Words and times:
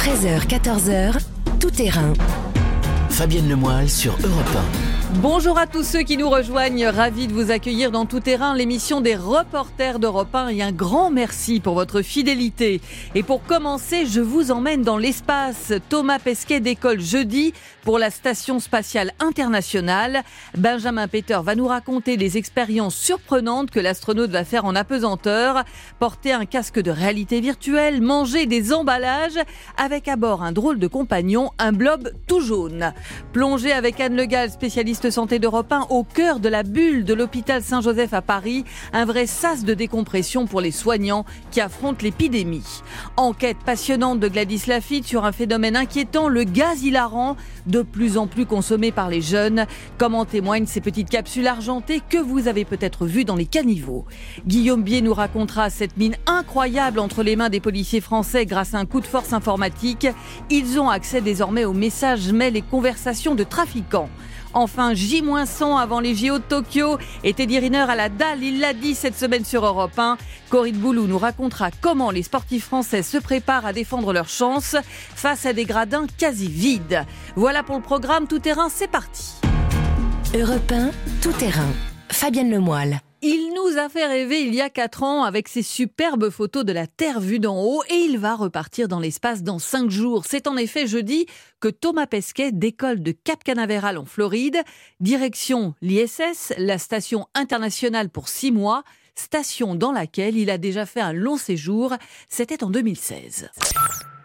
13h, 0.00 0.46
14h, 0.46 1.18
tout 1.60 1.70
terrain. 1.70 2.14
Fabienne 3.10 3.50
Lemoyle 3.50 3.90
sur 3.90 4.12
Europe 4.24 4.56
Bonjour 5.16 5.58
à 5.58 5.66
tous 5.66 5.82
ceux 5.82 6.02
qui 6.02 6.16
nous 6.16 6.30
rejoignent, 6.30 6.86
ravi 6.86 7.26
de 7.26 7.32
vous 7.32 7.50
accueillir 7.50 7.90
dans 7.90 8.06
Tout 8.06 8.20
Terrain, 8.20 8.54
l'émission 8.54 9.00
des 9.00 9.16
reporters 9.16 9.98
d'Europe 9.98 10.34
1 10.34 10.48
et 10.48 10.62
un 10.62 10.70
grand 10.70 11.10
merci 11.10 11.58
pour 11.58 11.74
votre 11.74 12.00
fidélité. 12.00 12.80
Et 13.16 13.24
pour 13.24 13.42
commencer, 13.42 14.06
je 14.06 14.20
vous 14.20 14.52
emmène 14.52 14.82
dans 14.82 14.96
l'espace. 14.96 15.72
Thomas 15.88 16.20
Pesquet 16.20 16.60
décolle 16.60 17.00
jeudi 17.00 17.52
pour 17.82 17.98
la 17.98 18.10
Station 18.10 18.60
spatiale 18.60 19.12
internationale. 19.18 20.22
Benjamin 20.56 21.08
Peter 21.08 21.40
va 21.42 21.56
nous 21.56 21.66
raconter 21.66 22.16
les 22.16 22.38
expériences 22.38 22.94
surprenantes 22.94 23.70
que 23.70 23.80
l'astronaute 23.80 24.30
va 24.30 24.44
faire 24.44 24.64
en 24.64 24.76
apesanteur, 24.76 25.64
porter 25.98 26.32
un 26.32 26.46
casque 26.46 26.80
de 26.80 26.90
réalité 26.90 27.40
virtuelle, 27.40 28.00
manger 28.00 28.46
des 28.46 28.72
emballages 28.72 29.38
avec 29.76 30.06
à 30.08 30.16
bord 30.16 30.42
un 30.42 30.52
drôle 30.52 30.78
de 30.78 30.86
compagnon, 30.86 31.50
un 31.58 31.72
blob 31.72 32.12
tout 32.28 32.40
jaune. 32.40 32.94
Plonger 33.32 33.72
avec 33.72 34.00
Anne 34.00 34.16
Le 34.16 34.26
Gall, 34.26 34.50
santé 35.08 35.38
d'Europe 35.38 35.72
1 35.72 35.86
au 35.88 36.04
cœur 36.04 36.40
de 36.40 36.48
la 36.50 36.62
bulle 36.62 37.04
de 37.04 37.14
l'hôpital 37.14 37.62
Saint-Joseph 37.62 38.12
à 38.12 38.20
Paris, 38.20 38.64
un 38.92 39.06
vrai 39.06 39.26
sas 39.26 39.64
de 39.64 39.72
décompression 39.72 40.46
pour 40.46 40.60
les 40.60 40.72
soignants 40.72 41.24
qui 41.50 41.62
affrontent 41.62 42.00
l'épidémie. 42.02 42.82
Enquête 43.16 43.56
passionnante 43.64 44.20
de 44.20 44.28
Gladys 44.28 44.64
Lafitte 44.66 45.06
sur 45.06 45.24
un 45.24 45.32
phénomène 45.32 45.76
inquiétant, 45.76 46.28
le 46.28 46.44
gaz 46.44 46.82
hilarant, 46.82 47.36
de 47.66 47.80
plus 47.80 48.18
en 48.18 48.26
plus 48.26 48.44
consommé 48.44 48.92
par 48.92 49.08
les 49.08 49.22
jeunes, 49.22 49.66
comme 49.96 50.14
en 50.14 50.26
témoignent 50.26 50.66
ces 50.66 50.82
petites 50.82 51.08
capsules 51.08 51.46
argentées 51.46 52.02
que 52.06 52.18
vous 52.18 52.48
avez 52.48 52.66
peut-être 52.66 53.06
vues 53.06 53.24
dans 53.24 53.36
les 53.36 53.46
caniveaux. 53.46 54.04
Guillaume 54.46 54.82
Bier 54.82 55.00
nous 55.00 55.14
racontera 55.14 55.70
cette 55.70 55.96
mine 55.96 56.16
incroyable 56.26 56.98
entre 56.98 57.22
les 57.22 57.36
mains 57.36 57.48
des 57.48 57.60
policiers 57.60 58.00
français 58.00 58.44
grâce 58.44 58.74
à 58.74 58.78
un 58.78 58.86
coup 58.86 59.00
de 59.00 59.06
force 59.06 59.32
informatique. 59.32 60.08
Ils 60.50 60.80
ont 60.80 60.90
accès 60.90 61.20
désormais 61.20 61.64
aux 61.64 61.72
messages, 61.72 62.32
mails 62.32 62.56
et 62.56 62.62
conversations 62.62 63.34
de 63.34 63.44
trafiquants. 63.44 64.10
Enfin, 64.54 64.94
J-100 64.94 65.78
avant 65.78 66.00
les 66.00 66.14
JO 66.14 66.38
de 66.38 66.44
Tokyo. 66.44 66.98
Et 67.24 67.34
Teddy 67.34 67.58
Riner 67.58 67.86
à 67.88 67.94
la 67.94 68.08
dalle, 68.08 68.42
il 68.42 68.60
l'a 68.60 68.72
dit 68.72 68.94
cette 68.94 69.16
semaine 69.16 69.44
sur 69.44 69.64
Europe 69.64 69.98
1. 69.98 70.16
Corinne 70.48 70.76
Boulou 70.76 71.06
nous 71.06 71.18
racontera 71.18 71.70
comment 71.70 72.10
les 72.10 72.22
sportifs 72.22 72.64
français 72.64 73.02
se 73.02 73.18
préparent 73.18 73.66
à 73.66 73.72
défendre 73.72 74.12
leur 74.12 74.28
chance 74.28 74.76
face 75.14 75.46
à 75.46 75.52
des 75.52 75.64
gradins 75.64 76.06
quasi 76.18 76.48
vides. 76.48 77.04
Voilà 77.36 77.62
pour 77.62 77.76
le 77.76 77.82
programme 77.82 78.26
Tout 78.26 78.40
Terrain, 78.40 78.68
c'est 78.68 78.90
parti. 78.90 79.34
Europe 80.34 80.72
1, 80.72 80.90
Tout 81.22 81.32
Terrain. 81.32 81.68
Fabienne 82.10 82.50
Lemoyle. 82.50 83.00
Il 83.22 83.52
nous 83.54 83.78
a 83.78 83.90
fait 83.90 84.06
rêver 84.06 84.40
il 84.40 84.54
y 84.54 84.62
a 84.62 84.70
4 84.70 85.02
ans 85.02 85.24
avec 85.24 85.48
ses 85.48 85.62
superbes 85.62 86.30
photos 86.30 86.64
de 86.64 86.72
la 86.72 86.86
Terre 86.86 87.20
vue 87.20 87.38
d'en 87.38 87.62
haut 87.62 87.82
et 87.90 87.96
il 87.96 88.18
va 88.18 88.34
repartir 88.34 88.88
dans 88.88 88.98
l'espace 88.98 89.42
dans 89.42 89.58
5 89.58 89.90
jours. 89.90 90.24
C'est 90.26 90.46
en 90.46 90.56
effet 90.56 90.86
jeudi 90.86 91.26
que 91.60 91.68
Thomas 91.68 92.06
Pesquet 92.06 92.50
décolle 92.50 93.02
de 93.02 93.12
Cap 93.12 93.44
Canaveral 93.44 93.98
en 93.98 94.06
Floride, 94.06 94.62
direction 95.00 95.74
l'ISS, 95.82 96.54
la 96.56 96.78
station 96.78 97.26
internationale 97.34 98.08
pour 98.08 98.28
6 98.28 98.52
mois, 98.52 98.84
station 99.14 99.74
dans 99.74 99.92
laquelle 99.92 100.38
il 100.38 100.48
a 100.48 100.56
déjà 100.56 100.86
fait 100.86 101.02
un 101.02 101.12
long 101.12 101.36
séjour. 101.36 101.92
C'était 102.30 102.64
en 102.64 102.70
2016. 102.70 103.50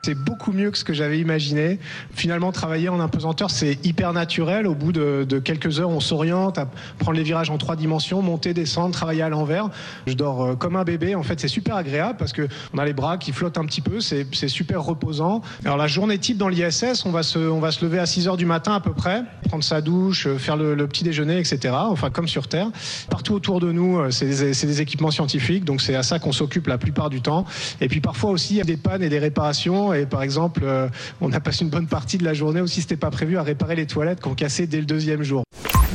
C'est 0.06 0.14
beaucoup 0.14 0.52
mieux 0.52 0.70
que 0.70 0.78
ce 0.78 0.84
que 0.84 0.94
j'avais 0.94 1.18
imaginé. 1.18 1.80
Finalement, 2.14 2.52
travailler 2.52 2.90
en 2.90 3.00
impesanteur, 3.00 3.50
c'est 3.50 3.84
hyper 3.84 4.14
naturel. 4.14 4.68
Au 4.68 4.76
bout 4.76 4.92
de, 4.92 5.40
quelques 5.44 5.80
heures, 5.80 5.90
on 5.90 6.00
s'oriente 6.00 6.60
à 6.60 6.68
prendre 7.00 7.18
les 7.18 7.24
virages 7.24 7.50
en 7.50 7.58
trois 7.58 7.76
dimensions, 7.76 8.22
monter, 8.22 8.54
descendre, 8.54 8.94
travailler 8.94 9.24
à 9.24 9.30
l'envers. 9.30 9.72
Je 10.06 10.14
dors 10.14 10.44
euh, 10.44 10.56
comme 10.56 10.76
un 10.76 10.84
bébé. 10.84 11.16
En 11.16 11.24
fait, 11.24 11.40
c'est 11.40 11.48
super 11.48 11.76
agréable 11.76 12.18
parce 12.20 12.34
que 12.34 12.48
on 12.72 12.78
a 12.78 12.86
les 12.86 12.94
bras 12.94 13.18
qui 13.18 13.32
flottent 13.32 13.58
un 13.58 13.66
petit 13.66 13.82
peu. 13.82 14.00
C'est 14.00 14.48
super 14.48 14.84
reposant. 14.84 15.42
Alors, 15.64 15.78
la 15.78 15.88
journée 15.88 16.20
type 16.20 16.38
dans 16.38 16.50
l'ISS, 16.50 17.04
on 17.06 17.12
va 17.12 17.24
se, 17.24 17.40
on 17.40 17.60
va 17.60 17.72
se 17.72 17.84
lever 17.84 17.98
à 17.98 18.06
6 18.06 18.28
heures 18.28 18.38
du 18.38 18.46
matin 18.46 18.76
à 18.76 18.82
peu 18.82 18.94
près, 18.94 19.24
prendre 19.48 19.64
sa 19.64 19.82
douche, 19.82 20.28
euh, 20.28 20.38
faire 20.38 20.56
le, 20.56 20.86
petit 20.86 21.04
déjeuner, 21.04 21.40
etc. 21.40 21.74
Enfin, 21.76 22.12
comme 22.12 22.28
sur 22.28 22.48
Terre. 22.48 22.68
Partout 23.10 23.34
autour 23.34 23.60
de 23.60 23.72
nous, 23.72 23.98
euh, 23.98 24.12
c'est 24.12 24.28
des, 24.28 24.52
des 24.52 24.82
équipements 24.82 25.10
scientifiques. 25.10 25.66
Donc, 25.66 25.82
c'est 25.82 25.96
à 25.96 26.04
ça 26.04 26.20
qu'on 26.20 26.32
s'occupe 26.32 26.68
la 26.68 26.78
plupart 26.78 27.10
du 27.10 27.22
temps. 27.22 27.46
Et 27.82 27.88
puis, 27.88 28.02
parfois 28.02 28.30
aussi, 28.30 28.54
il 28.54 28.58
y 28.58 28.62
a 28.62 28.66
des 28.66 28.78
pannes 28.78 29.02
et 29.02 29.10
des 29.10 29.18
réparations 29.18 29.95
et 30.00 30.06
par 30.06 30.24
exemple, 30.24 30.62
euh, 30.64 30.88
on 31.22 31.32
a 31.34 31.40
passé 31.40 31.64
une 31.64 31.70
bonne 31.70 31.88
partie 31.88 32.18
de 32.18 32.24
la 32.24 32.34
journée 32.34 32.62
aussi, 32.62 32.82
c'était 32.82 32.98
pas 32.98 33.12
prévu, 33.12 33.38
à 33.38 33.44
réparer 33.44 33.76
les 33.76 33.88
toilettes 33.88 34.22
qu'on 34.22 34.36
cassait 34.36 34.68
dès 34.68 34.80
le 34.80 34.86
deuxième 34.86 35.24
jour. 35.24 35.44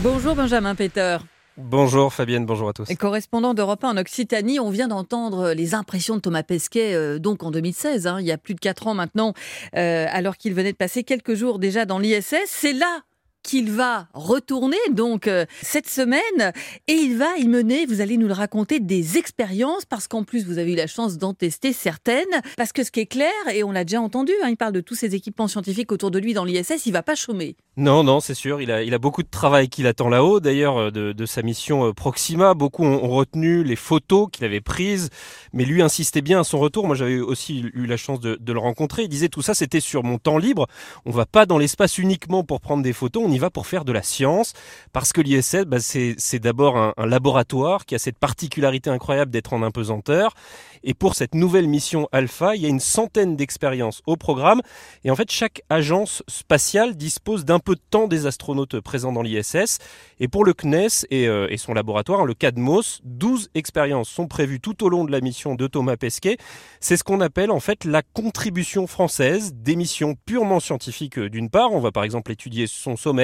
Bonjour 0.03 0.35
Benjamin 0.35 0.75
Peter. 0.75 1.19
Bonjour 1.57 2.13
Fabienne, 2.13 2.47
bonjour 2.47 2.71
à 2.71 2.73
tous. 2.73 2.89
Et 2.91 2.97
correspondant 2.97 3.53
d'Europe 3.53 3.85
1 3.85 3.91
en 3.91 3.97
Occitanie, 3.99 4.61
on 4.61 4.71
vient 4.71 4.89
d'entendre 4.89 5.53
les 5.53 5.75
impressions 5.75 6.17
de 6.17 6.21
Thomas 6.21 6.43
Pesquet, 6.43 6.95
euh, 6.95 7.19
donc 7.19 7.43
en 7.43 7.51
2016, 7.51 8.07
hein, 8.07 8.19
il 8.21 8.27
y 8.27 8.33
a 8.33 8.39
plus 8.39 8.55
de 8.55 8.61
4 8.61 8.87
ans 8.87 8.95
maintenant, 8.95 9.35
euh, 9.77 10.07
alors 10.11 10.37
qu'il 10.37 10.55
venait 10.55 10.73
de 10.73 10.77
passer 10.77 11.05
quelques 11.05 11.35
jours 11.35 11.59
déjà 11.59 11.85
dans 11.85 11.99
l'ISS. 11.99 12.35
C'est 12.47 12.73
là 12.73 13.03
qu'il 13.43 13.71
va 13.71 14.09
retourner 14.15 14.77
donc 14.91 15.27
euh, 15.27 15.47
cette 15.63 15.89
semaine 15.89 16.53
et 16.87 16.93
il 16.93 17.17
va 17.17 17.37
y 17.39 17.49
mener, 17.49 17.87
vous 17.87 18.01
allez 18.01 18.17
nous 18.17 18.27
le 18.27 18.33
raconter, 18.33 18.81
des 18.81 19.19
expériences 19.19 19.85
parce 19.85 20.09
qu'en 20.09 20.25
plus 20.25 20.45
vous 20.47 20.59
avez 20.59 20.73
eu 20.73 20.77
la 20.77 20.87
chance 20.87 21.19
d'en 21.19 21.35
tester 21.35 21.73
certaines. 21.73 22.25
Parce 22.57 22.73
que 22.73 22.85
ce 22.85 22.91
qui 22.91 23.01
est 23.01 23.07
clair, 23.07 23.31
et 23.53 23.65
on 23.65 23.73
l'a 23.73 23.85
déjà 23.85 24.01
entendu, 24.01 24.33
hein, 24.43 24.49
il 24.49 24.57
parle 24.57 24.73
de 24.73 24.81
tous 24.81 24.95
ces 24.95 25.15
équipements 25.15 25.49
scientifiques 25.49 25.93
autour 25.93 26.11
de 26.11 26.19
lui 26.19 26.35
dans 26.35 26.45
l'ISS, 26.45 26.87
il 26.87 26.93
va 26.93 27.03
pas 27.03 27.15
chômer. 27.15 27.57
Non, 27.77 28.03
non, 28.03 28.21
c'est 28.21 28.35
sûr, 28.35 28.61
il 28.61 28.71
a, 28.71 28.99
beaucoup 28.99 29.23
de 29.23 29.29
travail 29.31 29.71
qui 29.71 29.83
l'attend 29.83 30.11
là-haut. 30.11 30.41
D'ailleurs, 30.41 30.77
euh, 30.77 30.91
de, 30.91 31.27
sa 31.27 31.41
mission 31.41 31.87
euh, 31.87 31.93
Proxima, 31.95 32.53
beaucoup 32.53 32.85
ont, 32.85 33.09
retenu 33.09 33.65
les 33.65 33.77
photos 33.77 34.29
qu'il 34.31 34.45
avait 34.45 34.61
prises, 34.61 35.09
mais 35.55 35.65
lui 35.65 35.81
insistait 35.81 36.21
bien 36.21 36.41
à 36.41 36.45
son 36.45 36.59
retour. 36.59 36.87
Moi, 36.87 36.95
j'avais 36.95 37.21
aussi 37.21 37.61
eu 37.73 37.87
la 37.87 37.97
chance 37.97 38.21
de, 38.21 38.39
le 38.47 38.59
rencontrer. 38.59 39.05
Il 39.05 39.09
disait 39.09 39.31
tout 39.31 39.41
ça, 39.41 39.55
c'était 39.55 39.81
sur 39.81 40.03
mon 40.03 40.19
temps 40.19 40.37
libre. 40.37 40.67
On 41.07 41.11
va 41.11 41.25
pas 41.25 41.47
dans 41.47 41.57
l'espace 41.57 41.97
uniquement 41.97 42.45
pour 42.45 42.61
prendre 42.61 42.83
des 42.83 42.93
photos, 42.93 43.23
y 43.31 43.39
va 43.39 43.51
pour 43.51 43.67
faire 43.67 43.85
de 43.85 43.93
la 43.93 44.03
science, 44.03 44.53
parce 44.93 45.13
que 45.13 45.21
l'ISS, 45.21 45.65
bah, 45.67 45.79
c'est 45.81 46.39
d'abord 46.39 46.77
un, 46.77 46.93
laboratoire 47.07 47.87
qui 47.87 47.95
a 47.95 47.99
cette 47.99 48.19
particularité 48.19 48.91
incroyable 48.91 49.31
d'être 49.31 49.53
en 49.53 49.63
impesanteur. 49.63 50.35
Et 50.83 50.95
pour 50.95 51.15
cette 51.15 51.35
nouvelle 51.35 51.69
mission 51.69 52.09
Alpha, 52.13 52.57
il 52.57 52.63
y 52.63 52.67
a 52.67 52.69
une 52.69 52.81
centaine 52.81 53.37
d'expériences 53.37 54.03
au 54.07 54.17
programme. 54.17 54.63
Et 55.05 55.11
en 55.11 55.17
fait, 55.17 55.31
chaque 55.31 55.63
agence 55.69 56.23
spatiale 56.29 56.97
dispose 56.97 57.45
d'un 57.45 57.59
peu 57.59 57.75
de 57.75 57.83
temps 57.91 58.09
des 58.09 58.27
astronautes 58.27 58.81
présents 58.81 59.13
dans 59.13 59.23
l'ISS. 59.23 59.79
Et 60.21 60.29
pour 60.29 60.45
le 60.45 60.55
CNES 60.55 61.07
euh, 61.13 61.49
et, 61.51 61.57
son 61.57 61.75
laboratoire, 61.75 62.25
le 62.25 62.35
CADMOS, 62.35 63.01
12 63.05 63.51
expériences 63.55 64.09
sont 64.09 64.27
prévues 64.27 64.61
tout 64.61 64.85
au 64.85 64.89
long 64.89 65.05
de 65.05 65.13
la 65.13 65.21
mission 65.21 65.55
de 65.55 65.67
Thomas 65.67 65.97
Pesquet. 65.97 66.39
C'est 66.81 66.97
ce 66.97 67.05
qu'on 67.05 67.21
appelle 67.21 67.51
en 67.51 67.61
fait 67.61 67.85
la 67.85 68.03
contribution 68.03 68.87
française 68.87 69.53
des 69.55 69.77
missions 69.77 70.17
purement 70.27 70.61
scientifiques 70.61 71.19
euh, 71.19 71.29
d'une 71.29 71.51
part. 71.51 71.73
On 71.73 71.81
va 71.81 71.93
par 71.93 72.05
exemple 72.05 72.33
étudier 72.33 72.67
son 72.67 72.97
sommeil, 72.97 73.20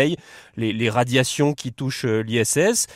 les, 0.56 0.90
radiations 0.90 1.52
qui 1.52 1.72
touchent 1.72 2.04
euh, 2.04 2.22
l'ISS 2.22 2.86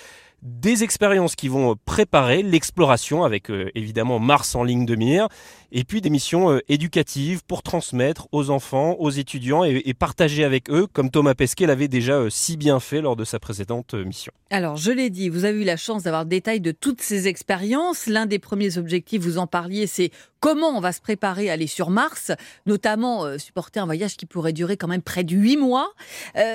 des 0.43 0.85
expériences 0.85 1.37
qui 1.37 1.49
vont 1.49 1.77
préparer 1.85 2.43
l'exploration 2.43 3.25
avec 3.25 3.51
évidemment 3.75 4.19
Mars 4.19 4.55
en 4.55 4.65
ligne 4.65 4.87
de 4.87 4.97
mire 4.97 5.29
et 5.73 5.85
puis 5.85 6.01
des 6.01 6.11
missions 6.11 6.51
euh, 6.51 6.61
éducatives 6.69 7.43
pour 7.47 7.63
transmettre 7.63 8.29
aux 8.33 8.51
enfants, 8.51 8.97
aux 8.99 9.11
étudiants 9.11 9.65
et, 9.65 9.95
partager 9.95 10.45
avec 10.45 10.71
eux, 10.71 10.87
comme 10.87 11.11
Thomas 11.11 11.35
Pesquet 11.35 11.67
l'avait 11.67 11.89
déjà 11.89 12.15
euh, 12.15 12.31
si 12.31 12.57
bien 12.57 12.81
fait 12.81 13.01
lors 13.01 13.17
de 13.17 13.25
sa 13.25 13.39
précédente 13.39 13.95
euh, 13.95 14.05
mission. 14.05 14.33
Alors, 14.51 14.77
je 14.77 14.91
l'ai 14.91 15.11
dit, 15.11 15.29
vous 15.29 15.45
avez 15.45 15.61
eu 15.61 15.65
la 15.65 15.77
chance 15.77 16.05
d'avoir 16.05 16.25
le 16.25 16.29
détail 16.29 16.61
de 16.61 16.73
toutes 16.73 17.01
ces 17.01 17.29
expériences. 17.29 18.07
L'un 18.07 18.27
des 18.27 18.39
premiers 18.39 18.79
objectifs, 18.79 19.21
vous 19.23 19.39
en 19.39 19.47
parliez, 19.47 19.87
c'est 19.87 20.11
comment 20.41 20.71
on 20.71 20.81
va 20.81 20.93
se 20.93 21.01
préparer 21.01 21.51
à 21.51 21.53
aller 21.53 21.67
sur 21.67 21.91
Mars, 21.91 22.33
notamment 22.67 23.39
supporter 23.39 23.79
un 23.79 23.85
voyage 23.85 24.17
qui 24.17 24.27
pourrait 24.27 24.55
durer 24.55 24.77
quand 24.77 24.89
même 24.89 25.03
près 25.03 25.23
de 25.23 25.37
huit 25.37 25.59
mois. 25.59 25.93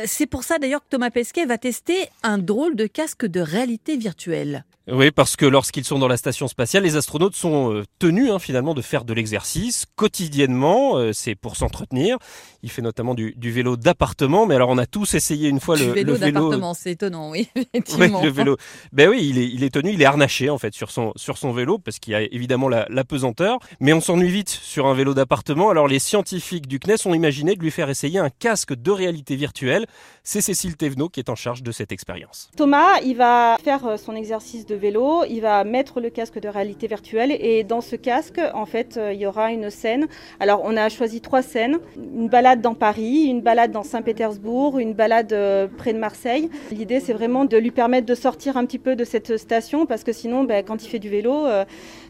c'est 0.06 0.26
pour 0.26 0.44
ça 0.44 0.58
d'ailleurs 0.58 0.82
que 0.82 0.90
Thomas 0.90 1.12
Pesquet 1.12 1.46
va 1.46 1.60
tester 1.60 2.10
un 2.24 2.40
drôle 2.40 2.76
de 2.76 2.88
casque 2.88 3.28
de 3.28 3.40
réalité 3.40 3.96
virtuelle. 3.96 4.66
Oui, 4.88 5.12
parce 5.12 5.36
que 5.36 5.46
lorsqu'ils 5.46 5.86
sont 5.86 6.00
dans 6.00 6.08
la 6.08 6.18
station 6.18 6.48
spatiale, 6.48 6.84
les 6.84 6.96
astronautes 6.96 7.36
sont 7.36 7.84
tenus 8.00 8.32
hein, 8.32 8.40
finalement 8.40 8.74
de 8.74 8.82
faire 8.82 9.05
de 9.06 9.14
l'exercice 9.14 9.86
quotidiennement. 9.96 10.98
Euh, 10.98 11.14
c'est 11.14 11.36
pour 11.36 11.56
s'entretenir. 11.56 12.18
Il 12.64 12.72
fait 12.72 12.82
notamment 12.82 13.14
du, 13.14 13.34
vélo 13.40 13.78
d'appartement. 13.78 14.46
Mais 14.46 14.56
alors, 14.56 14.70
on 14.70 14.78
a 14.78 14.86
tous 14.86 15.14
essayé 15.14 15.50
une 15.50 15.60
fois 15.60 15.78
le, 15.78 15.86
vélo. 15.86 16.14
Le 16.14 16.18
vélo 16.18 16.34
d'appartement, 16.34 16.74
c'est 16.74 16.92
étonnant, 16.92 17.30
oui. 17.32 17.50
Effectivement. 17.56 18.22
le 18.22 18.30
vélo. 18.30 18.58
Ben 18.92 19.10
oui, 19.10 19.28
il 19.30 19.38
est, 19.38 19.48
il 19.48 19.64
est 19.64 19.70
tenu, 19.70 19.92
il 19.92 20.02
est 20.02 20.06
harnaché 20.06 20.50
en 20.50 20.58
fait 20.58 20.74
sur 20.74 20.92
son 20.92 21.14
sur 21.16 21.38
son 21.38 21.52
vélo 21.52 21.78
parce 21.78 22.00
qu'il 22.00 22.14
y 22.14 22.16
a 22.16 22.22
évidemment 22.22 22.68
la, 22.68 22.86
la 22.90 23.04
pesanteur. 23.04 23.60
Mais 23.80 23.94
on 23.94 24.02
s'ennuie 24.02 24.30
vite 24.32 24.50
sur 24.50 24.88
un 24.88 24.94
vélo 24.94 25.14
d'appartement. 25.14 25.70
Alors, 25.70 25.88
les 25.88 26.00
scientifiques 26.00 26.68
du 26.68 26.80
CNES 26.80 27.06
ont 27.06 27.14
imaginé 27.14 27.56
de 27.56 27.62
lui 27.62 27.72
faire 27.72 27.90
essayer 27.90 28.20
un 28.20 28.30
casque 28.30 28.74
de 28.74 28.92
réalité 28.92 29.36
virtuelle. 29.36 29.86
C'est 30.24 30.42
Cécile 30.42 30.76
Thévenot 30.76 31.10
qui 31.10 31.20
est 31.20 31.30
en 31.30 31.36
charge 31.36 31.62
de 31.64 31.72
cette 31.72 31.92
expérience. 31.92 32.50
Thomas, 32.58 33.00
il 33.04 33.16
va 33.16 33.58
faire 33.64 33.86
euh, 33.86 33.98
son 33.98 34.16
exercice 34.16 34.66
de 34.66 34.76
vélo, 34.76 35.24
il 35.30 35.42
va 35.42 35.64
mettre 35.64 36.00
le 36.00 36.10
casque 36.10 36.40
de 36.40 36.48
réalité 36.48 36.88
virtuelle 36.88 37.32
et 37.32 37.64
dans 37.64 37.82
ce 37.82 37.96
casque, 37.96 38.40
en 38.54 38.66
fait, 38.66 38.95
euh, 38.98 39.14
il 39.14 39.20
y 39.20 39.26
aura 39.26 39.52
une 39.52 39.70
scène. 39.70 40.08
Alors, 40.40 40.62
on 40.64 40.76
a 40.78 40.90
choisi 40.90 41.22
trois 41.22 41.42
scènes 41.42 41.80
une 41.96 42.30
balade 42.30 42.62
dans 42.62 42.74
Paris, 42.74 43.26
une 43.26 43.42
balade 43.42 43.72
dans 43.72 43.84
Saint-Pétersbourg, 43.84 44.80
une 44.80 44.94
balade 44.94 45.34
euh, 45.34 45.68
près 45.68 45.94
de 45.94 46.00
Marseille. 46.00 46.50
L'idée, 46.72 47.00
c'est 47.00 47.14
vraiment 47.14 47.46
de 47.46 47.58
lui 47.58 47.72
permettre 47.72 48.06
de 48.06 48.16
sortir 48.16 48.58
un 48.58 48.66
petit 48.66 48.80
peu 48.80 48.96
de 48.96 49.04
cette 49.04 49.38
station 49.38 49.86
parce 49.86 50.04
que 50.04 50.12
sinon, 50.12 50.44
ben, 50.44 50.64
quand 50.64 50.84
il 50.84 50.88
fait 50.88 51.00
du 51.00 51.10
vélo, 51.10 51.46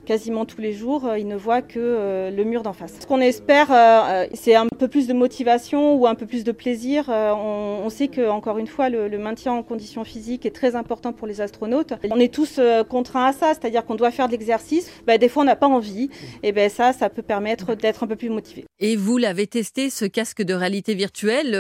quasiment 0.06 0.46
tous 0.46 0.62
les 0.62 0.74
jours, 0.74 1.10
il 1.18 1.28
ne 1.28 1.36
voit 1.36 1.62
que 1.62 2.32
le 2.36 2.44
mur 2.44 2.64
d'en 2.64 2.74
face. 2.74 2.94
Ce 3.02 3.06
qu'on 3.08 3.20
espère, 3.20 3.68
c'est 4.34 4.56
un 4.56 4.68
peu 4.68 4.88
plus 4.88 5.08
de 5.08 5.14
motivation 5.14 5.96
ou 5.96 6.08
un 6.08 6.16
peu 6.16 6.26
plus 6.26 6.44
de 6.44 6.52
plaisir. 6.52 7.10
On, 7.10 7.90
sait 7.90 8.08
que, 8.08 8.30
encore 8.30 8.58
une 8.58 8.68
fois, 8.68 8.90
le, 8.90 9.18
maintien 9.18 9.54
en 9.54 9.64
conditions 9.64 10.04
physiques 10.04 10.46
est 10.46 10.56
très 10.56 10.76
important 10.76 11.14
pour 11.14 11.28
les 11.28 11.42
astronautes. 11.42 11.94
On 12.12 12.20
est 12.20 12.34
tous 12.34 12.60
contraints 12.90 13.26
à 13.26 13.34
ça, 13.34 13.54
c'est-à-dire 13.54 13.86
qu'on 13.86 13.96
doit 13.96 14.12
faire 14.12 14.28
de 14.28 14.34
l'exercice. 14.34 14.92
Ben, 15.08 15.18
des 15.18 15.30
fois, 15.30 15.44
on 15.44 15.46
n'a 15.46 15.56
pas 15.56 15.68
envie. 15.68 16.10
Et 16.44 16.52
ben 16.52 16.70
ça, 16.70 16.94
ça 16.94 17.10
peut 17.10 17.22
permettre 17.22 17.76
d'être 17.76 18.04
un 18.04 18.08
peu 18.08 18.16
plus 18.16 18.30
motivé. 18.30 18.66
Et 18.80 18.96
vous 18.96 19.18
l'avez 19.18 19.48
testé, 19.48 19.90
ce 19.90 20.06
casque 20.06 20.44
de 20.44 20.54
réalité 20.54 20.94
virtuelle. 20.94 21.56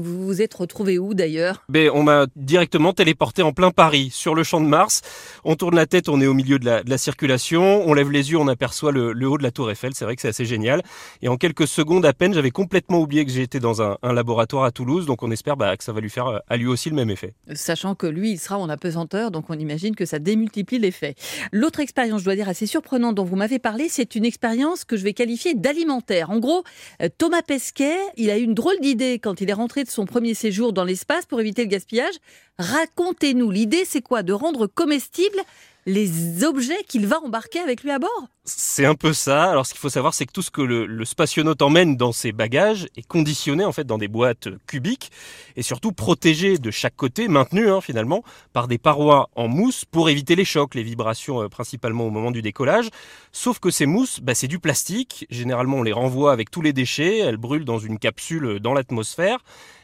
vous 0.00 0.26
vous 0.26 0.42
êtes 0.42 0.54
retrouvé 0.54 0.98
où 0.98 1.14
d'ailleurs? 1.14 1.64
Ben, 1.68 1.90
On 1.92 2.02
m'a 2.02 2.26
directement 2.36 2.92
téléporté 2.92 3.42
en 3.42 3.52
plein 3.52 3.70
Paris, 3.70 4.10
sur 4.12 4.34
le 4.34 4.42
champ 4.42 4.60
de 4.60 4.66
Mars. 4.66 5.02
On 5.44 5.56
tourne 5.56 5.74
la 5.74 5.86
tête, 5.86 6.08
on 6.08 6.20
est 6.20 6.26
au 6.26 6.34
milieu 6.34 6.58
de 6.58 6.82
la, 6.86 6.98
circulation. 6.98 7.79
On 7.86 7.94
lève 7.94 8.10
les 8.10 8.30
yeux, 8.30 8.38
on 8.38 8.48
aperçoit 8.48 8.92
le, 8.92 9.28
haut 9.28 9.38
de 9.38 9.42
la 9.42 9.50
tour 9.50 9.70
Eiffel. 9.70 9.92
C'est 9.94 10.04
vrai 10.04 10.16
que 10.16 10.22
c'est 10.22 10.28
assez 10.28 10.44
génial. 10.44 10.82
Et 11.22 11.28
en 11.28 11.36
quelques 11.36 11.66
secondes 11.66 12.04
à 12.04 12.12
peine, 12.12 12.34
j'avais 12.34 12.50
complètement 12.50 13.00
oublié 13.00 13.24
que 13.24 13.30
j'étais 13.30 13.60
dans 13.60 13.82
un, 13.82 13.96
laboratoire 14.02 14.64
à 14.64 14.70
Toulouse. 14.70 15.06
Donc 15.06 15.22
on 15.22 15.30
espère 15.30 15.56
bah, 15.56 15.76
que 15.76 15.84
ça 15.84 15.92
va 15.92 16.00
lui 16.00 16.10
faire 16.10 16.26
euh, 16.26 16.38
à 16.48 16.56
lui 16.56 16.66
aussi 16.66 16.90
le 16.90 16.96
même 16.96 17.10
effet. 17.10 17.34
Sachant 17.54 17.94
que 17.94 18.06
lui, 18.06 18.32
il 18.32 18.38
sera 18.38 18.58
en 18.58 18.68
apesanteur, 18.68 19.30
donc 19.30 19.46
on 19.48 19.58
imagine 19.58 19.94
que 19.94 20.04
ça 20.04 20.18
démultiplie 20.18 20.78
l'effet. 20.78 21.14
L'autre 21.52 21.80
expérience, 21.80 22.20
je 22.20 22.24
dois 22.24 22.36
dire, 22.36 22.48
assez 22.48 22.66
surprenante 22.66 23.14
dont 23.14 23.24
vous 23.24 23.36
m'avez 23.36 23.58
parlé, 23.58 23.88
c'est 23.88 24.14
une 24.14 24.24
expérience 24.24 24.84
que 24.84 24.96
je 24.96 25.04
vais 25.04 25.12
qualifier 25.12 25.54
d'alimentaire. 25.54 26.30
En 26.30 26.38
gros, 26.38 26.64
euh, 27.02 27.08
Thomas 27.18 27.42
Pesquet, 27.42 27.98
il 28.16 28.30
a 28.30 28.38
eu 28.38 28.42
une 28.42 28.54
drôle 28.54 28.78
d'idée 28.80 29.18
quand 29.18 29.40
il 29.40 29.50
est 29.50 29.54
rentré 29.54 29.84
de 29.84 29.90
son 29.90 30.06
premier 30.06 30.34
séjour 30.34 30.72
dans 30.72 30.84
l'espace 30.84 31.26
pour 31.26 31.40
éviter 31.40 31.62
le 31.62 31.68
gaspillage. 31.68 32.14
Racontez-nous, 32.58 33.50
l'idée 33.50 33.84
c'est 33.86 34.02
quoi? 34.02 34.22
De 34.22 34.32
rendre 34.32 34.66
comestibles 34.66 35.40
les 35.86 36.44
objets 36.44 36.82
qu'il 36.86 37.06
va 37.06 37.20
embarquer 37.20 37.58
avec 37.60 37.82
lui 37.82 37.90
à 37.90 37.98
bord 37.98 38.28
C'est 38.44 38.84
un 38.84 38.94
peu 38.94 39.12
ça. 39.12 39.50
Alors 39.50 39.66
ce 39.66 39.72
qu'il 39.72 39.80
faut 39.80 39.88
savoir, 39.88 40.14
c'est 40.14 40.26
que 40.26 40.32
tout 40.32 40.42
ce 40.42 40.50
que 40.50 40.62
le, 40.62 40.86
le, 40.86 41.04
spationaute 41.04 41.62
emmène 41.62 41.96
dans 41.96 42.12
ses 42.12 42.32
bagages 42.32 42.86
est 42.96 43.06
conditionné 43.06 43.64
en 43.64 43.72
fait 43.72 43.84
dans 43.84 43.98
des 43.98 44.08
boîtes 44.08 44.48
cubiques 44.66 45.10
et 45.56 45.62
surtout 45.62 45.92
protégé 45.92 46.58
de 46.58 46.70
chaque 46.70 46.96
côté, 46.96 47.28
maintenu 47.28 47.70
hein, 47.70 47.80
finalement 47.80 48.22
par 48.52 48.68
des 48.68 48.78
parois 48.78 49.30
en 49.36 49.48
mousse 49.48 49.84
pour 49.84 50.08
éviter 50.08 50.36
les 50.36 50.44
chocs, 50.44 50.74
les 50.74 50.82
vibrations 50.82 51.42
euh, 51.42 51.48
principalement 51.48 52.06
au 52.06 52.10
moment 52.10 52.30
du 52.30 52.42
décollage. 52.42 52.88
Sauf 53.32 53.58
que 53.58 53.70
ces 53.70 53.86
mousses, 53.86 54.20
bah, 54.20 54.34
c'est 54.34 54.48
du 54.48 54.58
plastique. 54.58 55.26
Généralement, 55.30 55.78
on 55.78 55.82
les 55.82 55.92
renvoie 55.92 56.32
avec 56.32 56.50
tous 56.50 56.62
les 56.62 56.72
déchets. 56.72 57.18
Elles 57.18 57.36
brûlent 57.36 57.64
dans 57.64 57.78
une 57.78 57.98
capsule 57.98 58.44
euh, 58.44 58.60
dans 58.60 58.74
l'atmosphère. 58.74 59.38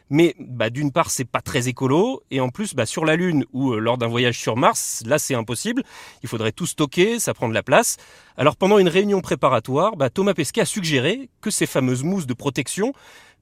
Mais 0.08 0.36
bah, 0.38 0.70
d'une 0.70 0.92
part, 0.92 1.10
c'est 1.10 1.24
pas 1.24 1.40
très 1.40 1.68
écolo, 1.68 2.22
et 2.30 2.40
en 2.40 2.48
plus, 2.48 2.74
bah, 2.74 2.86
sur 2.86 3.04
la 3.04 3.16
Lune 3.16 3.44
ou 3.52 3.72
euh, 3.72 3.78
lors 3.78 3.98
d'un 3.98 4.06
voyage 4.06 4.38
sur 4.38 4.56
Mars, 4.56 5.02
là 5.06 5.18
c'est 5.18 5.34
impossible. 5.34 5.82
Il 6.22 6.28
faudrait 6.28 6.52
tout 6.52 6.66
stocker, 6.66 7.18
ça 7.18 7.34
prend 7.34 7.48
de 7.48 7.54
la 7.54 7.62
place. 7.62 7.96
Alors 8.36 8.56
pendant 8.56 8.78
une 8.78 8.88
réunion 8.88 9.20
préparatoire, 9.20 9.96
bah, 9.96 10.10
Thomas 10.10 10.34
Pesquet 10.34 10.60
a 10.60 10.64
suggéré 10.64 11.28
que 11.40 11.50
ces 11.50 11.66
fameuses 11.66 12.04
mousses 12.04 12.26
de 12.26 12.34
protection 12.34 12.92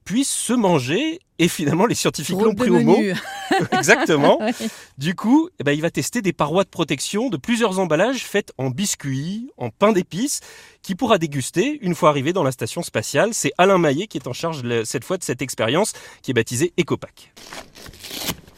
puissent 0.04 0.32
se 0.32 0.52
manger 0.52 1.20
et 1.38 1.48
finalement 1.48 1.86
les 1.86 1.94
scientifiques 1.94 2.40
l'ont 2.40 2.54
pris 2.54 2.70
au 2.70 2.80
mot. 2.80 2.98
Exactement. 3.72 4.38
Du 4.96 5.16
coup, 5.16 5.48
eh 5.58 5.64
ben, 5.64 5.72
il 5.72 5.82
va 5.82 5.90
tester 5.90 6.22
des 6.22 6.32
parois 6.32 6.62
de 6.62 6.68
protection 6.68 7.28
de 7.28 7.36
plusieurs 7.36 7.80
emballages 7.80 8.24
faites 8.24 8.52
en 8.58 8.70
biscuits, 8.70 9.50
en 9.56 9.70
pain 9.70 9.90
d'épices, 9.90 10.40
qui 10.82 10.94
pourra 10.94 11.18
déguster 11.18 11.80
une 11.82 11.96
fois 11.96 12.10
arrivé 12.10 12.32
dans 12.32 12.44
la 12.44 12.52
station 12.52 12.82
spatiale. 12.82 13.30
C'est 13.32 13.50
Alain 13.58 13.78
Maillet 13.78 14.06
qui 14.06 14.18
est 14.18 14.28
en 14.28 14.32
charge 14.32 14.62
cette 14.84 15.02
fois 15.02 15.16
de 15.16 15.24
cette 15.24 15.42
expérience 15.42 15.94
qui 16.22 16.30
est 16.30 16.34
baptisée 16.34 16.72
EcoPack. 16.78 17.32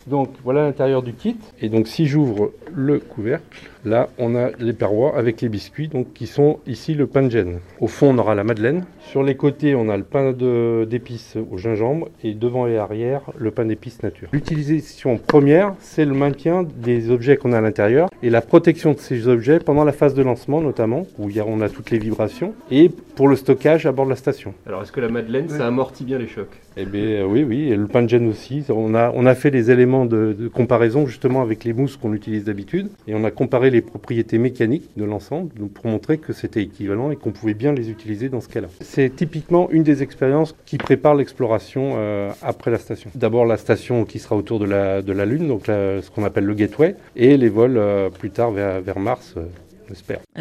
Donc 0.07 0.31
voilà 0.45 0.63
l'intérieur 0.63 1.03
du 1.03 1.15
kit. 1.15 1.37
Et 1.61 1.69
donc 1.69 1.89
si 1.89 2.07
j'ouvre 2.07 2.53
le 2.73 3.01
couvercle, 3.01 3.71
là 3.87 4.09
on 4.19 4.35
a 4.35 4.51
les 4.59 4.73
parois 4.73 5.17
avec 5.17 5.41
les 5.41 5.49
biscuits, 5.49 5.89
donc 5.89 6.13
qui 6.13 6.27
sont 6.27 6.59
ici 6.67 6.95
le 6.95 7.07
pain 7.07 7.23
de 7.23 7.31
gêne. 7.31 7.61
Au 7.81 7.87
fond 7.87 8.15
on 8.15 8.19
aura 8.19 8.35
la 8.35 8.45
madeleine. 8.45 8.85
Sur 9.01 9.23
les 9.23 9.37
côtés 9.37 9.75
on 9.75 9.89
a 9.89 9.97
le 9.97 10.03
pain 10.03 10.33
d'épices 10.33 11.37
au 11.51 11.57
gingembre 11.57 12.09
et 12.23 12.35
devant 12.35 12.67
et 12.67 12.77
arrière 12.77 13.23
le 13.37 13.51
pain 13.51 13.65
d'épices 13.65 14.03
nature. 14.03 14.29
L'utilisation 14.33 15.19
première 15.19 15.75
c'est 15.81 16.05
le 16.05 16.15
maintien 16.15 16.65
des 16.65 17.11
objets 17.11 17.37
qu'on 17.37 17.53
a 17.53 17.59
à 17.59 17.61
l'intérieur 17.61 18.09
et 18.23 18.31
la 18.31 18.43
protection 18.43 18.93
de 18.93 18.99
ces 18.99 19.29
objets 19.29 19.59
pendant 19.59 19.85
la 19.85 19.93
phase 19.93 20.15
de 20.15 20.23
lancement 20.23 20.61
notamment, 20.61 21.07
où 21.19 21.31
on 21.47 21.61
a 21.61 21.69
toutes 21.69 21.91
les 21.91 21.99
vibrations, 21.99 22.55
et 22.71 22.91
pour 23.15 23.29
le 23.29 23.37
stockage 23.37 23.87
à 23.87 23.93
bord 23.93 24.05
de 24.05 24.11
la 24.11 24.17
station. 24.17 24.55
Alors 24.67 24.83
est-ce 24.83 24.93
que 24.93 25.01
la 25.01 25.09
madeleine 25.09 25.49
ça 25.49 25.67
amortit 25.67 26.05
bien 26.05 26.19
les 26.19 26.29
chocs? 26.29 26.61
Eh 26.79 26.85
bien 26.85 27.25
oui, 27.25 27.43
oui, 27.43 27.71
et 27.71 27.77
le 27.77 27.87
pain 27.87 28.03
de 28.03 28.09
gêne 28.09 28.29
aussi. 28.29 28.63
On 28.69 28.95
a, 28.95 29.11
on 29.15 29.25
a 29.25 29.35
fait 29.35 29.51
des 29.51 29.71
éléments 29.71 30.05
de, 30.05 30.51
comparaison 30.53 31.07
justement 31.07 31.41
avec 31.41 31.65
les 31.65 31.73
mousses 31.73 31.97
qu'on 31.97 32.13
utilise 32.13 32.45
d'habitude. 32.45 32.89
Et 33.09 33.15
on 33.15 33.25
a 33.25 33.31
comparé 33.31 33.71
les 33.71 33.76
propriétés 33.81 34.39
mécaniques 34.39 34.91
de 34.97 35.05
l'ensemble 35.05 35.51
pour 35.69 35.87
montrer 35.87 36.19
que 36.19 36.33
c'était 36.33 36.63
équivalent 36.63 37.11
et 37.11 37.17
qu'on 37.17 37.33
pouvait 37.33 37.55
bien 37.55 37.73
les 37.73 37.91
utiliser 37.91 38.29
dans 38.29 38.41
ce 38.41 38.49
cas-là. 38.49 38.69
C'est 38.81 39.15
typiquement 39.15 39.71
une 39.71 39.83
des 39.83 40.03
expériences 40.03 40.55
qui 40.65 40.79
prépare 40.79 41.15
l'exploration 41.15 41.95
euh, 41.97 42.31
après 42.43 42.71
la 42.71 42.79
station. 42.79 43.11
D'abord 43.15 43.45
la 43.45 43.57
station 43.57 44.05
qui 44.05 44.19
sera 44.19 44.37
autour 44.37 44.59
de 44.59 44.67
la, 44.67 45.03
de 45.03 45.13
la 45.13 45.25
Lune, 45.25 45.49
donc 45.49 45.67
ce 45.67 46.11
qu'on 46.11 46.25
appelle 46.25 46.45
le 46.45 46.55
gateway, 46.55 46.97
et 47.15 47.37
les 47.37 47.49
vols 47.49 47.77
euh, 47.77 48.11
plus 48.11 48.31
tard 48.31 48.51
vers, 48.51 48.81
vers 48.81 48.99
Mars. 48.99 49.35
Euh, 49.37 49.45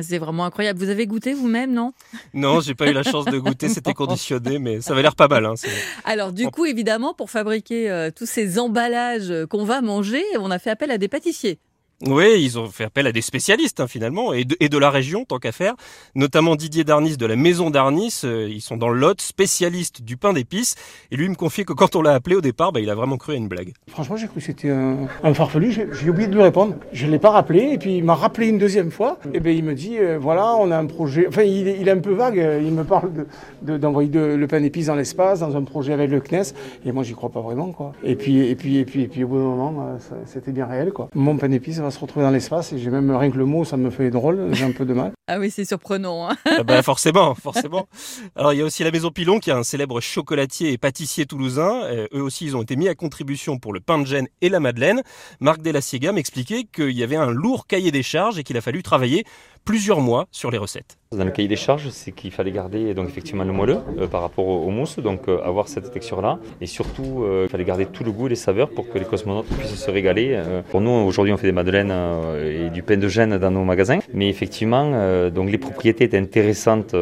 c'est 0.01 0.17
vraiment 0.17 0.45
incroyable. 0.45 0.79
Vous 0.79 0.89
avez 0.89 1.05
goûté 1.05 1.33
vous-même, 1.33 1.73
non? 1.73 1.93
Non, 2.33 2.61
j'ai 2.61 2.73
pas 2.73 2.89
eu 2.89 2.93
la 2.93 3.03
chance 3.03 3.25
de 3.25 3.37
goûter. 3.37 3.69
C'était 3.69 3.93
conditionné, 3.93 4.59
mais 4.59 4.81
ça 4.81 4.93
avait 4.93 5.03
l'air 5.03 5.15
pas 5.15 5.27
mal. 5.27 5.45
Hein, 5.45 5.53
Alors, 6.03 6.31
du 6.31 6.47
coup, 6.47 6.65
évidemment, 6.65 7.13
pour 7.13 7.29
fabriquer 7.29 7.89
euh, 7.91 8.09
tous 8.15 8.25
ces 8.25 8.59
emballages 8.59 9.31
qu'on 9.49 9.63
va 9.63 9.81
manger, 9.81 10.23
on 10.39 10.51
a 10.51 10.59
fait 10.59 10.71
appel 10.71 10.91
à 10.91 10.97
des 10.97 11.07
pâtissiers. 11.07 11.59
Oui, 12.01 12.41
ils 12.41 12.59
ont 12.59 12.67
fait 12.67 12.83
appel 12.83 13.07
à 13.07 13.13
des 13.13 13.21
spécialistes 13.21 13.79
hein, 13.79 13.87
finalement, 13.87 14.33
et 14.33 14.43
de, 14.43 14.77
la 14.77 14.89
région 14.89 15.23
tant 15.23 15.39
qu'à 15.39 15.53
faire, 15.53 15.75
notamment 16.13 16.57
Didier 16.57 16.83
Darnis 16.83 17.15
de 17.15 17.25
la 17.25 17.37
maison 17.37 17.69
Darnis, 17.69 18.19
euh, 18.25 18.49
ils 18.49 18.59
sont 18.59 18.75
dans 18.75 18.89
le 18.89 18.99
Lot, 18.99 19.21
spécialiste 19.21 20.01
du 20.01 20.17
pain 20.17 20.33
d'épices, 20.33 20.75
et 21.11 21.15
lui 21.15 21.29
me 21.29 21.35
confiait 21.35 21.63
que 21.63 21.71
quand 21.71 21.95
on 21.95 22.01
l'a 22.01 22.13
appelé 22.13 22.35
au 22.35 22.41
départ, 22.41 22.73
bah, 22.73 22.81
il 22.81 22.89
a 22.89 22.95
vraiment 22.95 23.15
cru 23.15 23.31
à 23.31 23.35
une 23.37 23.47
blague. 23.47 23.71
Franchement 23.87 24.17
j'ai 24.17 24.27
cru 24.27 24.41
que 24.41 24.45
c'était 24.45 24.69
un, 24.69 25.33
farfelu, 25.33 25.71
j'ai 25.71 26.09
oublié 26.09 26.27
de 26.27 26.35
lui 26.35 26.41
répondre, 26.41 26.75
je 26.91 27.05
ne 27.05 27.11
l'ai 27.11 27.19
pas 27.19 27.29
rappelé, 27.29 27.69
et 27.71 27.77
puis 27.77 27.97
il 27.97 28.03
m'a 28.03 28.15
rappelé 28.15 28.47
une 28.47 28.57
deuxième 28.57 28.91
fois, 28.91 29.17
et 29.33 29.39
ben 29.39 29.55
il 29.55 29.63
me 29.63 29.73
dit, 29.73 29.97
euh, 29.97 30.17
voilà, 30.19 30.53
on 30.57 30.71
a 30.71 30.77
un 30.77 30.87
projet, 30.87 31.27
enfin 31.29 31.43
il, 31.43 31.87
est 31.87 31.91
un 31.91 31.99
peu 31.99 32.11
vague, 32.11 32.61
il 32.61 32.73
me 32.73 32.83
parle 32.83 33.09
d'envoyer 33.61 34.09
de, 34.09 34.19
le 34.19 34.47
pain 34.47 34.59
d'épices 34.59 34.87
dans 34.87 34.95
l'espace, 34.95 35.39
dans 35.39 35.55
un 35.55 35.63
projet 35.63 35.93
avec 35.93 36.11
le 36.11 36.19
CNES, 36.19 36.53
et 36.85 36.91
moi 36.91 37.03
j'y 37.03 37.13
crois 37.13 37.29
pas 37.29 37.41
vraiment 37.41 37.71
quoi. 37.71 37.93
Et 38.03 38.17
puis, 38.17 38.39
et 38.39 38.55
puis, 38.55 38.79
et 38.79 38.85
puis, 38.85 39.03
et 39.03 39.07
puis 39.07 39.23
au 39.23 39.29
bout 39.29 39.37
d'un 39.37 39.43
moment, 39.43 39.75
euh, 39.79 40.17
c'était 40.25 40.51
bien 40.51 40.65
réel 40.65 40.91
quoi. 40.91 41.07
Mon 41.15 41.37
pain 41.37 41.47
d'épices 41.47 41.84
va 41.85 41.91
se 41.91 41.99
retrouver 41.99 42.25
dans 42.25 42.31
l'espace 42.31 42.73
et 42.73 42.77
j'ai 42.77 42.89
même 42.89 43.09
rien 43.15 43.31
que 43.31 43.37
le 43.37 43.45
mot, 43.45 43.63
ça 43.63 43.77
me 43.77 43.89
fait 43.89 44.09
drôle, 44.09 44.49
j'ai 44.53 44.65
un 44.65 44.71
peu 44.71 44.85
de 44.85 44.93
mal. 44.93 45.11
Ah 45.27 45.39
oui, 45.39 45.49
c'est 45.49 45.65
surprenant. 45.65 46.29
Hein 46.29 46.35
ah 46.45 46.61
bah 46.61 46.81
forcément, 46.83 47.33
forcément. 47.33 47.87
Alors 48.35 48.53
il 48.53 48.59
y 48.59 48.61
a 48.61 48.65
aussi 48.65 48.83
la 48.83 48.91
Maison 48.91 49.09
Pilon 49.09 49.39
qui 49.39 49.49
est 49.49 49.53
un 49.53 49.63
célèbre 49.63 49.99
chocolatier 49.99 50.71
et 50.71 50.77
pâtissier 50.77 51.25
toulousain. 51.25 51.81
Euh, 51.85 52.07
eux 52.13 52.21
aussi, 52.21 52.45
ils 52.45 52.55
ont 52.55 52.61
été 52.61 52.75
mis 52.75 52.87
à 52.89 52.93
contribution 52.93 53.57
pour 53.57 53.73
le 53.73 53.79
pain 53.79 53.97
de 53.97 54.05
gêne 54.05 54.27
et 54.41 54.49
la 54.49 54.59
madeleine. 54.59 55.01
Marc 55.39 55.63
Delassiega 55.63 56.11
m'expliquait 56.11 56.65
qu'il 56.65 56.91
y 56.91 57.01
avait 57.01 57.15
un 57.15 57.31
lourd 57.31 57.65
cahier 57.65 57.89
des 57.89 58.03
charges 58.03 58.37
et 58.37 58.43
qu'il 58.43 58.55
a 58.55 58.61
fallu 58.61 58.83
travailler 58.83 59.25
plusieurs 59.65 59.99
mois 59.99 60.27
sur 60.31 60.51
les 60.51 60.59
recettes. 60.59 60.97
Dans 61.11 61.23
le 61.23 61.31
cahier 61.31 61.47
des 61.47 61.55
charges, 61.55 61.89
c'est 61.89 62.11
qu'il 62.11 62.31
fallait 62.31 62.51
garder 62.51 62.93
donc 62.93 63.07
effectivement 63.07 63.43
le 63.43 63.53
moelleux 63.53 63.77
euh, 63.99 64.07
par 64.07 64.21
rapport 64.21 64.47
au, 64.47 64.69
mousse, 64.69 64.99
donc 64.99 65.27
euh, 65.27 65.41
avoir 65.43 65.67
cette 65.67 65.91
texture-là. 65.91 66.39
Et 66.61 66.65
surtout, 66.65 67.23
euh, 67.23 67.43
il 67.45 67.49
fallait 67.49 67.63
garder 67.63 67.85
tout 67.85 68.03
le 68.03 68.11
goût 68.11 68.25
et 68.25 68.29
les 68.29 68.35
saveurs 68.35 68.69
pour 68.69 68.89
que 68.89 68.97
les 68.97 69.05
cosmonautes 69.05 69.47
puissent 69.47 69.75
se 69.75 69.91
régaler. 69.91 70.41
pour 70.71 70.81
nous, 70.81 70.91
aujourd'hui, 70.91 71.31
on 71.31 71.37
fait 71.37 71.47
des 71.47 71.53
madeleines 71.53 71.93
et 72.43 72.69
du 72.69 72.83
pain 72.83 72.97
de 72.97 73.07
gêne 73.07 73.37
dans 73.37 73.51
nos 73.51 73.63
magasins. 73.63 73.99
Mais 74.13 74.29
effectivement, 74.29 75.29
donc 75.29 75.49
les 75.49 75.57
propriétés 75.57 76.03
étaient 76.03 76.17
intéressantes 76.17 76.95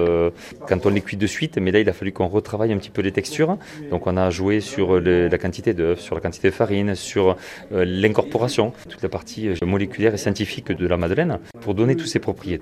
quand 0.67 0.85
on 0.85 0.89
les 0.89 1.01
cuit 1.01 1.17
de 1.17 1.27
suite. 1.27 1.57
Mais 1.57 1.71
là, 1.71 1.79
il 1.79 1.89
a 1.89 1.93
fallu 1.93 2.11
qu'on 2.11 2.27
retravaille 2.27 2.71
un 2.71 2.77
petit 2.77 2.91
peu 2.91 3.01
les 3.01 3.11
textures. 3.11 3.57
Donc 3.89 4.05
on 4.05 4.15
a 4.17 4.29
joué 4.29 4.59
sur 4.59 4.99
la 4.99 5.37
quantité 5.37 5.73
d'œufs, 5.73 5.99
sur 5.99 6.15
la 6.15 6.21
quantité 6.21 6.49
de 6.49 6.53
farine, 6.53 6.95
sur 6.95 7.35
l'incorporation, 7.71 8.73
toute 8.89 9.01
la 9.01 9.09
partie 9.09 9.49
moléculaire 9.65 10.13
et 10.13 10.17
scientifique 10.17 10.71
de 10.71 10.87
la 10.87 10.97
madeleine 10.97 11.39
pour 11.61 11.73
donner 11.73 11.95
toutes 11.95 12.07
ces 12.07 12.19
propriétés. 12.19 12.52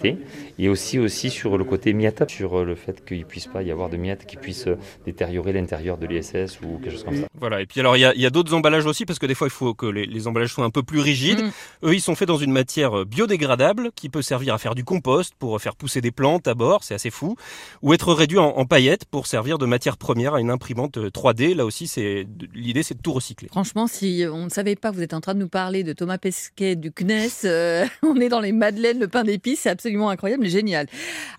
Et 0.60 0.70
aussi, 0.70 1.00
aussi 1.00 1.30
sur 1.30 1.58
le 1.58 1.64
côté 1.64 1.94
miette, 1.94 2.30
sur 2.30 2.64
le 2.64 2.76
fait 2.76 3.04
qu'il 3.06 3.20
ne 3.20 3.24
puisse 3.24 3.48
pas 3.48 3.64
y 3.64 3.72
avoir 3.72 3.90
de 3.90 3.98
miettes 3.98 4.26
qui 4.26 4.38
puissent 4.38 4.70
détériorer 5.06 5.54
l'intérieur 5.54 5.98
de 5.98 6.08
l'ISS 6.08 6.60
ou 6.62 6.78
quelque 6.78 6.92
chose 6.92 7.04
comme 7.04 7.18
ça. 7.18 7.28
Voilà, 7.40 7.62
et 7.62 7.66
puis 7.66 7.80
alors 7.80 7.98
il 7.98 8.02
y 8.02 8.26
a, 8.26 8.30
d'autres 8.30 8.54
emballages 8.54 8.86
aussi, 8.86 9.06
parce 9.06 9.20
que 9.20 9.26
des 9.26 9.36
fois 9.36 9.48
il 9.48 9.52
faut 9.52 9.74
que 9.74 9.86
les, 9.86 10.28
emballages 10.28 10.54
soient 10.54 10.66
un 10.66 10.70
peu 10.70 10.84
plus 10.84 11.00
rigides. 11.00 11.42
Mm. 11.42 11.52
Eux, 11.88 11.94
ils 11.96 12.02
sont 12.02 12.16
faits 12.16 12.28
dans 12.28 12.38
une 12.38 12.52
matière 12.52 13.06
biodégradable 13.06 13.92
qui 13.96 14.10
peut 14.10 14.22
servir 14.22 14.54
à 14.54 14.58
faire 14.58 14.76
du 14.76 14.84
compost, 14.84 15.34
pour 15.38 15.60
faire 15.62 15.76
pousser 15.76 16.02
des 16.02 16.12
plantes 16.12 16.48
à 16.48 16.54
bord, 16.54 16.84
c'est 16.84 16.94
assez 16.94 17.10
fou, 17.10 17.36
ou 17.82 17.94
être 17.94 18.14
réduit 18.14 18.38
en, 18.38 18.66
paillettes 18.66 19.06
pour 19.06 19.28
servir 19.28 19.58
de 19.58 19.66
matière 19.66 19.98
première 19.98 20.36
à 20.36 20.40
une 20.40 20.52
imprimante 20.52 20.98
3D. 20.98 21.56
Là 21.56 21.66
aussi, 21.66 21.88
c'est 21.88 22.28
l'idée, 22.54 22.84
c'est 22.84 22.96
de 22.96 23.02
tout 23.02 23.14
recycler. 23.14 23.48
Franchement, 23.50 23.88
si 23.88 24.24
on 24.32 24.46
ne 24.46 24.50
savait 24.50 24.76
pas, 24.76 24.92
vous 24.92 25.02
êtes 25.02 25.14
en 25.14 25.22
train 25.22 25.34
de 25.34 25.40
nous 25.40 25.50
parler 25.50 25.84
de 25.84 25.94
Thomas 25.94 26.18
Pesquet 26.18 26.76
du 26.76 26.92
CNES, 26.92 27.46
euh, 27.46 27.86
on 28.04 28.16
est 28.18 28.30
dans 28.30 28.40
les 28.40 28.52
madeleines, 28.52 29.00
le 29.00 29.08
pain 29.08 29.24
d'épices, 29.24 29.62
c'est 29.62 29.70
absolument 29.82 30.10
incroyable 30.12 30.46
et 30.46 30.50
génial. 30.50 30.88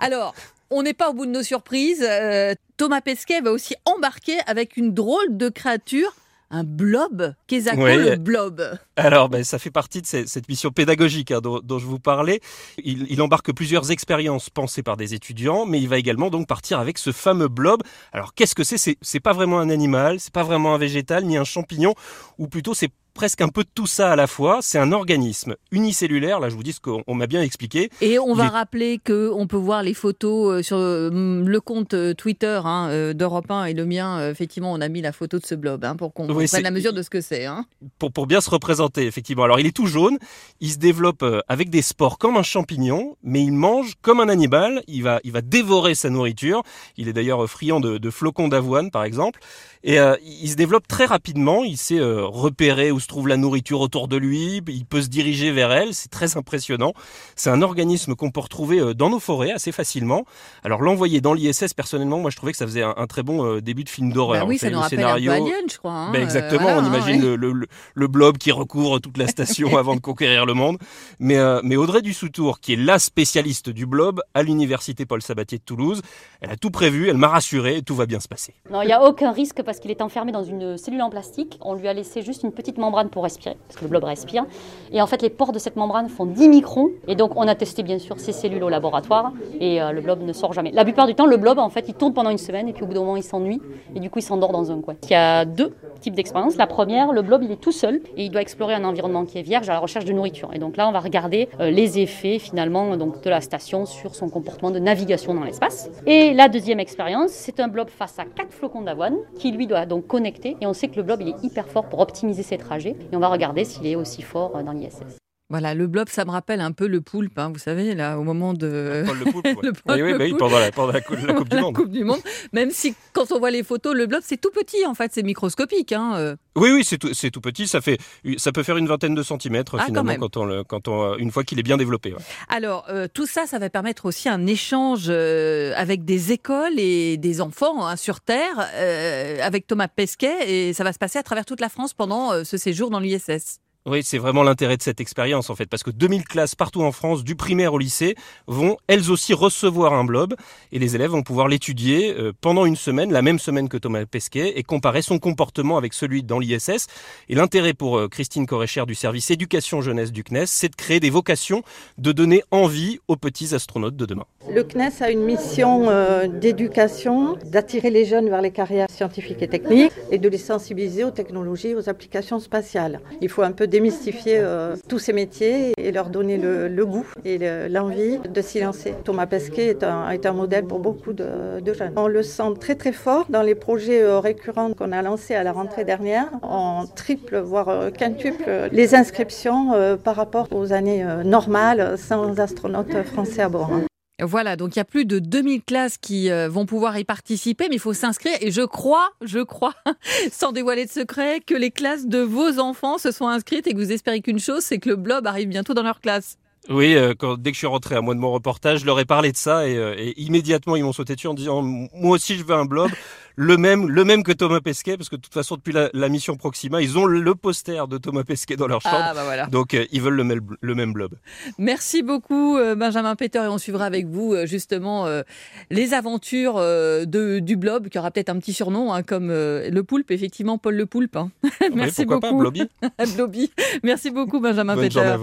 Alors, 0.01 0.35
on 0.71 0.83
n'est 0.83 0.95
pas 0.95 1.11
au 1.11 1.13
bout 1.13 1.27
de 1.27 1.31
nos 1.31 1.43
surprises. 1.45 2.05
Euh, 2.07 2.55
Thomas 2.77 3.01
Pesquet 3.01 3.41
va 3.41 3.53
aussi 3.53 3.77
embarquer 3.85 4.39
avec 4.47 4.77
une 4.77 4.93
drôle 4.93 5.37
de 5.37 5.49
créature 5.49 6.13
un 6.55 6.65
blob. 6.65 7.33
Qu'est-ce 7.47 7.71
que 7.71 7.77
Ouais. 7.77 7.97
le 7.97 8.17
blob? 8.17 8.79
Alors, 8.97 9.31
ben, 9.31 9.43
ça 9.43 9.59
fait 9.59 9.71
partie 9.71 10.03
de 10.03 10.07
cette, 10.07 10.29
cette 10.29 10.49
mission 10.51 10.71
pédagogique 10.71 11.31
hein, 11.31 11.41
dont, 11.41 11.61
dont 11.63 11.79
je 11.79 11.87
vous 11.87 11.99
parlais. 11.99 12.41
Il, 12.85 13.07
il 13.11 13.23
embarque 13.23 13.53
plusieurs 13.55 13.91
expériences 13.91 14.51
pensées 14.51 14.83
par 14.83 14.99
des 14.99 15.15
étudiants, 15.15 15.65
mais 15.65 15.81
il 15.81 15.89
va 15.89 15.97
également 15.97 16.29
donc 16.29 16.47
partir 16.47 16.79
avec 16.79 16.99
ce 16.99 17.11
fameux 17.13 17.49
blob. 17.49 17.83
Alors, 18.13 18.35
qu'est-ce 18.35 18.55
que 18.55 18.65
c'est? 18.65 18.77
C'est 18.77 18.99
c'est 19.01 19.21
pas 19.21 19.33
vraiment 19.33 19.61
un 19.61 19.71
animal, 19.71 20.21
c'est 20.21 20.33
pas 20.33 20.43
vraiment 20.43 20.75
un 20.75 20.79
végétal 20.79 21.25
ni 21.25 21.39
un 21.39 21.45
champignon, 21.45 21.95
ou 22.37 22.49
plutôt 22.49 22.75
c'est 22.75 22.91
presque 23.15 23.41
un 23.41 23.49
peu 23.49 23.63
de 23.65 23.69
tout 23.75 23.87
ça 23.87 24.13
à 24.13 24.17
la 24.17 24.27
fois. 24.27 24.59
C'est 24.63 24.79
un 24.79 24.93
organisme 24.93 25.55
unicellulaire. 25.71 26.41
Là, 26.41 26.49
je 26.49 26.55
vous 26.55 26.63
dis 26.63 26.73
ce 26.73 26.81
qu'on 26.81 27.03
on 27.07 27.15
m'a 27.15 27.27
bien 27.27 27.43
expliqué. 27.43 27.91
Et 28.01 28.19
on 28.19 28.33
Il 28.35 28.37
va 28.39 28.45
est- 28.45 28.49
rappeler 28.49 28.99
que 29.03 29.31
on 29.35 29.47
peut 29.47 29.57
voir 29.57 29.83
les 29.83 29.95
photos 29.95 30.61
euh, 30.61 30.63
sur 30.63 30.77
euh, 30.79 31.11
le 31.45 31.61
compte 31.61 31.95
euh, 31.95 32.15
Twitter 32.15 32.61
hein, 32.65 33.13
d'Europe 33.15 33.51
1 33.51 33.67
et 33.67 33.75
le 33.75 33.85
mien. 33.87 34.31
effectivement, 34.31 34.73
on 34.73 34.81
a 34.81 34.89
mis 34.89 35.01
la 35.03 35.13
photo 35.13 35.39
de 35.39 35.47
ce 35.47 35.55
blob 35.55 35.85
hein, 35.85 35.97
pour 35.97 36.13
qu'on 36.15 36.29
Oui, 36.31 36.47
prenne 36.47 36.63
la 36.63 36.71
mesure 36.71 36.93
de 36.93 37.03
ce 37.03 37.11
que 37.11 37.21
c'est. 37.21 37.47
Hein. 37.47 37.67
pour, 37.99 38.13
pour 38.13 38.27
bien 38.27 38.41
se 38.41 38.51
représenter, 38.51 39.07
effectivement. 39.07 39.45
Alors, 39.45 39.61
il 39.61 39.67
est 39.67 39.77
tout 39.77 39.87
jaune, 39.87 40.19
il 40.61 40.71
se 40.71 40.79
développe 40.79 41.25
avec 41.49 41.71
des 41.71 41.83
spores 41.83 42.19
comme 42.19 42.37
un 42.37 42.43
champignon, 42.43 43.17
mais 43.23 43.43
il 43.43 43.53
mange 43.53 43.95
comme 44.03 44.21
un 44.21 44.29
animal, 44.29 44.83
il 44.87 45.03
va, 45.03 45.21
il 45.25 45.33
va 45.33 45.41
dévorer 45.43 45.95
sa 45.95 46.11
nourriture. 46.11 46.63
Il 46.97 47.09
est 47.09 47.13
d'ailleurs 47.13 47.49
friand 47.49 47.81
de, 47.81 47.99
de 47.99 48.11
flocons 48.11 48.49
d'avoine, 48.49 48.91
par 48.91 49.05
exemple. 49.05 49.41
Et 49.85 49.99
euh, 49.99 50.15
il 50.25 50.49
se 50.49 50.55
développe 50.55 50.87
très 50.87 51.07
rapidement, 51.07 51.65
il 51.65 51.77
sait 51.77 51.99
euh, 51.99 52.25
repérer 52.25 52.93
où 52.93 53.01
se 53.03 53.07
trouve 53.09 53.29
la 53.29 53.37
nourriture 53.37 53.81
autour 53.81 54.09
de 54.09 54.17
lui, 54.17 54.63
il 54.69 54.87
peut 54.87 55.03
se 55.03 55.09
diriger 55.09 55.53
vers 55.53 55.71
elle, 55.73 55.93
c'est 55.93 56.09
très 56.11 56.37
impressionnant. 56.37 56.95
C'est 57.37 57.51
un 57.51 57.61
organisme 57.61 58.15
qu'on 58.15 58.31
peut 58.31 58.41
retrouver 58.41 58.81
euh, 58.81 58.95
dans 58.95 59.11
nos 59.11 59.21
forêts 59.21 59.53
assez 59.53 59.73
facilement. 59.73 60.25
Alors, 60.65 60.81
l'envoyer 60.81 61.21
dans 61.21 61.35
l'ISS, 61.35 61.75
personnellement, 61.75 62.19
moi, 62.19 62.31
je 62.31 62.37
trouvais 62.37 62.53
que 62.53 62.59
ça 62.59 62.67
faisait 62.67 62.83
un, 62.83 62.95
un 62.97 63.07
très 63.07 63.23
bon 63.23 63.45
euh, 63.45 63.61
début 63.61 63.85
de 63.85 63.89
film 63.91 64.13
d'horreur. 64.13 64.43
Bah 64.45 64.49
oui, 64.49 64.57
ça 64.59 64.69
nous 64.71 64.77
le 64.77 64.79
rappelle 64.79 65.01
un 65.01 65.15
peu 65.15 65.21
scénario- 65.21 65.31
Alien, 65.33 65.69
je 65.71 65.79
crois. 65.79 65.93
hein, 65.93 66.13
ben 66.13 66.21
euh, 66.21 66.25
exactement, 66.25 66.63
voilà, 66.63 66.79
on 66.79 66.85
hein, 66.85 66.87
imagine 66.87 67.21
ouais. 67.23 67.29
le, 67.29 67.37
le- 67.37 67.53
le- 67.53 67.67
le 67.95 68.07
blob 68.07 68.39
qui 68.39 68.53
recouvre 68.53 68.99
toute 69.01 69.19
la 69.19 69.27
station 69.27 69.77
avant 69.77 69.95
de 69.97 70.01
conquérir 70.01 70.47
le 70.47 70.55
monde. 70.55 70.79
Mais, 71.19 71.37
euh, 71.37 71.61
mais 71.65 71.77
Audrey 71.77 72.03
Dussoutour, 72.03 72.61
qui 72.61 72.75
est 72.75 72.77
la 72.77 72.99
spécialiste 72.99 73.69
du 73.71 73.85
blob 73.87 74.23
à 74.35 74.43
l'université 74.43 75.05
Paul 75.07 75.21
Sabatier 75.23 75.59
de 75.59 75.63
Toulouse, 75.65 76.01
elle 76.41 76.51
a 76.51 76.57
tout 76.57 76.71
prévu, 76.71 77.09
elle 77.09 77.17
m'a 77.19 77.29
rassuré, 77.29 77.83
tout 77.83 77.95
va 77.95 78.07
bien 78.07 78.21
se 78.21 78.29
passer. 78.29 78.55
Non, 78.71 78.83
il 78.83 78.87
n'y 78.87 78.93
a 78.93 79.03
aucun 79.03 79.33
risque 79.33 79.63
parce 79.63 79.81
qu'il 79.81 79.91
est 79.91 80.03
enfermé 80.03 80.31
dans 80.33 80.45
une 80.45 80.77
cellule 80.79 81.03
en 81.03 81.11
plastique. 81.11 81.59
On 81.61 81.75
lui 81.75 81.89
a 81.89 81.93
laissé 81.93 82.23
juste 82.23 82.43
une 82.43 82.53
petite 82.53 82.79
membrane 82.79 82.92
pour 83.11 83.23
respirer, 83.25 83.57
parce 83.67 83.79
que 83.79 83.85
le 83.85 83.91
blob 83.91 84.05
respire. 84.05 84.45
Et 84.93 85.01
en 85.01 85.07
fait, 85.07 85.23
les 85.23 85.31
pores 85.31 85.53
de 85.53 85.59
cette 85.59 85.77
membrane 85.77 86.09
font 86.09 86.27
10 86.27 86.49
microns. 86.49 86.91
Et 87.09 87.15
donc, 87.15 87.33
on 87.37 87.49
a 87.49 87.55
testé 87.55 87.83
bien 87.83 87.99
sûr 87.99 88.21
ces 88.21 88.33
cellules 88.33 88.63
au 88.63 88.69
laboratoire. 88.69 89.33
Et 89.59 89.81
euh, 89.81 89.93
le 89.93 90.01
blob 90.03 90.23
ne 90.23 90.33
sort 90.33 90.53
jamais. 90.53 90.71
La 90.71 90.85
plupart 90.85 91.07
du 91.07 91.15
temps, 91.15 91.27
le 91.27 91.39
blob, 91.39 91.59
en 91.59 91.71
fait, 91.71 91.87
il 91.89 91.95
tourne 91.95 92.13
pendant 92.13 92.31
une 92.31 92.39
semaine. 92.39 92.69
Et 92.69 92.73
puis 92.73 92.85
au 92.85 92.87
bout 92.87 92.95
d'un 92.95 93.01
moment, 93.01 93.17
il 93.17 93.23
s'ennuie. 93.23 93.61
Et 93.95 94.01
du 94.01 94.11
coup, 94.11 94.19
il 94.19 94.23
s'endort 94.23 94.53
dans 94.53 94.71
un 94.71 94.81
coin. 94.81 94.95
Il 95.05 95.11
y 95.11 95.15
a 95.15 95.45
deux 95.45 95.75
types 96.01 96.15
d'expériences. 96.15 96.57
La 96.57 96.67
première, 96.67 97.13
le 97.13 97.23
blob, 97.23 97.43
il 97.43 97.51
est 97.51 97.61
tout 97.61 97.73
seul. 97.73 98.03
Et 98.17 98.25
il 98.25 98.31
doit 98.31 98.43
explorer 98.43 98.75
un 98.75 98.85
environnement 98.85 99.25
qui 99.25 99.39
est 99.39 99.43
vierge 99.43 99.71
à 99.71 99.73
la 99.73 99.79
recherche 99.79 100.05
de 100.05 100.13
nourriture. 100.13 100.51
Et 100.53 100.59
donc 100.59 100.77
là, 100.77 100.87
on 100.89 100.93
va 100.93 101.01
regarder 101.01 101.49
euh, 101.61 101.71
les 101.71 101.99
effets 101.99 102.39
finalement 102.39 102.97
donc, 102.97 103.23
de 103.23 103.31
la 103.31 103.41
station 103.41 103.87
sur 103.87 104.15
son 104.15 104.29
comportement 104.29 104.71
de 104.71 104.79
navigation 104.79 105.35
dans 105.35 105.45
l'espace. 105.45 105.91
Et 106.07 106.35
la 106.35 106.49
deuxième 106.49 106.81
expérience, 106.81 107.31
c'est 107.31 107.61
un 107.61 107.69
blob 107.69 107.89
face 107.89 108.19
à 108.19 108.25
quatre 108.25 108.53
flocons 108.53 108.83
d'avoine 108.83 109.17
qui 109.39 109.53
lui 109.53 109.67
doit 109.67 109.87
donc 109.87 110.07
connecter. 110.07 110.57
Et 110.61 110.67
on 110.67 110.75
sait 110.75 110.89
que 110.89 110.97
le 110.97 111.03
blob, 111.03 111.21
il 111.23 111.29
est 111.29 111.45
hyper 111.45 111.67
fort 111.67 111.85
pour 111.85 112.01
optimiser 112.01 112.43
ses 112.43 112.59
trajets. 112.59 112.82
Et 112.91 113.17
on 113.17 113.19
va 113.19 113.29
regarder 113.29 113.65
s'il 113.65 113.87
est 113.87 113.97
aussi 113.97 114.23
fort 114.23 114.57
euh, 114.57 114.63
dans 114.63 114.73
l'ISS. 114.73 115.19
Voilà, 115.53 115.75
le 115.75 115.87
blob, 115.87 116.09
ça 116.09 116.25
me 116.25 116.31
rappelle 116.31 116.63
un 116.63 116.73
peu 116.73 116.87
le 116.87 117.03
poulpe, 117.03 117.39
hein, 117.39 117.51
vous 117.53 117.59
savez, 117.59 117.95
là, 117.95 118.19
au 118.19 118.23
moment 118.25 118.55
de. 118.55 119.05
Le 119.07 119.31
Poulpe, 119.31 119.45
ouais. 119.45 119.53
Le 119.63 119.73
Paul 119.73 119.97
oui, 119.97 120.03
oui, 120.03 120.13
le 120.13 120.19
bah 120.19 120.25
oui, 120.25 120.35
pendant 120.39 120.59
la, 120.59 120.73
pendant 120.73 120.93
la, 120.93 121.01
cou- 121.03 121.15
la 121.15 121.35
Coupe 121.35 121.51
du 121.51 121.57
Monde. 121.59 121.75
Coupe 121.77 121.91
du 121.91 122.05
Monde. 122.05 122.21
Même 122.55 122.71
si, 122.71 122.95
quand 123.13 123.31
on 123.33 123.39
voit 123.39 123.51
les 123.51 123.63
photos, 123.63 123.95
le 123.95 124.07
blob, 124.07 124.23
c'est 124.25 124.39
tout 124.41 124.51
petit, 124.51 124.87
en 124.87 124.95
fait, 124.95 125.13
c'est 125.13 125.23
microscopique. 125.23 125.93
Hein. 125.93 126.15
euh. 126.17 126.37
Oui, 126.57 126.71
oui, 126.73 126.85
c'est 126.85 126.97
tout, 126.97 127.11
tout 127.13 127.41
petit, 127.43 127.69
ça, 127.69 127.83
fait, 127.83 127.99
ça 128.39 128.51
peut 128.51 128.63
faire 128.63 128.79
une 128.79 128.87
vingtaine 128.89 129.15
de 129.15 129.23
centimètres 129.23 129.77
Ah, 129.79 129.85
finalement 129.85 130.17
quand 130.17 130.39
on, 130.39 130.45
le- 130.47 130.65
quand 130.65 130.89
on, 130.89 131.17
une 131.19 131.31
fois 131.31 131.45
qu'il 131.45 131.59
est 131.59 131.63
bien 131.63 131.77
développé. 131.77 132.13
ouais. 132.15 132.19
Alors, 132.49 132.87
euh, 132.89 133.07
tout 133.13 133.27
ça, 133.27 133.47
ça 133.47 133.59
va 133.59 133.69
permettre 133.69 134.07
aussi 134.07 134.31
un 134.31 134.47
échange 134.47 135.05
euh, 135.11 135.75
avec 135.77 136.07
des 136.07 136.33
écoles 136.33 136.79
et 136.79 137.19
des 137.19 137.43
enfants 137.43 137.87
hein, 137.87 137.97
sur 137.97 138.21
Terre, 138.23 138.69
euh, 138.77 139.37
avec 139.43 139.67
Thomas 139.67 139.89
Pesquet, 139.89 140.37
et 140.69 140.73
ça 140.73 140.83
va 140.83 140.95
se 140.95 140.99
passer 140.99 141.19
à 141.19 141.23
travers 141.23 141.45
toute 141.45 141.61
la 141.61 141.69
France 141.69 141.93
pendant 141.93 142.43
ce 142.43 142.57
séjour 142.57 142.89
dans 142.89 143.01
l'ISS. 143.01 143.59
Oui, 143.85 144.03
c'est 144.05 144.19
vraiment 144.19 144.45
l'intérêt 144.45 144.77
de 144.77 144.83
cette 144.83 145.01
expérience 145.01 145.51
en 145.51 145.57
fait, 145.57 145.67
parce 145.67 145.83
que 145.83 145.91
2000 145.91 146.23
classes 146.23 146.55
partout 146.55 146.83
en 146.83 146.93
France, 146.93 147.25
du 147.25 147.35
primaire 147.35 147.75
au 147.75 147.79
lycée, 147.79 148.15
vont 148.47 148.77
elles 148.87 149.11
aussi 149.11 149.35
recevoir 149.35 149.93
un 149.93 150.05
blob 150.05 150.37
et 150.71 150.79
les 150.79 150.95
élèves 150.95 151.11
vont 151.11 151.25
pouvoir 151.25 151.49
l'étudier 151.49 152.15
euh, 152.17 152.33
pendant 152.41 152.65
une 152.65 152.77
semaine, 152.77 153.13
la 153.13 153.23
même 153.23 153.41
semaine 153.41 153.69
que 153.69 153.77
Thomas 153.77 154.07
Pesquet, 154.07 154.53
et 154.57 154.63
comparer 154.63 155.03
son 155.03 155.19
comportement 155.19 155.79
avec 155.79 155.95
celui 155.95 156.23
dans 156.23 156.39
l'ISS. 156.39 156.87
Et 157.29 157.35
l'intérêt 157.35 157.75
pour 157.75 157.99
euh, 157.99 158.07
Christine 158.07 158.47
Coréchère 158.47 158.87
du 158.87 158.95
service 158.95 159.33
éducation 159.33 159.81
jeunesse 159.81 160.13
du 160.13 160.23
CNES, 160.23 160.47
c'est 160.47 160.69
de 160.69 160.77
créer 160.77 161.01
des 161.01 161.11
vocations, 161.11 161.65
de 161.99 162.13
donner 162.13 162.45
envie 162.53 163.01
aux 163.09 163.17
petits 163.17 163.53
astronautes 163.53 163.97
de 163.97 164.07
demain. 164.07 164.27
Le 164.51 164.65
CNES 164.65 165.03
a 165.03 165.11
une 165.11 165.23
mission 165.23 165.89
euh, 165.89 166.27
d'éducation, 166.27 167.37
d'attirer 167.47 167.91
les 167.91 168.05
jeunes 168.05 168.29
vers 168.29 168.43
les 168.43 168.51
carrières 168.51 168.89
scientifiques 168.91 169.41
et 169.41 169.49
techniques 169.49 169.93
et 170.11 170.19
de 170.19 170.29
les 170.29 170.39
sensibiliser 170.39 171.05
aux 171.05 171.11
technologies, 171.13 171.75
aux 171.77 171.89
applications 171.89 172.41
spatiales. 172.41 173.01
Il 173.21 173.29
faut 173.29 173.43
un 173.43 173.53
peu 173.53 173.67
démystifier 173.69 174.39
euh, 174.39 174.75
tous 174.89 174.99
ces 174.99 175.13
métiers 175.13 175.73
et 175.79 175.93
leur 175.93 176.11
donner 176.11 176.39
le, 176.39 176.85
goût 176.85 177.07
et 177.25 177.39
le- 177.39 177.69
l'envie 177.69 178.19
de 178.19 178.43
s'y 178.43 178.61
lancer. 178.61 178.95
Thomas 179.05 179.27
Pesquet 179.27 179.67
est 179.69 179.85
un, 179.85 180.33
modèle 180.33 180.65
pour 180.65 180.81
beaucoup 180.81 181.13
de, 181.13 181.25
jeunes. 181.73 181.93
On 181.97 182.09
le 182.09 182.23
sent 182.23 182.55
très 182.59 182.75
très 182.75 182.93
fort 182.93 183.27
dans 183.29 183.43
les 183.43 183.55
projets 183.55 184.03
euh, 184.03 184.19
récurrents 184.19 184.73
qu'on 184.73 184.91
a 184.93 185.03
lancés 185.03 185.35
à 185.35 185.45
la 185.45 185.53
rentrée 185.53 185.85
dernière. 185.85 186.29
On 186.43 186.85
triple, 186.97 187.39
voire 187.39 187.93
quintuple 187.97 188.45
les 188.73 188.95
inscriptions 188.95 189.97
par 190.03 190.17
rapport 190.17 190.49
aux 190.51 190.73
années 190.73 191.05
normales 191.25 191.97
sans 191.97 192.41
astronautes 192.41 193.03
français 193.05 193.43
à 193.43 193.49
bord. 193.49 193.71
hein. 193.73 193.83
Voilà, 194.21 194.57
donc 194.57 194.77
il 194.77 194.79
y 194.79 194.81
a 194.81 194.85
plus 194.85 195.05
de 195.05 195.19
2000 195.19 195.63
classes 195.65 195.99
qui 195.99 196.31
euh, 196.31 196.49
vont 196.49 196.67
pouvoir 196.67 196.99
y 196.99 197.05
participer, 197.05 197.69
mais 197.69 197.77
il 197.77 197.81
faut 197.81 197.95
s'inscrire. 197.95 198.37
Et 198.41 198.51
je 198.51 198.63
crois, 198.63 199.11
je 199.23 199.41
crois, 199.41 199.75
sans 200.33 200.53
dévoiler 200.53 200.85
de 200.85 200.91
secret, 200.91 201.41
que 201.41 201.55
les 201.55 201.71
classes 201.71 202.07
de 202.07 202.19
vos 202.19 202.59
enfants 202.59 202.99
se 202.99 203.11
sont 203.11 203.27
inscrites 203.27 203.67
et 203.67 203.73
que 203.73 203.79
vous 203.79 203.91
espérez 203.91 204.21
qu'une 204.21 204.39
chose, 204.39 204.63
c'est 204.63 204.79
que 204.79 204.91
le 204.91 204.97
blob 204.97 205.27
arrive 205.27 205.49
bientôt 205.49 205.75
dans 205.75 205.83
leur 205.83 206.01
classe. 206.01 206.39
Oui, 206.69 206.95
euh, 206.95 207.15
quand, 207.19 207.37
dès 207.39 207.51
que 207.51 207.55
je 207.55 207.59
suis 207.59 207.67
rentré 207.67 207.97
à 207.97 208.01
moi 208.01 208.15
de 208.15 208.21
mon 208.21 208.31
reportage, 208.31 208.81
je 208.81 208.87
leur 208.87 209.01
ai 209.01 209.05
parlé 209.05 209.33
de 209.33 209.37
ça 209.37 209.67
et, 209.69 209.77
euh, 209.77 209.95
et 209.99 210.21
immédiatement 210.21 210.77
ils 210.77 210.85
m'ont 210.85 210.93
sauté 210.93 211.17
dessus 211.17 211.27
en 211.27 211.35
disant 211.35 211.61
moi 211.61 211.91
aussi 212.15 212.37
je 212.37 212.45
veux 212.45 212.55
un 212.55 212.65
blob, 212.67 212.89
le 213.37 213.57
même, 213.57 213.89
le 213.89 214.05
même 214.05 214.23
que 214.23 214.31
Thomas 214.31 214.61
Pesquet, 214.61 214.97
parce 214.97 215.09
que 215.09 215.17
de 215.17 215.21
toute 215.23 215.35
façon 215.35 215.57
depuis 215.57 215.73
la, 215.73 215.91
la 215.93 216.09
mission 216.09 216.37
Proxima, 216.37 216.81
ils 216.81 216.97
ont 216.99 217.05
le 217.05 217.35
poster 217.35 217.89
de 217.89 217.99
Thomas 217.99 218.23
Pesquet 218.23 218.55
dans 218.55 218.69
leur 218.69 218.81
chambre, 218.81 218.97
Ah 219.01 219.13
bah 219.13 219.25
voilà. 219.25 219.47
donc 219.47 219.75
euh, 219.75 219.87
ils 219.91 220.01
veulent 220.01 220.15
le, 220.15 220.23
même- 220.23 220.47
le 220.61 220.75
même 220.77 220.93
blob. 220.93 221.15
Merci 221.59 222.05
beaucoup 222.05 222.57
euh, 222.57 222.77
Benjamin 222.77 223.17
Peter 223.17 223.41
et 223.41 223.49
on 223.49 223.59
suivra 223.59 223.85
avec 223.87 224.07
vous 224.07 224.33
euh, 224.33 224.47
justement 224.47 225.07
euh, 225.07 225.23
les 225.71 225.95
aventures 225.95 226.59
euh, 226.59 227.05
de, 227.07 227.41
du 227.41 227.57
blob 227.57 227.89
qui 227.89 227.99
aura 227.99 228.13
peut-être 228.13 228.31
un 228.31 228.39
petit 228.39 228.53
surnom 228.53 228.93
hein, 228.93 229.03
comme 229.03 229.31
euh, 229.31 229.69
le 229.69 229.83
poulpe, 229.83 230.13
effectivement 230.13 230.59
Paul 230.59 230.77
le 230.77 230.87
poulpe. 230.87 231.17
hein. 231.17 231.33
Merci 231.75 232.07
pas, 232.07 232.19
beaucoup. 232.21 232.39
Blobby. 232.39 232.63
Blobby. 233.17 233.51
Merci 233.83 234.13
beaucoup 234.13 234.39
Benjamin 234.39 234.77
Bonne 234.77 234.85
Peter. 234.85 235.17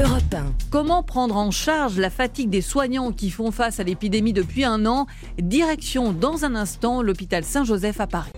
Europe 0.00 0.34
1. 0.34 0.54
Comment 0.70 1.02
prendre 1.02 1.36
en 1.36 1.50
charge 1.50 1.98
la 1.98 2.08
fatigue 2.08 2.48
des 2.48 2.62
soignants 2.62 3.12
qui 3.12 3.28
font 3.28 3.50
face 3.50 3.80
à 3.80 3.82
l'épidémie 3.82 4.32
depuis 4.32 4.64
un 4.64 4.86
an? 4.86 5.06
Direction 5.38 6.12
dans 6.12 6.46
un 6.46 6.54
instant 6.54 7.02
l'hôpital 7.02 7.44
Saint-Joseph 7.44 8.00
à 8.00 8.06
Paris. 8.06 8.32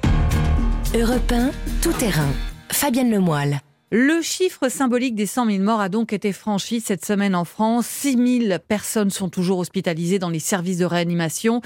Europe 0.98 1.30
1, 1.30 1.50
tout 1.80 1.92
terrain. 1.92 2.28
Fabienne 2.70 3.12
Lemoyle. 3.12 3.60
Le 3.94 4.22
chiffre 4.22 4.70
symbolique 4.70 5.14
des 5.14 5.26
100 5.26 5.50
000 5.50 5.62
morts 5.62 5.82
a 5.82 5.90
donc 5.90 6.14
été 6.14 6.32
franchi 6.32 6.80
cette 6.80 7.04
semaine 7.04 7.34
en 7.34 7.44
France. 7.44 7.86
6 7.86 8.46
000 8.48 8.58
personnes 8.66 9.10
sont 9.10 9.28
toujours 9.28 9.58
hospitalisées 9.58 10.18
dans 10.18 10.30
les 10.30 10.38
services 10.38 10.78
de 10.78 10.86
réanimation. 10.86 11.60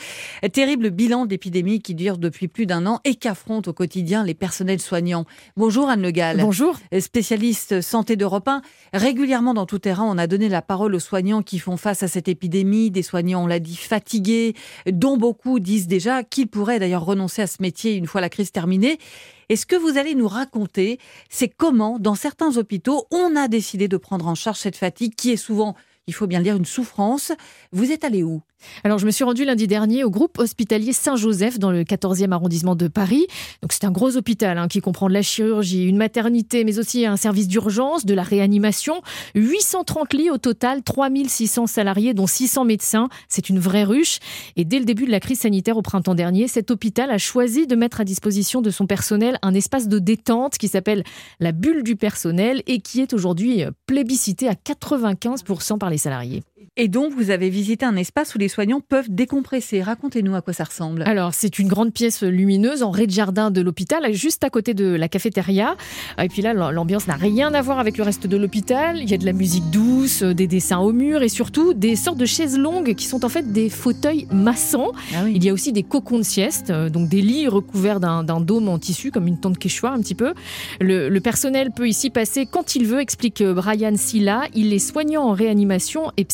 Terrible 0.52 0.90
bilan 0.90 1.26
d'épidémie 1.26 1.80
qui 1.80 1.95
dure 1.95 2.18
depuis 2.18 2.49
plus 2.49 2.66
d'un 2.66 2.85
an 2.85 2.99
et 3.04 3.14
qu'affrontent 3.14 3.71
au 3.71 3.73
quotidien 3.73 4.25
les 4.25 4.35
personnels 4.35 4.80
soignants. 4.80 5.25
Bonjour 5.56 5.88
Anne 5.88 6.02
Le 6.02 6.11
Gall. 6.11 6.38
Bonjour. 6.40 6.76
Spécialiste 6.99 7.80
santé 7.80 8.16
d'Europe 8.16 8.49
1. 8.49 8.61
Régulièrement 8.92 9.54
dans 9.54 9.66
tout 9.66 9.78
terrain, 9.78 10.02
on 10.04 10.18
a 10.18 10.26
donné 10.26 10.49
la 10.49 10.62
parole 10.62 10.97
aux 10.97 10.99
soignants 10.99 11.42
qui 11.42 11.61
font 11.61 11.76
face 11.76 12.02
à 12.02 12.09
cette 12.09 12.26
épidémie. 12.26 12.90
Des 12.90 13.04
soignants, 13.04 13.45
on 13.45 13.47
l'a 13.47 13.61
dit, 13.61 13.76
fatigués, 13.76 14.54
dont 14.90 15.16
beaucoup 15.16 15.61
disent 15.61 15.87
déjà 15.87 16.25
qu'ils 16.25 16.49
pourraient 16.49 16.80
d'ailleurs 16.80 17.04
renoncer 17.04 17.42
à 17.42 17.47
ce 17.47 17.59
métier 17.62 17.95
une 17.95 18.09
fois 18.09 18.21
la 18.21 18.30
crise 18.30 18.50
terminée. 18.50 18.99
Et 19.48 19.56
ce 19.56 19.66
que 19.66 19.76
vous 19.76 19.96
allez 19.96 20.14
nous 20.14 20.28
raconter, 20.28 20.98
c'est 21.30 21.48
comment, 21.48 21.98
dans 21.98 22.14
certains 22.14 22.56
hôpitaux, 22.56 23.06
on 23.10 23.36
a 23.36 23.48
décidé 23.48 23.86
de 23.88 23.96
prendre 23.96 24.26
en 24.26 24.34
charge 24.34 24.58
cette 24.58 24.76
fatigue 24.76 25.14
qui 25.14 25.30
est 25.30 25.36
souvent, 25.36 25.76
il 26.06 26.14
faut 26.14 26.26
bien 26.26 26.40
le 26.40 26.44
dire, 26.44 26.56
une 26.56 26.64
souffrance. 26.64 27.32
Vous 27.72 27.92
êtes 27.92 28.04
allé 28.04 28.22
où? 28.22 28.42
Alors, 28.84 28.98
je 28.98 29.06
me 29.06 29.10
suis 29.10 29.25
rendue 29.25 29.44
lundi 29.44 29.66
dernier 29.66 30.04
au 30.04 30.10
groupe 30.10 30.38
hospitalier 30.38 30.92
Saint-Joseph 30.92 31.58
dans 31.58 31.70
le 31.70 31.82
14e 31.82 32.32
arrondissement 32.32 32.76
de 32.76 32.88
Paris. 32.88 33.26
Donc, 33.62 33.72
c'est 33.72 33.84
un 33.84 33.90
gros 33.90 34.16
hôpital 34.16 34.58
hein, 34.58 34.68
qui 34.68 34.80
comprend 34.80 35.08
de 35.08 35.14
la 35.14 35.22
chirurgie, 35.22 35.84
une 35.86 35.96
maternité, 35.96 36.64
mais 36.64 36.78
aussi 36.78 37.06
un 37.06 37.16
service 37.16 37.48
d'urgence, 37.48 38.06
de 38.06 38.14
la 38.14 38.22
réanimation. 38.22 39.02
830 39.34 40.12
lits 40.14 40.30
au 40.30 40.38
total, 40.38 40.82
3600 40.82 41.66
salariés, 41.66 42.14
dont 42.14 42.26
600 42.26 42.64
médecins. 42.64 43.08
C'est 43.28 43.48
une 43.48 43.58
vraie 43.58 43.84
ruche. 43.84 44.18
Et 44.56 44.64
dès 44.64 44.78
le 44.78 44.84
début 44.84 45.06
de 45.06 45.10
la 45.10 45.20
crise 45.20 45.40
sanitaire 45.40 45.76
au 45.76 45.82
printemps 45.82 46.14
dernier, 46.14 46.48
cet 46.48 46.70
hôpital 46.70 47.10
a 47.10 47.18
choisi 47.18 47.66
de 47.66 47.76
mettre 47.76 48.00
à 48.00 48.04
disposition 48.04 48.62
de 48.62 48.70
son 48.70 48.86
personnel 48.86 49.38
un 49.42 49.54
espace 49.54 49.88
de 49.88 49.98
détente 49.98 50.58
qui 50.58 50.68
s'appelle 50.68 51.02
la 51.40 51.52
bulle 51.52 51.82
du 51.82 51.96
personnel 51.96 52.62
et 52.66 52.80
qui 52.80 53.00
est 53.00 53.12
aujourd'hui 53.12 53.64
plébiscité 53.86 54.48
à 54.48 54.54
95% 54.54 55.78
par 55.78 55.90
les 55.90 55.98
salariés. 55.98 56.42
Et 56.78 56.88
donc, 56.88 57.12
vous 57.12 57.30
avez 57.30 57.50
visité 57.50 57.84
un 57.84 57.96
espace 57.96 58.34
où 58.34 58.38
les 58.38 58.48
soignants 58.48 58.80
peuvent 58.80 59.10
décompresser. 59.10 59.82
Racontez-nous 59.82 60.34
à 60.34 60.40
quoi 60.40 60.54
ça 60.54 60.64
ressemble. 60.64 61.02
Alors, 61.02 61.34
c'est 61.34 61.58
une 61.58 61.68
grande 61.68 61.92
pièce 61.92 62.22
lumineuse 62.22 62.82
en 62.82 62.90
rez-de-jardin 62.90 63.50
de 63.50 63.60
l'hôpital, 63.60 64.10
juste 64.14 64.42
à 64.42 64.48
côté 64.48 64.72
de 64.72 64.86
la 64.86 65.08
cafétéria. 65.08 65.76
Et 66.18 66.28
puis 66.28 66.40
là, 66.40 66.54
l'ambiance 66.54 67.08
n'a 67.08 67.16
rien 67.16 67.52
à 67.52 67.60
voir 67.60 67.78
avec 67.78 67.98
le 67.98 68.04
reste 68.04 68.26
de 68.26 68.36
l'hôpital. 68.38 68.98
Il 69.02 69.10
y 69.10 69.12
a 69.12 69.18
de 69.18 69.26
la 69.26 69.34
musique 69.34 69.68
douce, 69.70 70.22
des 70.22 70.46
dessins 70.46 70.78
au 70.78 70.92
mur 70.92 71.22
et 71.22 71.28
surtout 71.28 71.75
des 71.75 71.94
sortes 71.94 72.16
de 72.16 72.25
chaises 72.25 72.58
longues 72.58 72.94
qui 72.94 73.04
sont 73.04 73.26
en 73.26 73.28
fait 73.28 73.52
des 73.52 73.68
fauteuils 73.68 74.26
massants. 74.32 74.92
Ah 75.14 75.28
Il 75.28 75.44
y 75.44 75.50
a 75.50 75.52
aussi 75.52 75.72
des 75.72 75.82
cocons 75.82 76.18
de 76.18 76.25
sieste, 76.25 76.70
euh, 76.70 76.88
donc 76.88 77.10
des 77.10 77.20
lits 77.20 77.48
recouverts 77.48 78.00
d'un 78.00 78.40
dôme 78.40 78.68
en 78.68 78.78
tissu, 78.78 79.10
comme 79.10 79.26
une 79.26 79.38
tente 79.38 79.58
quechua 79.58 79.90
un 79.90 80.00
petit 80.00 80.14
peu. 80.14 80.32
Le, 80.80 81.10
le 81.10 81.20
personnel 81.20 81.70
peut 81.70 81.88
ici 81.88 82.08
passer 82.08 82.46
quand 82.46 82.76
il 82.76 82.86
veut, 82.86 83.00
explique 83.00 83.42
Brian 83.42 83.96
Silla. 83.96 84.44
Il 84.54 84.72
est 84.72 84.78
soignant 84.78 85.25
en 85.25 85.32
réanimation 85.32 86.12
et 86.16 86.25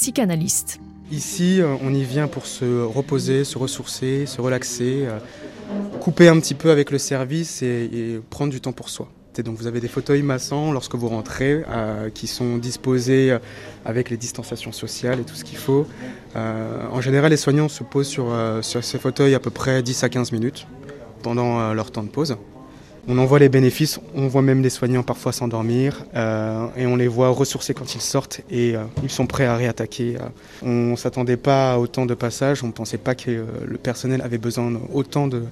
Ici, 1.10 1.60
euh, 1.60 1.74
on 1.82 1.92
y 1.92 2.04
vient 2.04 2.26
pour 2.26 2.46
se 2.46 2.82
reposer, 2.82 3.44
se 3.44 3.58
ressourcer, 3.58 4.24
se 4.26 4.40
relaxer, 4.40 5.06
euh, 5.06 5.18
couper 6.00 6.28
un 6.28 6.38
petit 6.40 6.54
peu 6.54 6.70
avec 6.70 6.90
le 6.90 6.98
service 6.98 7.62
et, 7.62 8.20
prendre 8.30 8.50
du 8.50 8.60
temps 8.60 8.72
pour 8.72 8.88
soi. 8.88 9.08
Donc 9.44 9.56
vous 9.56 9.66
avez 9.66 9.80
des 9.80 9.88
fauteuils 9.88 10.22
massants 10.22 10.72
lorsque 10.72 10.94
vous 10.94 11.08
rentrez 11.08 11.64
euh, 11.66 12.10
qui 12.10 12.26
sont 12.26 12.58
disposés 12.58 13.34
avec 13.86 14.10
les 14.10 14.18
distanciations 14.18 14.72
sociales 14.72 15.20
et 15.20 15.24
tout 15.24 15.34
ce 15.34 15.44
qu'il 15.44 15.56
faut. 15.56 15.86
En 16.34 17.00
général, 17.00 17.30
les 17.30 17.38
soignants 17.38 17.70
se 17.70 17.82
posent 17.82 18.08
sur, 18.08 18.30
sur 18.60 18.84
ces 18.84 18.98
fauteuils 18.98 19.34
à 19.34 19.40
peu 19.40 19.48
près 19.50 19.82
10 19.82 20.04
à 20.04 20.10
15 20.10 20.32
minutes 20.32 20.66
pendant 21.22 21.72
leur 21.72 21.90
temps 21.90 22.02
de 22.02 22.10
pause. 22.10 22.36
On 23.08 23.18
en 23.18 23.24
voit 23.24 23.40
les 23.40 23.48
bénéfices, 23.48 23.98
on 24.14 24.28
voit 24.28 24.42
même 24.42 24.62
les 24.62 24.70
soignants 24.70 25.02
parfois 25.02 25.32
s'endormir 25.32 26.04
euh, 26.14 26.66
et 26.76 26.86
on 26.86 26.94
les 26.94 27.08
voit 27.08 27.30
ressourcer 27.30 27.74
quand 27.74 27.96
ils 27.96 28.00
sortent 28.00 28.42
et 28.48 28.76
euh, 28.76 28.84
ils 29.02 29.10
sont 29.10 29.26
prêts 29.26 29.44
à 29.44 29.56
réattaquer. 29.56 30.18
On 30.62 30.92
ne 30.92 30.96
s'attendait 30.96 31.36
pas 31.36 31.72
à 31.72 31.78
autant 31.78 32.06
de 32.06 32.14
passages, 32.14 32.62
on 32.62 32.68
ne 32.68 32.72
pensait 32.72 32.98
pas 32.98 33.16
que 33.16 33.30
euh, 33.30 33.44
le 33.66 33.76
personnel 33.76 34.22
avait 34.22 34.38
besoin 34.38 34.72
autant 34.92 35.26
de, 35.26 35.42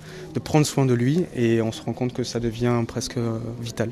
prendre 0.44 0.64
soin 0.64 0.86
de 0.86 0.94
lui 0.94 1.24
et 1.34 1.60
on 1.60 1.72
se 1.72 1.82
rend 1.82 1.92
compte 1.92 2.12
que 2.12 2.22
ça 2.22 2.38
devient 2.38 2.84
presque 2.86 3.18
vital. 3.60 3.90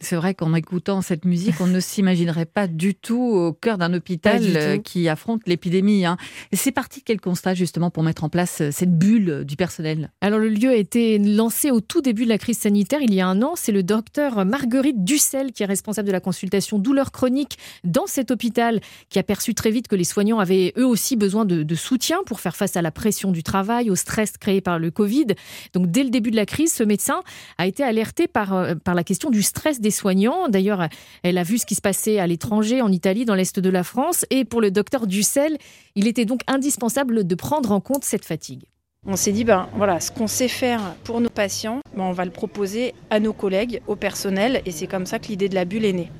C'est 0.00 0.16
vrai 0.16 0.34
qu'en 0.34 0.54
écoutant 0.54 1.02
cette 1.02 1.24
musique, 1.24 1.60
on 1.60 1.66
ne 1.66 1.80
s'imaginerait 1.94 2.46
pas 2.46 2.66
du 2.66 2.94
tout 2.94 3.22
au 3.22 3.52
cœur 3.52 3.78
d'un 3.78 3.92
hôpital 3.94 4.82
qui 4.82 5.08
affronte 5.08 5.42
l'épidémie. 5.46 6.04
Hein. 6.04 6.16
C'est 6.52 6.72
parti 6.72 7.00
de 7.00 7.04
quel 7.04 7.20
constat 7.20 7.54
justement 7.54 7.90
pour 7.90 8.02
mettre 8.02 8.24
en 8.24 8.28
place 8.28 8.62
cette 8.70 8.96
bulle 8.96 9.44
du 9.44 9.56
personnel? 9.56 10.10
Alors 10.20 10.38
le 10.38 10.48
lieu 10.48 10.70
a 10.70 10.74
été 10.74 11.18
lancé 11.18 11.70
au 11.70 11.80
tout 11.80 12.00
début 12.00 12.24
de 12.24 12.28
la 12.28 12.38
crise 12.38 12.58
sanitaire 12.58 13.00
il 13.02 13.14
y 13.14 13.20
a 13.20 13.28
un 13.28 13.42
an. 13.42 13.52
C'est 13.56 13.72
le 13.72 13.82
docteur 13.82 14.44
Marguerite 14.44 15.04
Dussel 15.04 15.52
qui 15.52 15.62
est 15.62 15.66
responsable 15.66 16.06
de 16.06 16.12
la 16.12 16.20
consultation 16.20 16.78
douleurs 16.78 17.12
chroniques 17.12 17.58
dans 17.84 18.06
cet 18.06 18.30
hôpital 18.30 18.80
qui 19.08 19.18
a 19.18 19.22
perçu 19.22 19.54
très 19.54 19.70
vite 19.70 19.88
que 19.88 19.96
les 19.96 20.04
soignants 20.04 20.38
avaient 20.38 20.72
eux 20.76 20.86
aussi 20.86 21.16
besoin 21.16 21.44
de, 21.44 21.62
de 21.62 21.74
soutien 21.74 22.18
pour 22.26 22.40
faire 22.40 22.56
face 22.56 22.76
à 22.76 22.82
la 22.82 22.90
pression 22.90 23.30
du 23.30 23.42
travail, 23.42 23.90
au 23.90 23.96
stress 23.96 24.36
créé 24.38 24.60
par 24.60 24.78
le 24.78 24.90
Covid. 24.90 25.26
Donc 25.72 25.90
dès 25.90 26.02
le 26.02 26.10
début 26.10 26.30
de 26.30 26.36
la 26.36 26.46
crise, 26.46 26.72
ce 26.72 26.82
médecin 26.82 27.20
a 27.58 27.66
été 27.66 27.82
alerté 27.82 28.26
par, 28.26 28.76
par 28.82 28.94
la 28.94 29.04
question 29.04 29.30
du 29.30 29.42
stress 29.42 29.80
des 29.84 29.92
soignants. 29.92 30.48
D'ailleurs, 30.48 30.88
elle 31.22 31.38
a 31.38 31.44
vu 31.44 31.58
ce 31.58 31.66
qui 31.66 31.76
se 31.76 31.80
passait 31.80 32.18
à 32.18 32.26
l'étranger, 32.26 32.82
en 32.82 32.90
Italie, 32.90 33.24
dans 33.24 33.36
l'Est 33.36 33.60
de 33.60 33.70
la 33.70 33.84
France. 33.84 34.24
Et 34.30 34.44
pour 34.44 34.60
le 34.60 34.70
docteur 34.70 35.06
Dussel, 35.06 35.58
il 35.94 36.08
était 36.08 36.24
donc 36.24 36.40
indispensable 36.48 37.24
de 37.24 37.34
prendre 37.36 37.70
en 37.70 37.80
compte 37.80 38.04
cette 38.04 38.24
fatigue. 38.24 38.64
On 39.06 39.16
s'est 39.16 39.32
dit, 39.32 39.44
ben 39.44 39.68
voilà, 39.76 40.00
ce 40.00 40.10
qu'on 40.10 40.26
sait 40.26 40.48
faire 40.48 40.80
pour 41.04 41.20
nos 41.20 41.28
patients, 41.28 41.80
ben, 41.94 42.04
on 42.04 42.12
va 42.12 42.24
le 42.24 42.30
proposer 42.30 42.94
à 43.10 43.20
nos 43.20 43.34
collègues, 43.34 43.82
au 43.86 43.96
personnel, 43.96 44.62
et 44.64 44.70
c'est 44.70 44.86
comme 44.86 45.04
ça 45.04 45.18
que 45.18 45.26
l'idée 45.28 45.50
de 45.50 45.54
la 45.54 45.66
bulle 45.66 45.84
est 45.84 45.92
née. 45.92 46.10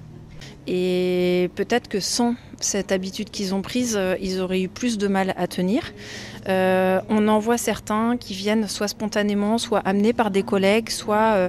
Et 0.66 1.50
peut-être 1.54 1.88
que 1.88 2.00
sans 2.00 2.34
cette 2.60 2.92
habitude 2.92 3.30
qu'ils 3.30 3.54
ont 3.54 3.62
prise, 3.62 3.98
ils 4.20 4.40
auraient 4.40 4.62
eu 4.62 4.68
plus 4.68 4.98
de 4.98 5.08
mal 5.08 5.34
à 5.36 5.46
tenir. 5.46 5.92
Euh, 6.48 7.00
on 7.08 7.28
en 7.28 7.38
voit 7.38 7.58
certains 7.58 8.16
qui 8.16 8.34
viennent 8.34 8.68
soit 8.68 8.88
spontanément, 8.88 9.58
soit 9.58 9.80
amenés 9.80 10.12
par 10.12 10.30
des 10.30 10.42
collègues, 10.42 10.90
soit 10.90 11.34
euh, 11.34 11.48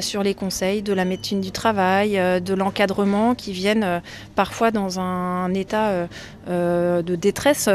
sur 0.00 0.22
les 0.22 0.34
conseils 0.34 0.82
de 0.82 0.92
la 0.92 1.04
médecine 1.04 1.40
du 1.40 1.50
travail, 1.50 2.18
euh, 2.18 2.40
de 2.40 2.54
l'encadrement, 2.54 3.34
qui 3.34 3.52
viennent 3.52 3.84
euh, 3.84 4.00
parfois 4.34 4.70
dans 4.70 5.00
un, 5.00 5.44
un 5.44 5.54
état 6.46 7.02
de 7.02 7.16
détresse 7.16 7.68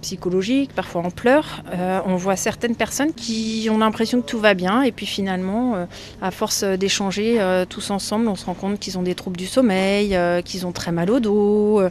psychologique, 0.00 0.72
parfois 0.74 1.02
en 1.02 1.10
pleurs. 1.10 1.62
on 2.06 2.16
voit 2.16 2.36
certaines 2.36 2.76
personnes 2.76 3.12
qui 3.12 3.68
ont 3.70 3.78
l'impression 3.78 4.20
que 4.20 4.26
tout 4.26 4.38
va 4.38 4.54
bien 4.54 4.82
et 4.82 4.92
puis 4.92 5.06
finalement, 5.06 5.86
à 6.20 6.30
force 6.30 6.64
d'échanger 6.64 7.38
tous 7.68 7.90
ensemble, 7.90 8.28
on 8.28 8.36
se 8.36 8.46
rend 8.46 8.54
compte 8.54 8.78
qu'ils 8.78 8.98
ont 8.98 9.02
des 9.02 9.14
troubles 9.14 9.36
du 9.36 9.46
sommeil, 9.46 10.16
qu'ils 10.44 10.66
ont 10.66 10.72
très 10.72 10.92
mal 10.92 11.10
au 11.10 11.20
dos, 11.20 11.82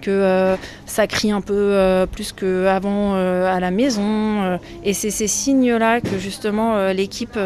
que 0.00 0.56
ça 0.86 1.06
crie 1.06 1.32
un 1.32 1.40
peu 1.40 2.06
plus 2.10 2.32
qu'avant 2.32 3.14
à 3.14 3.60
la 3.60 3.70
maison. 3.70 4.58
et 4.84 4.92
c'est 4.92 5.10
ces 5.10 5.28
signes-là 5.28 6.00
que 6.00 6.18
justement 6.18 6.92
l'équipe 6.92 7.38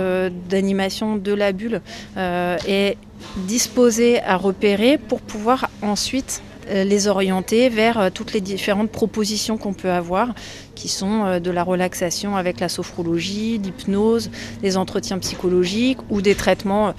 d'animation 0.48 1.16
de 1.16 1.32
la 1.32 1.52
bulle 1.52 1.80
euh, 2.16 2.56
est 2.66 2.96
disposée 3.36 4.20
à 4.22 4.36
repérer 4.36 4.98
pour 4.98 5.20
pouvoir 5.20 5.70
ensuite 5.80 6.42
euh, 6.42 6.51
les 6.68 7.06
orienter 7.08 7.68
vers 7.68 7.98
euh, 7.98 8.10
toutes 8.10 8.32
les 8.32 8.40
différentes 8.40 8.90
propositions 8.90 9.58
qu'on 9.58 9.74
peut 9.74 9.90
avoir, 9.90 10.34
qui 10.74 10.88
sont 10.88 11.24
euh, 11.24 11.40
de 11.40 11.50
la 11.50 11.62
relaxation 11.62 12.36
avec 12.36 12.60
la 12.60 12.68
sophrologie, 12.68 13.58
l'hypnose, 13.58 14.30
des 14.62 14.76
entretiens 14.76 15.18
psychologiques 15.18 15.98
ou 16.10 16.20
des 16.22 16.34
traitements 16.34 16.94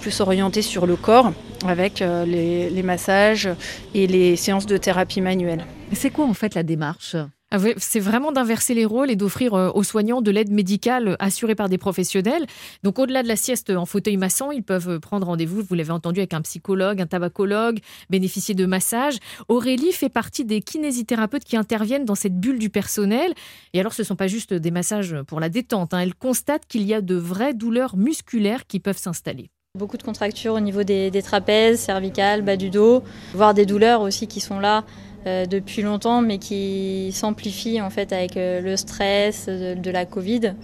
plus 0.00 0.20
orientés 0.20 0.62
sur 0.62 0.86
le 0.86 0.96
corps 0.96 1.32
avec 1.66 2.00
les, 2.00 2.70
les 2.70 2.82
massages 2.82 3.48
et 3.94 4.06
les 4.06 4.36
séances 4.36 4.66
de 4.66 4.76
thérapie 4.76 5.20
manuelle. 5.20 5.64
C'est 5.92 6.10
quoi 6.10 6.26
en 6.26 6.34
fait 6.34 6.54
la 6.54 6.62
démarche? 6.62 7.16
C'est 7.76 8.00
vraiment 8.00 8.32
d'inverser 8.32 8.74
les 8.74 8.84
rôles 8.84 9.10
et 9.10 9.16
d'offrir 9.16 9.54
euh, 9.54 9.70
aux 9.74 9.82
soignants 9.82 10.22
de 10.22 10.30
l'aide 10.30 10.50
médicale 10.50 11.16
assurée 11.18 11.54
par 11.54 11.68
des 11.68 11.78
professionnels. 11.78 12.46
Donc, 12.82 12.98
au-delà 12.98 13.22
de 13.22 13.28
la 13.28 13.36
sieste 13.36 13.70
en 13.70 13.86
fauteuil 13.86 14.16
massant, 14.16 14.50
ils 14.50 14.62
peuvent 14.62 14.88
euh, 14.88 14.98
prendre 14.98 15.26
rendez-vous, 15.26 15.62
vous 15.62 15.74
l'avez 15.74 15.90
entendu, 15.90 16.20
avec 16.20 16.34
un 16.34 16.42
psychologue, 16.42 17.00
un 17.00 17.06
tabacologue, 17.06 17.78
bénéficier 18.10 18.54
de 18.54 18.66
massages. 18.66 19.18
Aurélie 19.48 19.92
fait 19.92 20.08
partie 20.08 20.44
des 20.44 20.60
kinésithérapeutes 20.60 21.44
qui 21.44 21.56
interviennent 21.56 22.04
dans 22.04 22.14
cette 22.14 22.38
bulle 22.38 22.58
du 22.58 22.70
personnel. 22.70 23.32
Et 23.72 23.80
alors, 23.80 23.92
ce 23.92 24.02
ne 24.02 24.06
sont 24.06 24.16
pas 24.16 24.28
juste 24.28 24.54
des 24.54 24.70
massages 24.70 25.16
pour 25.26 25.40
la 25.40 25.48
détente. 25.48 25.94
Hein. 25.94 26.00
Elle 26.00 26.14
constate 26.14 26.66
qu'il 26.66 26.82
y 26.82 26.94
a 26.94 27.00
de 27.00 27.14
vraies 27.14 27.54
douleurs 27.54 27.96
musculaires 27.96 28.66
qui 28.66 28.80
peuvent 28.80 28.98
s'installer. 28.98 29.50
Beaucoup 29.76 29.96
de 29.96 30.04
contractures 30.04 30.54
au 30.54 30.60
niveau 30.60 30.84
des 30.84 31.10
trapèzes, 31.24 31.80
cervicales, 31.80 32.42
bas 32.42 32.56
du 32.56 32.70
dos, 32.70 33.02
voire 33.34 33.54
des 33.54 33.66
douleurs 33.66 34.02
aussi 34.02 34.28
qui 34.28 34.40
sont 34.40 34.60
là 34.60 34.84
euh, 35.26 35.46
depuis 35.46 35.82
longtemps, 35.82 36.20
mais 36.20 36.38
qui 36.38 37.10
s'amplifie 37.12 37.80
en 37.80 37.90
fait 37.90 38.12
avec 38.12 38.36
euh, 38.36 38.60
le 38.60 38.76
stress 38.76 39.46
de, 39.48 39.90
la 39.90 40.04
Covid, 40.04 40.54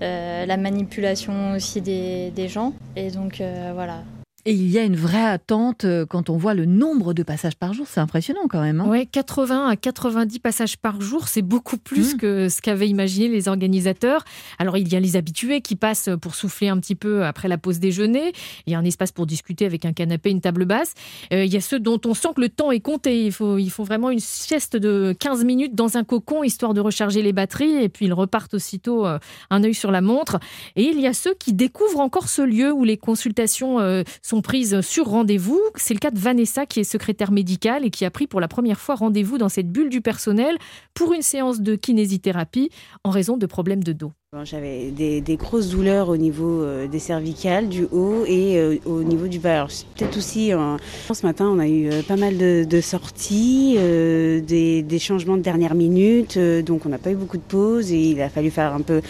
euh, 0.00 0.46
la 0.46 0.56
manipulation 0.56 1.52
aussi 1.52 1.80
des, 1.80 2.30
des 2.30 2.48
gens. 2.48 2.72
Et 2.96 3.10
donc 3.10 3.42
voilà, 3.74 4.02
et 4.44 4.52
il 4.52 4.70
y 4.70 4.78
a 4.78 4.84
une 4.84 4.96
vraie 4.96 5.24
attente 5.24 5.84
euh, 5.84 6.06
quand 6.06 6.30
on 6.30 6.36
voit 6.36 6.54
le 6.54 6.64
nombre 6.64 7.12
de 7.12 7.22
passages 7.22 7.56
par 7.56 7.74
jour. 7.74 7.86
C'est 7.88 8.00
impressionnant 8.00 8.46
quand 8.48 8.60
même. 8.60 8.80
Hein 8.80 8.86
oui, 8.88 9.06
80 9.06 9.66
à 9.66 9.76
90 9.76 10.38
passages 10.38 10.76
par 10.76 11.00
jour, 11.00 11.28
c'est 11.28 11.42
beaucoup 11.42 11.76
plus 11.76 12.14
mmh. 12.14 12.16
que 12.18 12.48
ce 12.48 12.62
qu'avaient 12.62 12.88
imaginé 12.88 13.28
les 13.28 13.48
organisateurs. 13.48 14.24
Alors, 14.58 14.76
il 14.76 14.90
y 14.90 14.96
a 14.96 15.00
les 15.00 15.16
habitués 15.16 15.60
qui 15.60 15.76
passent 15.76 16.08
pour 16.22 16.34
souffler 16.34 16.68
un 16.68 16.78
petit 16.78 16.94
peu 16.94 17.24
après 17.24 17.48
la 17.48 17.58
pause 17.58 17.80
déjeuner. 17.80 18.32
Il 18.66 18.72
y 18.72 18.76
a 18.76 18.78
un 18.78 18.84
espace 18.84 19.12
pour 19.12 19.26
discuter 19.26 19.66
avec 19.66 19.84
un 19.84 19.92
canapé, 19.92 20.30
une 20.30 20.40
table 20.40 20.64
basse. 20.64 20.94
Euh, 21.32 21.44
il 21.44 21.52
y 21.52 21.56
a 21.56 21.60
ceux 21.60 21.80
dont 21.80 22.00
on 22.06 22.14
sent 22.14 22.28
que 22.36 22.40
le 22.40 22.48
temps 22.48 22.70
est 22.70 22.80
compté. 22.80 23.24
Il 23.26 23.32
faut, 23.32 23.58
il 23.58 23.70
faut 23.70 23.84
vraiment 23.84 24.10
une 24.10 24.20
sieste 24.20 24.76
de 24.76 25.14
15 25.18 25.44
minutes 25.44 25.74
dans 25.74 25.96
un 25.96 26.04
cocon, 26.04 26.44
histoire 26.44 26.74
de 26.74 26.80
recharger 26.80 27.22
les 27.22 27.32
batteries. 27.32 27.82
Et 27.82 27.88
puis, 27.88 28.06
ils 28.06 28.14
repartent 28.14 28.54
aussitôt 28.54 29.04
euh, 29.04 29.18
un 29.50 29.64
œil 29.64 29.74
sur 29.74 29.90
la 29.90 30.00
montre. 30.00 30.38
Et 30.76 30.84
il 30.84 31.00
y 31.00 31.06
a 31.06 31.12
ceux 31.12 31.34
qui 31.34 31.52
découvrent 31.52 32.00
encore 32.00 32.28
ce 32.28 32.42
lieu 32.42 32.72
où 32.72 32.84
les 32.84 32.96
consultations 32.96 33.80
euh, 33.80 34.04
sont 34.22 34.37
sont 34.38 34.42
prises 34.42 34.80
sur 34.82 35.06
rendez-vous. 35.06 35.60
C'est 35.74 35.94
le 35.94 35.98
cas 35.98 36.12
de 36.12 36.18
Vanessa 36.18 36.64
qui 36.64 36.78
est 36.78 36.84
secrétaire 36.84 37.32
médicale 37.32 37.84
et 37.84 37.90
qui 37.90 38.04
a 38.04 38.10
pris 38.10 38.28
pour 38.28 38.40
la 38.40 38.46
première 38.46 38.78
fois 38.78 38.94
rendez-vous 38.94 39.36
dans 39.36 39.48
cette 39.48 39.72
bulle 39.72 39.88
du 39.88 40.00
personnel 40.00 40.56
pour 40.94 41.12
une 41.12 41.22
séance 41.22 41.60
de 41.60 41.74
kinésithérapie 41.74 42.70
en 43.02 43.10
raison 43.10 43.36
de 43.36 43.46
problèmes 43.46 43.82
de 43.82 43.92
dos. 43.92 44.12
J'avais 44.44 44.90
des, 44.90 45.36
grosses 45.36 45.70
douleurs 45.70 46.10
au 46.10 46.18
niveau 46.18 46.60
euh, 46.60 46.86
des 46.86 46.98
cervicales, 46.98 47.66
du 47.66 47.84
haut 47.90 48.26
et 48.26 48.58
euh, 48.58 48.76
au 48.84 49.02
niveau 49.02 49.26
du 49.26 49.38
bas. 49.38 49.66
Peut-être 49.96 50.18
aussi, 50.18 50.50
ce 50.50 51.26
matin, 51.26 51.48
on 51.48 51.58
a 51.58 51.66
eu 51.66 51.88
pas 52.06 52.16
mal 52.16 52.36
de, 52.36 52.80
sorties, 52.82 53.78
des, 53.78 54.98
changements 55.00 55.38
de 55.38 55.42
dernière 55.42 55.74
minute, 55.74 56.38
donc 56.38 56.84
on 56.84 56.90
n'a 56.90 56.98
pas 56.98 57.10
eu 57.10 57.14
beaucoup 57.14 57.38
de 57.38 57.42
pauses 57.42 57.90
et 57.90 57.98
il 57.98 58.20
a 58.20 58.28
fallu 58.28 58.50
faire 58.50 58.74
un 58.74 58.82
peu 58.82 59.00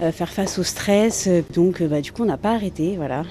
faire 0.00 0.30
face 0.30 0.58
au 0.58 0.64
stress. 0.64 1.28
Donc, 1.54 1.80
bah, 1.84 2.00
du 2.00 2.10
coup, 2.10 2.22
on 2.22 2.26
n'a 2.26 2.36
pas 2.36 2.50
arrêté, 2.50 2.96
voilà. 2.96 3.22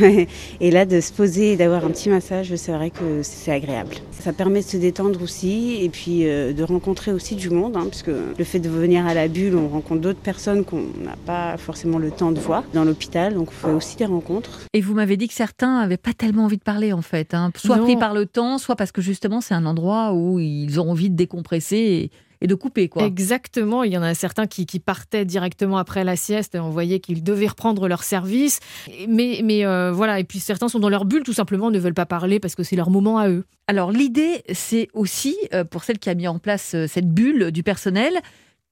et 0.60 0.70
là, 0.70 0.86
de 0.86 1.00
se 1.00 1.12
poser 1.12 1.54
et 1.54 1.56
d'avoir 1.56 1.84
un 1.84 1.90
petit 1.90 2.08
massage, 2.08 2.54
c'est 2.54 2.72
vrai 2.72 2.90
que 2.90 3.24
c'est 3.24 3.50
agréable. 3.50 3.96
Ça 4.12 4.32
permet 4.32 4.60
de 4.60 4.66
se 4.66 4.76
détendre 4.76 5.20
aussi 5.22 5.78
et 5.82 5.88
puis 5.88 6.20
de 6.20 6.62
rencontrer 6.62 7.12
aussi 7.12 7.34
du 7.34 7.50
monde, 7.50 7.76
hein, 7.76 7.86
puisque 7.90 8.12
le 8.38 8.44
fait 8.44 8.60
de 8.60 8.68
venir 8.68 9.04
à 9.06 9.14
la 9.14 9.26
bulle, 9.26 9.56
on 9.56 9.66
rencontre 9.66 10.00
d'autres 10.00 10.20
personnes 10.20 10.64
on 11.00 11.04
n'a 11.04 11.16
pas 11.26 11.56
forcément 11.56 11.98
le 11.98 12.10
temps 12.10 12.32
de 12.32 12.40
voir 12.40 12.64
dans 12.72 12.84
l'hôpital, 12.84 13.34
donc 13.34 13.48
on 13.48 13.52
fait 13.52 13.72
aussi 13.72 13.96
des 13.96 14.06
rencontres. 14.06 14.60
Et 14.72 14.80
vous 14.80 14.94
m'avez 14.94 15.16
dit 15.16 15.28
que 15.28 15.34
certains 15.34 15.80
n'avaient 15.80 15.96
pas 15.96 16.12
tellement 16.12 16.44
envie 16.44 16.58
de 16.58 16.62
parler 16.62 16.92
en 16.92 17.02
fait, 17.02 17.34
hein. 17.34 17.50
soit 17.56 17.78
pris 17.78 17.96
par 17.96 18.14
le 18.14 18.26
temps, 18.26 18.58
soit 18.58 18.76
parce 18.76 18.92
que 18.92 19.02
justement 19.02 19.40
c'est 19.40 19.54
un 19.54 19.66
endroit 19.66 20.12
où 20.12 20.38
ils 20.38 20.80
ont 20.80 20.90
envie 20.90 21.10
de 21.10 21.16
décompresser 21.16 22.10
et 22.40 22.46
de 22.46 22.54
couper. 22.54 22.88
Quoi. 22.88 23.04
Exactement. 23.04 23.84
Il 23.84 23.92
y 23.92 23.98
en 23.98 24.02
a 24.02 24.14
certains 24.14 24.46
qui, 24.46 24.66
partaient 24.78 25.24
directement 25.24 25.78
après 25.78 26.04
la 26.04 26.14
sieste. 26.14 26.56
On 26.60 26.68
voyait 26.68 27.00
qu'ils 27.00 27.24
devaient 27.24 27.46
reprendre 27.46 27.88
leur 27.88 28.02
service. 28.02 28.60
Mais, 29.08 29.40
mais 29.42 29.64
euh, 29.64 29.92
voilà. 29.92 30.20
Et 30.20 30.24
puis 30.24 30.40
certains 30.40 30.68
sont 30.68 30.78
dans 30.78 30.90
leur 30.90 31.06
bulle, 31.06 31.22
tout 31.22 31.32
simplement, 31.32 31.70
ne 31.70 31.78
veulent 31.78 31.94
pas 31.94 32.06
parler 32.06 32.40
parce 32.40 32.54
que 32.54 32.62
c'est 32.62 32.76
leur 32.76 32.90
moment 32.90 33.18
à 33.18 33.28
eux. 33.28 33.44
Alors 33.66 33.92
l'idée, 33.92 34.42
c'est 34.52 34.88
aussi, 34.92 35.36
euh, 35.54 35.64
pour 35.64 35.84
celle 35.84 35.98
qui 35.98 36.10
a 36.10 36.14
mis 36.14 36.28
en 36.28 36.38
place 36.38 36.74
euh, 36.74 36.86
cette 36.86 37.08
bulle 37.08 37.50
du 37.50 37.62
personnel, 37.62 38.12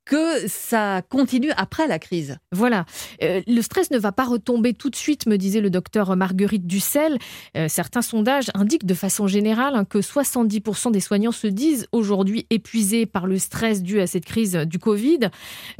que 0.04 0.48
ça 0.48 1.02
continue 1.08 1.52
après 1.56 1.86
la 1.86 1.98
crise. 1.98 2.38
Voilà. 2.50 2.84
Euh, 3.22 3.40
le 3.46 3.62
stress 3.62 3.90
ne 3.90 3.98
va 3.98 4.10
pas 4.10 4.24
retomber 4.24 4.74
tout 4.74 4.90
de 4.90 4.96
suite, 4.96 5.26
me 5.26 5.36
disait 5.36 5.60
le 5.60 5.70
docteur 5.70 6.16
Marguerite 6.16 6.66
Dussel. 6.66 7.18
Euh, 7.56 7.68
certains 7.68 8.02
sondages 8.02 8.50
indiquent 8.54 8.86
de 8.86 8.94
façon 8.94 9.26
générale 9.26 9.76
hein, 9.76 9.84
que 9.84 9.98
70% 9.98 10.90
des 10.90 11.00
soignants 11.00 11.32
se 11.32 11.46
disent 11.46 11.86
aujourd'hui 11.92 12.46
épuisés 12.50 13.06
par 13.06 13.26
le 13.26 13.38
stress 13.38 13.82
dû 13.82 14.00
à 14.00 14.06
cette 14.06 14.24
crise 14.24 14.54
du 14.54 14.78
Covid. 14.78 15.30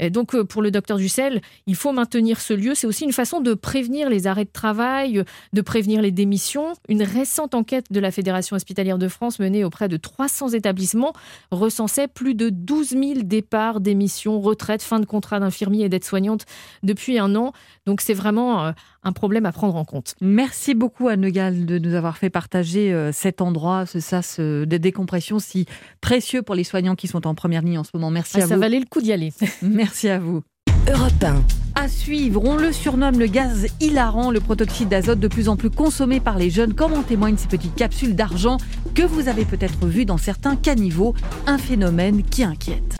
donc 0.09 0.35
euh, 0.35 0.43
pour 0.45 0.61
le 0.61 0.71
docteur 0.71 0.97
Dussel, 0.97 1.41
il 1.67 1.75
faut 1.75 1.91
maintenir 1.91 2.39
ce 2.39 2.53
lieu. 2.53 2.75
C'est 2.75 2.87
aussi 2.87 3.03
une 3.03 3.13
façon 3.13 3.41
de 3.41 3.53
prévenir 3.53 4.09
les 4.09 4.27
arrêts 4.27 4.45
de 4.45 4.51
travail, 4.51 5.23
de 5.51 5.61
prévenir 5.61 6.01
les 6.01 6.11
démissions. 6.11 6.73
Une 6.87 7.03
récente 7.03 7.55
enquête 7.55 7.91
de 7.91 7.99
la 7.99 8.11
Fédération 8.11 8.55
hospitalière 8.55 8.97
de 8.97 9.07
France 9.07 9.39
menée 9.39 9.65
auprès 9.65 9.89
de 9.89 9.97
300 9.97 10.49
établissements 10.49 11.13
recensait 11.51 12.07
plus 12.07 12.35
de 12.35 12.49
12 12.49 12.89
000 12.89 13.01
départs 13.23 13.81
d'émissions 13.81 14.12
retraite, 14.39 14.81
fin 14.81 14.99
de 14.99 15.05
contrat 15.05 15.39
d'infirmier 15.39 15.85
et 15.85 15.89
d'aide-soignante 15.89 16.45
depuis 16.83 17.19
un 17.19 17.35
an. 17.35 17.53
Donc 17.85 18.01
c'est 18.01 18.13
vraiment 18.13 18.65
euh, 18.65 18.71
un 19.03 19.11
problème 19.11 19.45
à 19.45 19.51
prendre 19.51 19.75
en 19.75 19.85
compte. 19.85 20.15
Merci 20.21 20.73
beaucoup 20.73 21.07
Anne 21.07 21.29
Gall 21.29 21.65
de 21.65 21.77
nous 21.79 21.95
avoir 21.95 22.17
fait 22.17 22.29
partager 22.29 22.93
euh, 22.93 23.11
cet 23.11 23.41
endroit, 23.41 23.85
ce 23.85 23.99
sas 23.99 24.39
de 24.39 24.77
décompression 24.77 25.39
si 25.39 25.65
précieux 26.01 26.41
pour 26.41 26.55
les 26.55 26.63
soignants 26.63 26.95
qui 26.95 27.07
sont 27.07 27.27
en 27.27 27.35
première 27.35 27.61
ligne 27.61 27.79
en 27.79 27.83
ce 27.83 27.91
moment. 27.93 28.11
Merci 28.11 28.37
ah, 28.37 28.43
à 28.43 28.45
vous. 28.45 28.49
Ça 28.49 28.57
valait 28.57 28.79
le 28.79 28.85
coup 28.85 29.01
d'y 29.01 29.11
aller. 29.11 29.33
Merci 29.61 30.09
à 30.09 30.19
vous. 30.19 30.41
Europe 30.91 31.23
1. 31.23 31.43
À 31.75 31.87
suivre, 31.87 32.43
on 32.43 32.55
le 32.55 32.71
surnomme 32.71 33.17
le 33.17 33.27
gaz 33.27 33.67
hilarant, 33.79 34.31
le 34.31 34.39
protoxyde 34.39 34.89
d'azote 34.89 35.19
de 35.19 35.27
plus 35.27 35.49
en 35.49 35.55
plus 35.55 35.69
consommé 35.69 36.19
par 36.19 36.37
les 36.37 36.49
jeunes, 36.49 36.73
comme 36.73 36.93
en 36.93 37.03
témoignent 37.03 37.37
ces 37.37 37.47
petites 37.47 37.75
capsules 37.75 38.15
d'argent 38.15 38.57
que 38.93 39.03
vous 39.03 39.27
avez 39.27 39.45
peut-être 39.45 39.85
vues 39.85 40.05
dans 40.05 40.17
certains 40.17 40.55
caniveaux, 40.55 41.15
un 41.47 41.57
phénomène 41.57 42.21
qui 42.23 42.43
inquiète. 42.43 42.97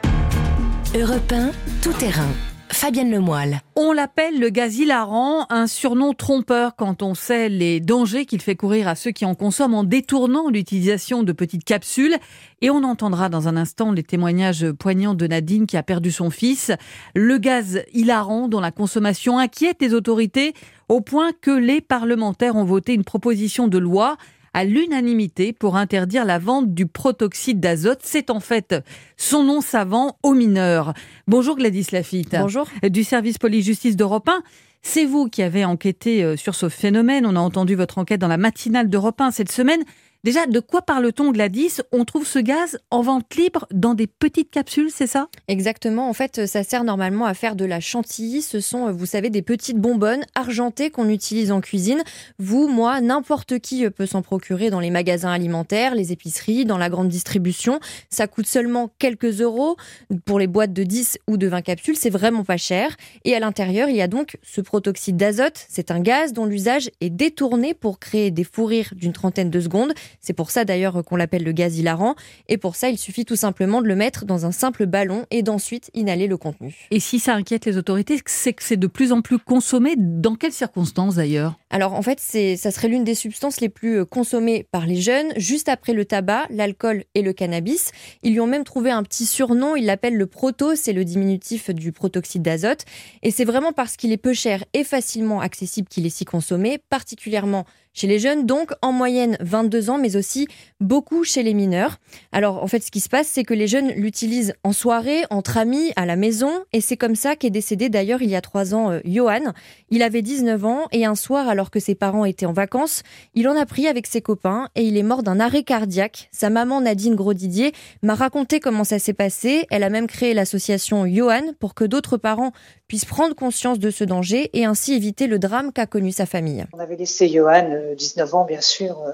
Europe 0.95 1.31
1, 1.31 1.49
tout 1.81 1.93
terrain. 1.93 2.29
Fabienne 2.69 3.09
Lemoyle. 3.09 3.61
On 3.75 3.93
l'appelle 3.93 4.39
le 4.39 4.49
gaz 4.49 4.77
hilarant, 4.77 5.47
un 5.49 5.65
surnom 5.65 6.13
trompeur 6.13 6.75
quand 6.75 7.01
on 7.01 7.15
sait 7.15 7.49
les 7.49 7.79
dangers 7.79 8.27
qu'il 8.27 8.41
fait 8.41 8.55
courir 8.55 8.87
à 8.87 8.93
ceux 8.93 9.09
qui 9.09 9.25
en 9.25 9.33
consomment 9.33 9.73
en 9.73 9.83
détournant 9.83 10.51
l'utilisation 10.51 11.23
de 11.23 11.31
petites 11.31 11.63
capsules. 11.63 12.15
Et 12.61 12.69
on 12.69 12.83
entendra 12.83 13.29
dans 13.29 13.47
un 13.47 13.57
instant 13.57 13.91
les 13.91 14.03
témoignages 14.03 14.71
poignants 14.71 15.15
de 15.15 15.25
Nadine 15.25 15.65
qui 15.65 15.77
a 15.77 15.83
perdu 15.83 16.11
son 16.11 16.29
fils. 16.29 16.71
Le 17.15 17.39
gaz 17.39 17.81
hilarant 17.91 18.47
dont 18.47 18.59
la 18.59 18.71
consommation 18.71 19.39
inquiète 19.39 19.77
les 19.81 19.95
autorités 19.95 20.53
au 20.89 21.01
point 21.01 21.31
que 21.41 21.49
les 21.49 21.81
parlementaires 21.81 22.55
ont 22.55 22.65
voté 22.65 22.93
une 22.93 23.03
proposition 23.03 23.67
de 23.67 23.79
loi 23.79 24.17
à 24.53 24.63
l'unanimité 24.63 25.53
pour 25.53 25.75
interdire 25.75 26.25
la 26.25 26.39
vente 26.39 26.73
du 26.73 26.85
protoxyde 26.85 27.59
d'azote. 27.59 27.99
C'est 28.03 28.29
en 28.29 28.39
fait 28.39 28.75
son 29.17 29.43
nom 29.43 29.61
savant 29.61 30.17
aux 30.23 30.33
mineurs. 30.33 30.93
Bonjour 31.27 31.55
Gladys 31.55 31.87
Lafitte. 31.91 32.35
Bonjour. 32.39 32.67
Du 32.83 33.03
service 33.03 33.37
police-justice 33.37 33.95
d'Europe 33.95 34.29
1. 34.29 34.43
C'est 34.81 35.05
vous 35.05 35.29
qui 35.29 35.41
avez 35.41 35.65
enquêté 35.65 36.23
euh, 36.23 36.35
sur 36.35 36.55
ce 36.55 36.69
phénomène. 36.69 37.25
On 37.25 37.35
a 37.35 37.39
entendu 37.39 37.75
votre 37.75 37.97
enquête 37.97 38.19
dans 38.19 38.27
la 38.27 38.37
matinale 38.37 38.89
d'Europe 38.89 39.19
1 39.19 39.31
cette 39.31 39.51
semaine. 39.51 39.83
Déjà, 40.23 40.45
de 40.45 40.61
quoi 40.61 40.81
parle-t-on, 40.81 41.33
Gladys? 41.33 41.81
On 41.91 42.05
trouve 42.05 42.25
ce 42.25 42.39
gaz 42.39 42.79
en 42.91 43.01
vente 43.01 43.35
libre 43.35 43.67
dans 43.73 43.93
des 43.93 44.07
petites 44.07 44.49
capsules, 44.49 44.89
c'est 44.89 45.05
ça? 45.05 45.27
Exactement. 45.49 46.07
En 46.07 46.13
fait, 46.13 46.45
ça 46.45 46.63
sert 46.63 46.85
normalement 46.85 47.25
à 47.25 47.33
faire 47.33 47.57
de 47.57 47.65
la 47.65 47.81
chantilly. 47.81 48.41
Ce 48.41 48.61
sont, 48.61 48.89
vous 48.93 49.05
savez, 49.05 49.29
des 49.29 49.41
petites 49.41 49.79
bonbonnes 49.79 50.23
argentées 50.33 50.91
qu'on 50.91 51.09
utilise 51.09 51.51
en 51.51 51.59
cuisine. 51.59 52.01
Vous, 52.39 52.69
moi, 52.69 53.01
n'importe 53.01 53.59
qui 53.59 53.89
peut 53.89 54.05
s'en 54.05 54.21
procurer 54.21 54.69
dans 54.69 54.79
les 54.79 54.91
magasins 54.91 55.29
alimentaires, 55.29 55.93
les 55.93 56.13
épiceries, 56.13 56.63
dans 56.63 56.77
la 56.77 56.89
grande 56.89 57.09
distribution. 57.09 57.81
Ça 58.09 58.25
coûte 58.25 58.47
seulement 58.47 58.91
quelques 58.99 59.41
euros 59.41 59.75
pour 60.23 60.39
les 60.39 60.47
boîtes 60.47 60.71
de 60.71 60.83
10 60.83 61.17
ou 61.27 61.35
de 61.35 61.47
20 61.47 61.63
capsules. 61.63 61.97
C'est 61.97 62.09
vraiment 62.09 62.45
pas 62.45 62.55
cher. 62.55 62.95
Et 63.25 63.35
à 63.35 63.41
l'intérieur, 63.41 63.89
il 63.89 63.97
y 63.97 64.01
a 64.01 64.07
donc 64.07 64.37
ce 64.41 64.61
protoxyde 64.61 65.17
d'azote. 65.17 65.65
C'est 65.67 65.91
un 65.91 65.99
gaz 65.99 66.31
dont 66.31 66.45
l'usage 66.45 66.89
est 67.01 67.09
détourné 67.09 67.73
pour 67.73 67.99
créer 67.99 68.31
des 68.31 68.45
fous 68.45 68.63
rires 68.63 68.93
d'une 68.95 69.11
trentaine 69.11 69.49
de 69.49 69.59
secondes. 69.59 69.93
C'est 70.21 70.33
pour 70.33 70.51
ça 70.51 70.65
d'ailleurs 70.65 71.03
qu'on 71.03 71.15
l'appelle 71.15 71.43
le 71.43 71.51
gaz 71.51 71.77
hilarant. 71.77 72.15
Et 72.47 72.57
pour 72.57 72.75
ça, 72.75 72.89
il 72.89 72.97
suffit 72.97 73.25
tout 73.25 73.35
simplement 73.35 73.81
de 73.81 73.87
le 73.87 73.95
mettre 73.95 74.25
dans 74.25 74.45
un 74.45 74.51
simple 74.51 74.85
ballon 74.85 75.25
et 75.31 75.43
d'ensuite 75.43 75.89
inhaler 75.93 76.27
le 76.27 76.37
contenu. 76.37 76.87
Et 76.91 76.99
si 76.99 77.19
ça 77.19 77.33
inquiète 77.33 77.65
les 77.65 77.77
autorités, 77.77 78.19
c'est 78.25 78.53
que 78.53 78.63
c'est 78.63 78.77
de 78.77 78.87
plus 78.87 79.11
en 79.11 79.21
plus 79.21 79.39
consommé. 79.39 79.95
Dans 79.97 80.35
quelles 80.35 80.53
circonstances 80.53 81.15
d'ailleurs? 81.15 81.59
Alors 81.69 81.93
en 81.93 82.01
fait, 82.01 82.19
ça 82.19 82.71
serait 82.71 82.87
l'une 82.87 83.03
des 83.03 83.15
substances 83.15 83.59
les 83.59 83.69
plus 83.69 83.99
euh, 83.99 84.05
consommées 84.05 84.67
par 84.71 84.85
les 84.85 85.01
jeunes, 85.01 85.33
juste 85.37 85.69
après 85.69 85.93
le 85.93 86.05
tabac, 86.05 86.45
l'alcool 86.49 87.03
et 87.15 87.21
le 87.21 87.33
cannabis. 87.33 87.91
Ils 88.21 88.33
lui 88.33 88.39
ont 88.39 88.47
même 88.47 88.63
trouvé 88.63 88.91
un 88.91 89.03
petit 89.03 89.25
surnom, 89.25 89.75
ils 89.75 89.85
l'appellent 89.85 90.17
le 90.17 90.27
proto, 90.27 90.75
c'est 90.75 90.93
le 90.93 91.05
diminutif 91.05 91.69
du 91.69 91.91
protoxyde 91.91 92.41
d'azote. 92.41 92.85
Et 93.21 93.31
c'est 93.31 93.45
vraiment 93.45 93.73
parce 93.73 93.97
qu'il 93.97 94.11
est 94.11 94.17
peu 94.17 94.33
cher 94.33 94.63
et 94.73 94.83
facilement 94.83 95.41
accessible 95.41 95.87
qu'il 95.87 96.05
est 96.05 96.09
si 96.09 96.25
consommé, 96.25 96.77
particulièrement 96.89 97.65
chez 97.93 98.07
les 98.07 98.19
jeunes, 98.19 98.45
donc 98.45 98.71
en 98.81 98.91
moyenne 98.91 99.37
22 99.39 99.89
ans, 99.89 99.97
mais 99.97 100.15
aussi 100.15 100.47
beaucoup 100.79 101.23
chez 101.23 101.43
les 101.43 101.53
mineurs. 101.53 101.97
Alors 102.31 102.61
en 102.63 102.67
fait, 102.67 102.83
ce 102.83 102.91
qui 102.91 102.99
se 102.99 103.09
passe, 103.09 103.27
c'est 103.27 103.43
que 103.43 103.53
les 103.53 103.67
jeunes 103.67 103.91
l'utilisent 103.91 104.53
en 104.63 104.73
soirée, 104.73 105.23
entre 105.29 105.57
amis, 105.57 105.93
à 105.95 106.05
la 106.05 106.15
maison, 106.15 106.51
et 106.73 106.81
c'est 106.81 106.97
comme 106.97 107.15
ça 107.15 107.35
qu'est 107.35 107.49
décédé 107.49 107.89
d'ailleurs 107.89 108.21
il 108.21 108.29
y 108.29 108.35
a 108.35 108.41
trois 108.41 108.73
ans 108.73 108.91
euh, 108.91 108.99
Johan. 109.05 109.53
Il 109.89 110.03
avait 110.03 110.21
19 110.21 110.65
ans 110.65 110.87
et 110.91 111.05
un 111.05 111.15
soir, 111.15 111.47
alors 111.47 111.71
que 111.71 111.79
ses 111.79 111.95
parents 111.95 112.25
étaient 112.25 112.45
en 112.45 112.53
vacances, 112.53 113.03
il 113.35 113.47
en 113.47 113.55
a 113.55 113.65
pris 113.65 113.87
avec 113.87 114.07
ses 114.07 114.21
copains 114.21 114.69
et 114.75 114.83
il 114.83 114.97
est 114.97 115.03
mort 115.03 115.23
d'un 115.23 115.39
arrêt 115.39 115.63
cardiaque. 115.63 116.29
Sa 116.31 116.49
maman 116.49 116.81
Nadine 116.81 117.15
Grosdidier 117.15 117.71
m'a 118.01 118.15
raconté 118.15 118.59
comment 118.59 118.83
ça 118.83 118.99
s'est 118.99 119.13
passé. 119.13 119.65
Elle 119.69 119.83
a 119.83 119.89
même 119.89 120.07
créé 120.07 120.33
l'association 120.33 121.05
Johan 121.05 121.53
pour 121.59 121.75
que 121.75 121.83
d'autres 121.85 122.17
parents 122.17 122.51
puissent 122.87 123.05
prendre 123.05 123.35
conscience 123.35 123.79
de 123.79 123.89
ce 123.89 124.03
danger 124.03 124.49
et 124.53 124.65
ainsi 124.65 124.93
éviter 124.93 125.27
le 125.27 125.39
drame 125.39 125.71
qu'a 125.71 125.85
connu 125.85 126.11
sa 126.11 126.25
famille. 126.25 126.65
On 126.73 126.79
avait 126.79 126.95
laissé 126.95 127.27
Johan, 127.27 127.69
19 127.95 128.33
euh, 128.33 128.37
ans 128.37 128.45
bien 128.45 128.61
sûr, 128.61 129.01
euh, 129.01 129.11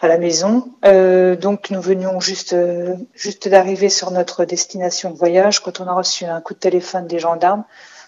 à 0.00 0.08
la 0.08 0.18
maison. 0.18 0.68
Euh, 0.84 1.36
donc 1.36 1.70
nous 1.70 1.80
venions 1.80 2.20
juste, 2.20 2.56
juste 3.14 3.48
d'arriver 3.48 3.88
sur 3.88 4.10
notre 4.10 4.44
destination 4.44 5.10
de 5.10 5.16
voyage 5.16 5.60
quand 5.60 5.80
on 5.80 5.86
a 5.86 5.94
reçu 5.94 6.24
un 6.24 6.40
coup 6.40 6.54
de 6.54 6.58
téléphone 6.58 7.06
des 7.06 7.18
gendarmes 7.18 7.64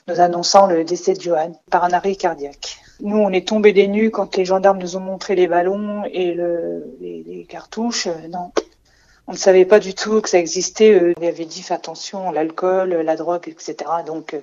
nous 0.09 0.21
annonçant 0.21 0.67
le 0.67 0.85
décès 0.85 1.15
de 1.15 1.21
Johan 1.21 1.61
par 1.71 1.83
un 1.83 1.93
arrêt 1.93 2.15
cardiaque. 2.15 2.79
Nous, 3.01 3.17
on 3.17 3.31
est 3.33 3.47
tombés 3.47 3.73
des 3.73 3.89
nues 3.89 4.11
quand 4.11 4.37
les 4.37 4.45
gendarmes 4.45 4.79
nous 4.79 4.97
ont 4.97 5.01
montré 5.01 5.35
les 5.35 5.49
ballons 5.49 6.05
et 6.05 6.33
le, 6.33 6.97
les, 7.01 7.45
cartouches. 7.49 8.09
non, 8.31 8.53
on 9.27 9.33
ne 9.33 9.37
savait 9.37 9.65
pas 9.65 9.81
du 9.81 9.95
tout 9.95 10.21
que 10.21 10.29
ça 10.29 10.39
existait. 10.39 11.15
Il 11.21 11.27
avait 11.27 11.45
dit 11.45 11.61
fais 11.61 11.75
attention, 11.75 12.31
l'alcool, 12.31 12.91
la 12.91 13.17
drogue, 13.17 13.49
etc. 13.49 13.77
Donc 14.07 14.37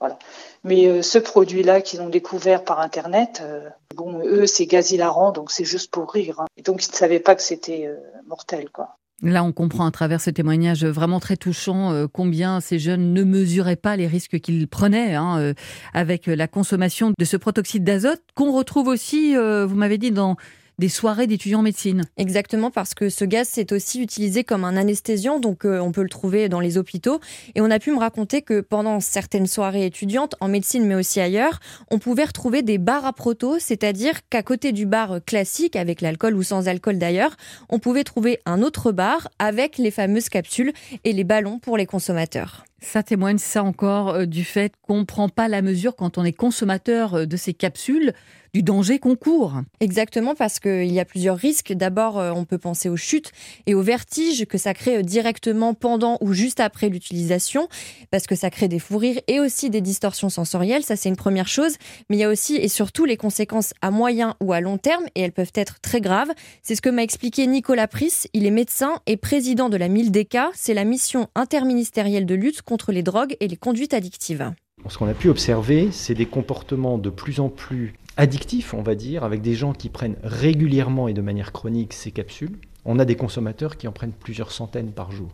voilà. 0.00 0.18
Mais 0.64 0.86
euh, 0.86 1.02
ce 1.02 1.18
produit-là 1.18 1.82
qu'ils 1.82 2.00
ont 2.00 2.08
découvert 2.08 2.64
par 2.64 2.80
Internet, 2.80 3.42
euh, 3.44 3.68
bon, 3.94 4.20
eux, 4.24 4.46
c'est 4.46 4.66
gaz 4.66 4.90
hilarant, 4.90 5.30
donc 5.30 5.50
c'est 5.50 5.64
juste 5.64 5.90
pour 5.90 6.10
rire. 6.10 6.40
Hein. 6.40 6.46
Et 6.56 6.62
donc, 6.62 6.84
ils 6.84 6.90
ne 6.90 6.96
savaient 6.96 7.20
pas 7.20 7.34
que 7.34 7.42
c'était 7.42 7.86
euh, 7.86 7.96
mortel, 8.26 8.70
quoi. 8.70 8.96
Là, 9.22 9.44
on 9.44 9.52
comprend 9.52 9.84
à 9.84 9.90
travers 9.90 10.18
ce 10.18 10.30
témoignage 10.30 10.82
vraiment 10.82 11.20
très 11.20 11.36
touchant 11.36 12.06
combien 12.10 12.62
ces 12.62 12.78
jeunes 12.78 13.12
ne 13.12 13.22
mesuraient 13.22 13.76
pas 13.76 13.94
les 13.94 14.06
risques 14.06 14.40
qu'ils 14.40 14.66
prenaient 14.66 15.14
hein, 15.14 15.52
avec 15.92 16.24
la 16.24 16.48
consommation 16.48 17.12
de 17.18 17.24
ce 17.26 17.36
protoxyde 17.36 17.84
d'azote 17.84 18.22
qu'on 18.34 18.50
retrouve 18.50 18.88
aussi, 18.88 19.34
vous 19.34 19.74
m'avez 19.74 19.98
dit, 19.98 20.10
dans 20.10 20.36
des 20.80 20.88
soirées 20.88 21.26
d'étudiants 21.26 21.60
en 21.60 21.62
médecine. 21.62 22.02
Exactement, 22.16 22.70
parce 22.70 22.94
que 22.94 23.10
ce 23.10 23.26
gaz, 23.26 23.48
c'est 23.52 23.70
aussi 23.70 24.00
utilisé 24.00 24.44
comme 24.44 24.64
un 24.64 24.76
anesthésiant, 24.76 25.38
donc 25.38 25.66
euh, 25.66 25.78
on 25.78 25.92
peut 25.92 26.02
le 26.02 26.08
trouver 26.08 26.48
dans 26.48 26.58
les 26.58 26.78
hôpitaux. 26.78 27.20
Et 27.54 27.60
on 27.60 27.70
a 27.70 27.78
pu 27.78 27.92
me 27.92 27.98
raconter 27.98 28.40
que 28.40 28.60
pendant 28.60 28.98
certaines 28.98 29.46
soirées 29.46 29.84
étudiantes, 29.84 30.34
en 30.40 30.48
médecine 30.48 30.86
mais 30.86 30.94
aussi 30.94 31.20
ailleurs, 31.20 31.60
on 31.90 31.98
pouvait 31.98 32.24
retrouver 32.24 32.62
des 32.62 32.78
bars 32.78 33.04
à 33.04 33.12
proto, 33.12 33.58
c'est-à-dire 33.58 34.14
qu'à 34.30 34.42
côté 34.42 34.72
du 34.72 34.86
bar 34.86 35.18
classique, 35.24 35.76
avec 35.76 36.00
l'alcool 36.00 36.34
ou 36.34 36.42
sans 36.42 36.66
alcool 36.66 36.96
d'ailleurs, 36.96 37.36
on 37.68 37.78
pouvait 37.78 38.04
trouver 38.04 38.40
un 38.46 38.62
autre 38.62 38.90
bar 38.90 39.28
avec 39.38 39.76
les 39.76 39.90
fameuses 39.90 40.30
capsules 40.30 40.72
et 41.04 41.12
les 41.12 41.24
ballons 41.24 41.58
pour 41.58 41.76
les 41.76 41.86
consommateurs. 41.86 42.64
Ça 42.80 43.02
témoigne 43.02 43.38
ça 43.38 43.62
encore 43.62 44.10
euh, 44.10 44.26
du 44.26 44.44
fait 44.44 44.72
qu'on 44.82 45.00
ne 45.00 45.04
prend 45.04 45.28
pas 45.28 45.48
la 45.48 45.62
mesure 45.62 45.96
quand 45.96 46.18
on 46.18 46.24
est 46.24 46.32
consommateur 46.32 47.14
euh, 47.14 47.26
de 47.26 47.36
ces 47.36 47.52
capsules 47.52 48.14
du 48.54 48.62
danger 48.62 48.98
qu'on 48.98 49.16
court. 49.16 49.60
Exactement, 49.80 50.34
parce 50.34 50.58
qu'il 50.58 50.92
y 50.92 50.98
a 50.98 51.04
plusieurs 51.04 51.36
risques. 51.36 51.72
D'abord, 51.72 52.18
euh, 52.18 52.32
on 52.32 52.44
peut 52.44 52.58
penser 52.58 52.88
aux 52.88 52.96
chutes 52.96 53.30
et 53.66 53.74
aux 53.74 53.82
vertiges 53.82 54.44
que 54.46 54.58
ça 54.58 54.74
crée 54.74 55.02
directement 55.02 55.74
pendant 55.74 56.18
ou 56.20 56.32
juste 56.32 56.60
après 56.60 56.88
l'utilisation, 56.88 57.68
parce 58.10 58.26
que 58.26 58.34
ça 58.34 58.50
crée 58.50 58.68
des 58.68 58.78
fous 58.78 58.98
rires 58.98 59.20
et 59.28 59.40
aussi 59.40 59.70
des 59.70 59.80
distorsions 59.80 60.30
sensorielles. 60.30 60.82
Ça, 60.82 60.96
c'est 60.96 61.08
une 61.08 61.16
première 61.16 61.48
chose. 61.48 61.76
Mais 62.08 62.16
il 62.16 62.20
y 62.20 62.24
a 62.24 62.28
aussi 62.28 62.56
et 62.56 62.68
surtout 62.68 63.04
les 63.04 63.16
conséquences 63.16 63.72
à 63.82 63.90
moyen 63.90 64.34
ou 64.40 64.52
à 64.52 64.60
long 64.60 64.78
terme, 64.78 65.04
et 65.14 65.20
elles 65.20 65.32
peuvent 65.32 65.52
être 65.54 65.80
très 65.80 66.00
graves. 66.00 66.30
C'est 66.62 66.74
ce 66.74 66.82
que 66.82 66.90
m'a 66.90 67.02
expliqué 67.02 67.46
Nicolas 67.46 67.86
Pris. 67.86 68.12
Il 68.32 68.46
est 68.46 68.50
médecin 68.50 69.00
et 69.06 69.16
président 69.16 69.68
de 69.68 69.76
la 69.76 69.88
MILDECA. 69.88 70.50
C'est 70.54 70.74
la 70.74 70.84
mission 70.84 71.28
interministérielle 71.34 72.26
de 72.26 72.34
lutte 72.34 72.62
contre 72.70 72.92
les 72.92 73.02
drogues 73.02 73.36
et 73.40 73.48
les 73.48 73.56
conduites 73.56 73.94
addictives. 73.94 74.52
Ce 74.88 74.96
qu'on 74.96 75.08
a 75.08 75.14
pu 75.14 75.28
observer, 75.28 75.88
c'est 75.90 76.14
des 76.14 76.24
comportements 76.24 76.98
de 76.98 77.10
plus 77.10 77.40
en 77.40 77.48
plus 77.48 77.94
addictifs, 78.16 78.74
on 78.74 78.82
va 78.82 78.94
dire, 78.94 79.24
avec 79.24 79.42
des 79.42 79.54
gens 79.54 79.72
qui 79.72 79.88
prennent 79.88 80.14
régulièrement 80.22 81.08
et 81.08 81.12
de 81.12 81.20
manière 81.20 81.50
chronique 81.50 81.92
ces 81.92 82.12
capsules. 82.12 82.56
On 82.84 83.00
a 83.00 83.04
des 83.04 83.16
consommateurs 83.16 83.76
qui 83.76 83.88
en 83.88 83.92
prennent 83.92 84.12
plusieurs 84.12 84.52
centaines 84.52 84.92
par 84.92 85.10
jour. 85.10 85.30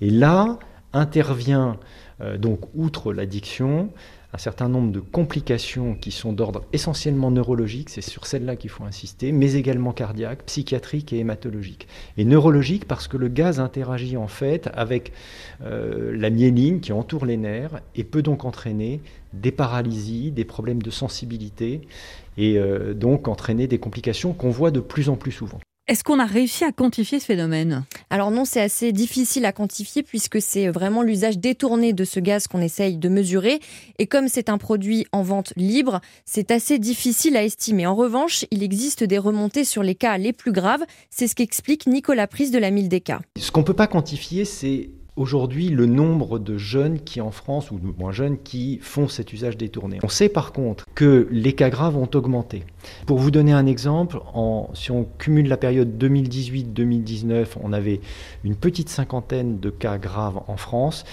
Et 0.00 0.08
là 0.08 0.58
intervient 0.94 1.76
euh, 2.22 2.38
donc, 2.38 2.60
outre 2.74 3.12
l'addiction, 3.12 3.90
un 4.34 4.38
certain 4.38 4.68
nombre 4.68 4.90
de 4.90 4.98
complications 4.98 5.94
qui 5.94 6.10
sont 6.10 6.32
d'ordre 6.32 6.64
essentiellement 6.72 7.30
neurologique, 7.30 7.88
c'est 7.88 8.00
sur 8.00 8.26
celles-là 8.26 8.56
qu'il 8.56 8.68
faut 8.68 8.82
insister, 8.82 9.30
mais 9.30 9.52
également 9.52 9.92
cardiaque, 9.92 10.42
psychiatrique 10.46 11.12
et 11.12 11.18
hématologique. 11.18 11.86
Et 12.18 12.24
neurologique 12.24 12.86
parce 12.86 13.06
que 13.06 13.16
le 13.16 13.28
gaz 13.28 13.60
interagit 13.60 14.16
en 14.16 14.26
fait 14.26 14.68
avec 14.74 15.12
euh, 15.62 16.12
la 16.16 16.30
myéline 16.30 16.80
qui 16.80 16.92
entoure 16.92 17.26
les 17.26 17.36
nerfs 17.36 17.80
et 17.94 18.02
peut 18.02 18.22
donc 18.22 18.44
entraîner 18.44 19.00
des 19.32 19.52
paralysies, 19.52 20.32
des 20.32 20.44
problèmes 20.44 20.82
de 20.82 20.90
sensibilité 20.90 21.82
et 22.36 22.58
euh, 22.58 22.92
donc 22.92 23.28
entraîner 23.28 23.68
des 23.68 23.78
complications 23.78 24.32
qu'on 24.32 24.50
voit 24.50 24.72
de 24.72 24.80
plus 24.80 25.08
en 25.10 25.16
plus 25.16 25.30
souvent. 25.30 25.60
Est-ce 25.86 26.02
qu'on 26.02 26.18
a 26.18 26.24
réussi 26.24 26.64
à 26.64 26.72
quantifier 26.72 27.20
ce 27.20 27.26
phénomène? 27.26 27.84
Alors 28.08 28.30
non, 28.30 28.46
c'est 28.46 28.62
assez 28.62 28.90
difficile 28.90 29.44
à 29.44 29.52
quantifier 29.52 30.02
puisque 30.02 30.40
c'est 30.40 30.68
vraiment 30.68 31.02
l'usage 31.02 31.36
détourné 31.36 31.92
de 31.92 32.04
ce 32.04 32.20
gaz 32.20 32.46
qu'on 32.46 32.62
essaye 32.62 32.96
de 32.96 33.10
mesurer. 33.10 33.60
Et 33.98 34.06
comme 34.06 34.28
c'est 34.28 34.48
un 34.48 34.56
produit 34.56 35.04
en 35.12 35.22
vente 35.22 35.52
libre, 35.56 36.00
c'est 36.24 36.50
assez 36.50 36.78
difficile 36.78 37.36
à 37.36 37.44
estimer. 37.44 37.86
En 37.86 37.94
revanche, 37.94 38.46
il 38.50 38.62
existe 38.62 39.04
des 39.04 39.18
remontées 39.18 39.64
sur 39.64 39.82
les 39.82 39.94
cas 39.94 40.16
les 40.16 40.32
plus 40.32 40.52
graves. 40.52 40.84
C'est 41.10 41.28
ce 41.28 41.34
qu'explique 41.34 41.86
Nicolas 41.86 42.28
Prise 42.28 42.50
de 42.50 42.58
la 42.58 42.70
Mildeka. 42.70 43.20
Ce 43.38 43.50
qu'on 43.50 43.60
ne 43.60 43.66
peut 43.66 43.74
pas 43.74 43.86
quantifier, 43.86 44.46
c'est 44.46 44.88
aujourd'hui 45.16 45.68
le 45.68 45.86
nombre 45.86 46.38
de 46.38 46.58
jeunes 46.58 46.98
qui 47.00 47.20
en 47.20 47.30
France, 47.30 47.70
ou 47.70 47.80
moins 47.98 48.12
jeunes, 48.12 48.38
qui 48.38 48.78
font 48.82 49.08
cet 49.08 49.32
usage 49.32 49.56
détourné. 49.56 49.98
On 50.02 50.08
sait 50.08 50.28
par 50.28 50.52
contre 50.52 50.84
que 50.94 51.28
les 51.30 51.52
cas 51.52 51.70
graves 51.70 51.96
ont 51.96 52.08
augmenté. 52.14 52.64
Pour 53.06 53.18
vous 53.18 53.30
donner 53.30 53.52
un 53.52 53.66
exemple, 53.66 54.18
si 54.74 54.90
on 54.90 55.04
cumule 55.18 55.48
la 55.48 55.56
période 55.56 56.02
2018-2019, 56.02 57.46
on 57.62 57.72
avait 57.72 58.00
une 58.42 58.56
petite 58.56 58.88
cinquantaine 58.88 59.60
de 59.60 59.70
cas 59.70 59.98
graves 59.98 60.40
en 60.48 60.56
France. 60.56 61.04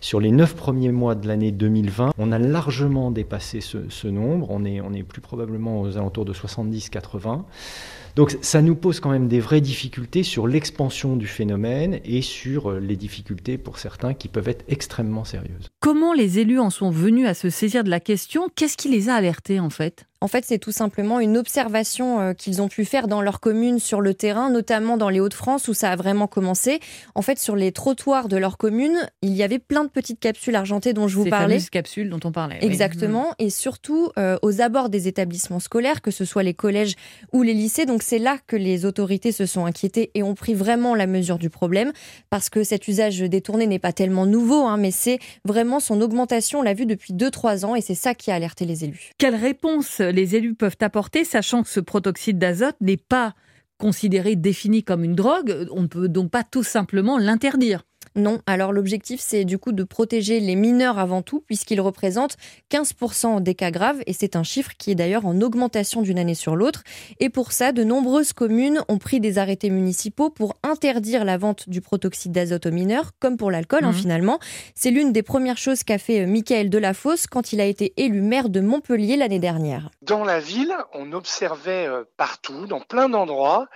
Sur 0.00 0.20
les 0.20 0.30
neuf 0.30 0.54
premiers 0.54 0.92
mois 0.92 1.14
de 1.14 1.26
l'année 1.26 1.50
2020, 1.50 2.12
on 2.16 2.32
a 2.32 2.38
largement 2.38 3.10
dépassé 3.10 3.60
ce, 3.60 4.06
nombre. 4.08 4.48
On 4.50 4.64
est 4.64 5.02
plus 5.02 5.20
probablement 5.20 5.80
aux 5.80 5.96
alentours 5.96 6.24
de 6.24 6.32
70-80. 6.32 7.42
Donc 8.18 8.36
ça 8.40 8.62
nous 8.62 8.74
pose 8.74 8.98
quand 8.98 9.10
même 9.10 9.28
des 9.28 9.38
vraies 9.38 9.60
difficultés 9.60 10.24
sur 10.24 10.48
l'expansion 10.48 11.14
du 11.14 11.28
phénomène 11.28 12.00
et 12.04 12.20
sur 12.20 12.72
euh, 12.72 12.80
les 12.80 12.96
difficultés 12.96 13.58
pour 13.58 13.78
certains 13.78 14.12
qui 14.12 14.26
peuvent 14.26 14.48
être 14.48 14.64
extrêmement 14.66 15.24
sérieuses. 15.24 15.68
Comment 15.78 16.12
les 16.12 16.40
élus 16.40 16.58
en 16.58 16.70
sont 16.70 16.90
venus 16.90 17.28
à 17.28 17.34
se 17.34 17.48
saisir 17.48 17.84
de 17.84 17.90
la 17.90 18.00
question? 18.00 18.48
Qu'est-ce 18.56 18.76
qui 18.76 18.88
les 18.88 19.08
a 19.08 19.14
alertés 19.14 19.60
en 19.60 19.70
fait? 19.70 20.07
En 20.20 20.26
fait, 20.26 20.44
c'est 20.44 20.58
tout 20.58 20.72
simplement 20.72 21.20
une 21.20 21.36
observation 21.36 22.20
euh, 22.20 22.32
qu'ils 22.32 22.60
ont 22.60 22.68
pu 22.68 22.84
faire 22.84 23.06
dans 23.06 23.22
leur 23.22 23.38
commune 23.38 23.78
sur 23.78 24.00
le 24.00 24.14
terrain, 24.14 24.50
notamment 24.50 24.96
dans 24.96 25.10
les 25.10 25.20
Hauts-de-France 25.20 25.68
où 25.68 25.74
ça 25.74 25.92
a 25.92 25.96
vraiment 25.96 26.26
commencé. 26.26 26.80
En 27.14 27.22
fait, 27.22 27.38
sur 27.38 27.54
les 27.54 27.70
trottoirs 27.70 28.28
de 28.28 28.36
leur 28.36 28.58
commune, 28.58 29.08
il 29.22 29.34
y 29.34 29.44
avait 29.44 29.60
plein 29.60 29.84
de 29.84 29.88
petites 29.88 30.18
capsules 30.18 30.56
argentées 30.56 30.92
dont 30.92 31.06
je 31.06 31.16
vous 31.16 31.24
Ces 31.24 31.30
parlais. 31.30 31.60
Ces 31.60 31.68
capsules 31.68 32.10
dont 32.10 32.18
on 32.24 32.32
parlait. 32.32 32.58
Exactement. 32.62 33.32
Et 33.38 33.48
surtout 33.48 34.10
euh, 34.18 34.36
aux 34.42 34.60
abords 34.60 34.88
des 34.88 35.06
établissements 35.06 35.60
scolaires, 35.60 36.02
que 36.02 36.10
ce 36.10 36.24
soit 36.24 36.42
les 36.42 36.54
collèges 36.54 36.96
ou 37.32 37.44
les 37.44 37.54
lycées. 37.54 37.86
Donc 37.86 38.02
c'est 38.02 38.18
là 38.18 38.38
que 38.46 38.56
les 38.56 38.86
autorités 38.86 39.30
se 39.30 39.46
sont 39.46 39.66
inquiétées 39.66 40.10
et 40.14 40.24
ont 40.24 40.34
pris 40.34 40.54
vraiment 40.54 40.96
la 40.96 41.06
mesure 41.06 41.38
du 41.38 41.48
problème 41.48 41.92
parce 42.28 42.50
que 42.50 42.64
cet 42.64 42.88
usage 42.88 43.20
détourné 43.20 43.68
n'est 43.68 43.78
pas 43.78 43.92
tellement 43.92 44.26
nouveau, 44.26 44.66
hein, 44.66 44.78
mais 44.78 44.90
c'est 44.90 45.20
vraiment 45.44 45.78
son 45.78 46.00
augmentation. 46.00 46.58
On 46.58 46.62
l'a 46.62 46.74
vu 46.74 46.86
depuis 46.86 47.14
2-3 47.14 47.64
ans 47.64 47.76
et 47.76 47.80
c'est 47.80 47.94
ça 47.94 48.14
qui 48.14 48.32
a 48.32 48.34
alerté 48.34 48.64
les 48.64 48.82
élus. 48.82 49.12
Quelle 49.18 49.36
réponse 49.36 50.00
les 50.12 50.36
élus 50.36 50.54
peuvent 50.54 50.76
apporter, 50.80 51.24
sachant 51.24 51.62
que 51.62 51.68
ce 51.68 51.80
protoxyde 51.80 52.38
d'azote 52.38 52.76
n'est 52.80 52.96
pas 52.96 53.34
considéré, 53.78 54.36
défini 54.36 54.82
comme 54.82 55.04
une 55.04 55.14
drogue, 55.14 55.66
on 55.70 55.82
ne 55.82 55.86
peut 55.86 56.08
donc 56.08 56.30
pas 56.30 56.44
tout 56.44 56.64
simplement 56.64 57.18
l'interdire. 57.18 57.84
Non, 58.18 58.40
alors 58.46 58.72
l'objectif 58.72 59.20
c'est 59.20 59.44
du 59.44 59.58
coup 59.58 59.72
de 59.72 59.84
protéger 59.84 60.40
les 60.40 60.56
mineurs 60.56 60.98
avant 60.98 61.22
tout 61.22 61.40
puisqu'ils 61.40 61.80
représentent 61.80 62.36
15% 62.70 63.40
des 63.42 63.54
cas 63.54 63.70
graves 63.70 64.00
et 64.06 64.12
c'est 64.12 64.36
un 64.36 64.42
chiffre 64.42 64.72
qui 64.76 64.90
est 64.90 64.94
d'ailleurs 64.94 65.24
en 65.24 65.40
augmentation 65.40 66.02
d'une 66.02 66.18
année 66.18 66.34
sur 66.34 66.56
l'autre. 66.56 66.82
Et 67.20 67.30
pour 67.30 67.52
ça, 67.52 67.72
de 67.72 67.84
nombreuses 67.84 68.32
communes 68.32 68.82
ont 68.88 68.98
pris 68.98 69.20
des 69.20 69.38
arrêtés 69.38 69.70
municipaux 69.70 70.30
pour 70.30 70.54
interdire 70.62 71.24
la 71.24 71.38
vente 71.38 71.68
du 71.68 71.80
protoxyde 71.80 72.32
d'azote 72.32 72.66
aux 72.66 72.70
mineurs, 72.72 73.12
comme 73.20 73.36
pour 73.36 73.50
l'alcool 73.50 73.84
hein, 73.84 73.92
Mhm. 73.92 73.94
finalement. 73.94 74.38
C'est 74.74 74.90
l'une 74.90 75.12
des 75.12 75.22
premières 75.22 75.56
choses 75.58 75.84
qu'a 75.84 75.98
fait 75.98 76.22
euh, 76.22 76.26
Michael 76.26 76.70
Delafosse 76.70 77.26
quand 77.26 77.52
il 77.52 77.60
a 77.60 77.64
été 77.64 77.92
élu 77.96 78.20
maire 78.20 78.48
de 78.48 78.60
Montpellier 78.60 79.16
l'année 79.16 79.38
dernière. 79.38 79.90
Dans 80.02 80.24
la 80.24 80.40
ville, 80.40 80.74
on 80.92 81.12
observait 81.12 81.86
euh, 81.86 82.04
partout, 82.16 82.66
dans 82.66 82.80
plein 82.80 83.08
d'endroits, 83.08 83.68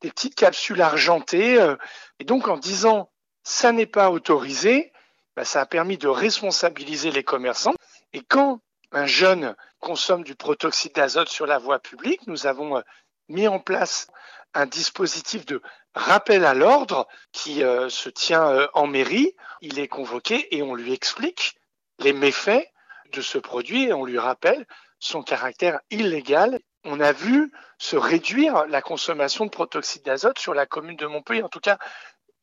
des 0.00 0.10
petites 0.10 0.34
capsules 0.34 0.80
argentées. 0.80 1.60
euh, 1.60 1.76
Et 2.18 2.24
donc 2.24 2.48
en 2.48 2.56
disant 2.58 3.10
ça 3.42 3.72
n'est 3.72 3.86
pas 3.86 4.10
autorisé, 4.10 4.92
bah, 5.36 5.44
ça 5.44 5.60
a 5.62 5.66
permis 5.66 5.98
de 5.98 6.08
responsabiliser 6.08 7.10
les 7.10 7.24
commerçants. 7.24 7.74
Et 8.12 8.22
quand 8.22 8.60
un 8.92 9.06
jeune 9.06 9.54
consomme 9.78 10.24
du 10.24 10.34
protoxyde 10.34 10.94
d'azote 10.94 11.28
sur 11.28 11.46
la 11.46 11.58
voie 11.58 11.78
publique, 11.78 12.26
nous 12.26 12.46
avons 12.46 12.76
euh, 12.76 12.82
mis 13.28 13.48
en 13.48 13.60
place 13.60 14.08
un 14.54 14.66
dispositif 14.66 15.46
de 15.46 15.62
rappel 15.94 16.44
à 16.44 16.54
l'ordre 16.54 17.06
qui 17.32 17.62
euh, 17.62 17.88
se 17.88 18.08
tient 18.08 18.48
euh, 18.48 18.66
en 18.74 18.86
mairie. 18.86 19.34
Il 19.60 19.78
est 19.78 19.88
convoqué 19.88 20.54
et 20.56 20.62
on 20.62 20.74
lui 20.74 20.92
explique 20.92 21.56
les 21.98 22.12
méfaits 22.12 22.66
de 23.12 23.20
ce 23.20 23.38
produit 23.38 23.84
et 23.84 23.92
on 23.92 24.04
lui 24.04 24.18
rappelle 24.18 24.66
son 24.98 25.22
caractère 25.22 25.80
illégal. 25.90 26.58
On 26.84 27.00
a 27.00 27.12
vu 27.12 27.52
se 27.78 27.96
réduire 27.96 28.66
la 28.66 28.82
consommation 28.82 29.44
de 29.44 29.50
protoxyde 29.50 30.04
d'azote 30.04 30.38
sur 30.38 30.54
la 30.54 30.66
commune 30.66 30.96
de 30.96 31.06
Montpellier. 31.06 31.42
En 31.42 31.48
tout 31.48 31.60
cas, 31.60 31.78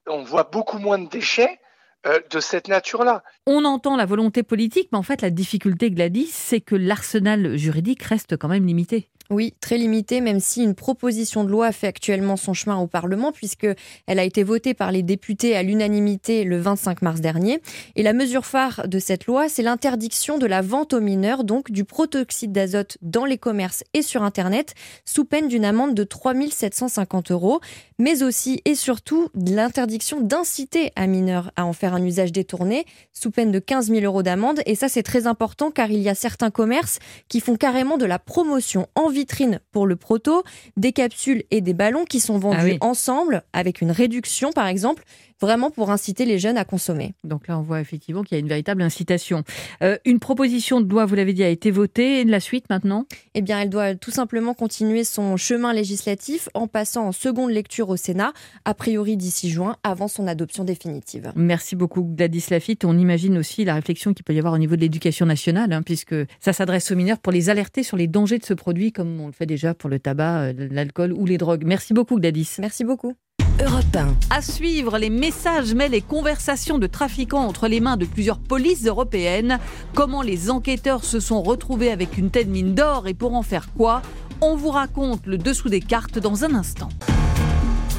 on 0.08 0.24
voit 0.24 0.50
beaucoup 0.52 0.80
moins 0.80 1.00
de 1.00 1.08
déchets 1.08 1.60
euh, 2.06 2.20
de 2.32 2.40
cette 2.40 2.68
nature-là. 2.68 3.24
On 3.46 3.66
entend 3.66 3.96
la 3.96 4.06
volonté 4.06 4.44
politique, 4.44 4.90
mais 4.92 4.98
en 4.98 5.04
fait, 5.04 5.22
la 5.22 5.30
difficulté, 5.30 5.92
Gladys, 5.92 6.30
c'est 6.32 6.62
que 6.62 6.76
l'arsenal 6.76 7.58
juridique 7.58 8.04
reste 8.04 8.38
quand 8.38 8.48
même 8.48 8.66
limité. 8.66 9.10
Oui, 9.30 9.54
très 9.60 9.78
limité, 9.78 10.22
même 10.22 10.40
si 10.40 10.64
une 10.64 10.74
proposition 10.74 11.44
de 11.44 11.50
loi 11.50 11.74
fait 11.74 11.88
actuellement 11.88 12.38
son 12.38 12.54
chemin 12.54 12.78
au 12.78 12.88
Parlement, 12.88 13.34
puisque 13.34 13.68
elle 14.06 14.20
a 14.20 14.24
été 14.24 14.44
votée 14.44 14.74
par 14.74 14.94
les 14.94 15.04
députés 15.04 15.56
à 15.56 15.64
l'unanimité 15.64 16.46
le 16.46 16.58
25 16.58 17.02
mars 17.02 17.20
dernier. 17.20 17.62
Et 17.98 18.04
la 18.04 18.14
mesure 18.14 18.46
phare 18.46 18.88
de 18.88 19.00
cette 19.00 19.26
loi, 19.26 19.50
c'est 19.50 19.64
l'interdiction 19.64 20.38
de 20.38 20.46
la 20.46 20.62
vente 20.62 20.94
aux 20.94 21.02
mineurs, 21.02 21.44
donc 21.44 21.72
du 21.72 21.84
protoxyde 21.84 22.54
d'azote 22.54 22.98
dans 23.02 23.26
les 23.26 23.38
commerces 23.38 23.84
et 23.94 24.02
sur 24.02 24.24
Internet, 24.24 24.76
sous 25.04 25.26
peine 25.26 25.50
d'une 25.50 25.66
amende 25.66 25.94
de 25.94 26.04
3 26.06 26.34
750 26.50 27.32
euros, 27.32 27.60
mais 28.00 28.24
aussi 28.24 28.62
et 28.64 28.76
surtout 28.76 29.30
l'interdiction 29.36 30.22
d'inciter 30.22 30.92
un 30.96 31.08
mineur 31.08 31.52
à 31.56 31.66
en 31.66 31.74
faire 31.74 31.94
un 31.94 32.04
usage 32.04 32.32
détourné, 32.32 32.86
sous 33.12 33.32
peine 33.32 33.52
de 33.52 33.60
15 33.60 33.88
000 33.88 34.06
euros 34.06 34.24
d'amende. 34.24 34.62
Et 34.66 34.76
ça, 34.76 34.88
c'est 34.88 35.04
très 35.04 35.28
important 35.28 35.72
car 35.72 35.92
il 35.92 36.00
y 36.00 36.10
a 36.10 36.16
certains 36.16 36.52
commerces 36.52 37.00
qui 37.28 37.42
font 37.42 37.58
carrément 37.58 37.98
de 37.98 38.06
la 38.06 38.20
promotion 38.20 38.88
en 38.96 39.10
vitrine 39.18 39.60
pour 39.72 39.88
le 39.88 39.96
proto, 39.96 40.44
des 40.78 40.94
capsules 40.94 41.44
et 41.52 41.62
des 41.62 41.74
ballons 41.74 42.06
qui 42.06 42.20
sont 42.20 42.38
vendus 42.38 42.58
Ah 42.60 42.64
oui. 42.66 42.78
ensemble 42.82 43.44
avec 43.54 43.82
une 43.82 43.92
réduction 43.92 44.52
par 44.52 44.68
exemple, 44.68 45.04
vraiment 45.42 45.72
pour 45.72 45.92
inciter 45.92 46.26
les 46.26 46.40
jeunes 46.40 46.58
à 46.58 46.66
consommer. 46.66 47.14
Donc 47.24 47.48
là, 47.48 47.58
on 47.60 47.62
voit 47.62 47.82
effectivement 47.82 48.24
qu'il 48.24 48.36
y 48.36 48.38
a 48.38 48.40
une 48.40 48.48
véritable 48.48 48.82
incitation. 48.82 49.44
Euh, 49.82 49.98
une 50.06 50.20
proposition 50.20 50.82
de 50.82 50.90
loi, 50.90 51.06
vous 51.06 51.16
l'avez 51.16 51.34
dit, 51.34 51.44
a 51.44 51.50
été 51.50 51.72
votée. 51.72 52.22
Et 52.22 52.24
la 52.26 52.40
suite 52.40 52.70
maintenant? 52.70 53.06
Eh 53.34 53.42
bien, 53.42 53.60
elle 53.60 53.70
doit 53.70 53.96
tout 53.96 54.12
simplement 54.12 54.54
continuer 54.54 55.04
son 55.04 55.38
chemin 55.38 55.74
législatif 55.74 56.50
en 56.54 56.68
passant 56.68 57.08
en 57.08 57.12
seconde 57.12 57.52
lecture 57.52 57.90
au 57.90 57.98
Sénat, 57.98 58.34
a 58.66 58.74
priori 58.74 59.18
d'ici 59.18 59.50
juin, 59.50 59.78
avant 59.84 60.08
son 60.08 60.28
adoption 60.28 60.64
définitive. 60.64 61.32
Merci 61.36 61.76
beaucoup 61.76 62.04
Gladys 62.04 62.46
Lafitte. 62.50 62.86
On 62.86 62.98
imagine 62.98 63.38
aussi 63.38 63.66
la 63.66 63.76
réflexion 63.76 64.14
qu'il 64.14 64.24
peut 64.24 64.34
y 64.34 64.40
avoir 64.40 64.54
au 64.54 64.58
niveau 64.58 64.76
de 64.76 64.82
l'éducation 64.82 65.26
nationale, 65.26 65.74
hein, 65.74 65.82
puisque 65.82 66.16
ça 66.40 66.54
s'adresse 66.54 66.92
aux 66.92 66.96
mineurs 66.96 67.20
pour 67.20 67.34
les 67.34 67.50
alerter 67.50 67.84
sur 67.84 67.98
les 67.98 68.08
dangers 68.08 68.40
de 68.40 68.46
ce 68.46 68.54
produit, 68.54 68.92
comme 68.92 69.20
on 69.20 69.28
le 69.28 69.34
fait 69.34 69.46
déjà 69.46 69.74
pour 69.74 69.90
le 69.90 70.00
tabac, 70.00 70.42
euh, 70.42 70.54
l'alcool 70.72 71.14
ou 71.14 71.26
les 71.26 71.38
drogues. 71.38 71.64
Merci 71.66 71.94
beaucoup 71.94 72.20
Gladys. 72.20 72.56
Merci 72.60 72.84
beaucoup. 72.84 73.14
Europe 73.60 73.96
1. 73.96 74.16
À 74.30 74.42
suivre, 74.44 75.00
les 75.00 75.10
messages, 75.10 75.74
mais 75.74 75.90
les 75.90 76.02
conversations 76.02 76.78
de 76.78 76.86
trafiquants 76.86 77.48
entre 77.48 77.68
les 77.68 77.80
mains 77.80 77.98
de 77.98 78.06
plusieurs 78.06 78.38
polices 78.38 78.86
européennes. 78.86 79.58
Comment 79.96 80.22
les 80.22 80.52
enquêteurs 80.52 81.04
se 81.04 81.20
sont 81.20 81.42
retrouvés 81.42 81.92
avec 81.92 82.20
une 82.20 82.30
telle 82.30 82.50
mine 82.50 82.76
d'or 82.76 83.08
et 83.08 83.16
pour 83.16 83.34
en 83.34 83.42
faire 83.42 83.70
quoi? 83.76 84.04
On 84.42 84.56
vous 84.56 84.70
raconte 84.70 85.26
le 85.26 85.40
dessous 85.40 85.70
des 85.70 85.82
cartes 85.82 86.20
dans 86.20 86.44
un 86.44 86.54
instant. 86.54 86.90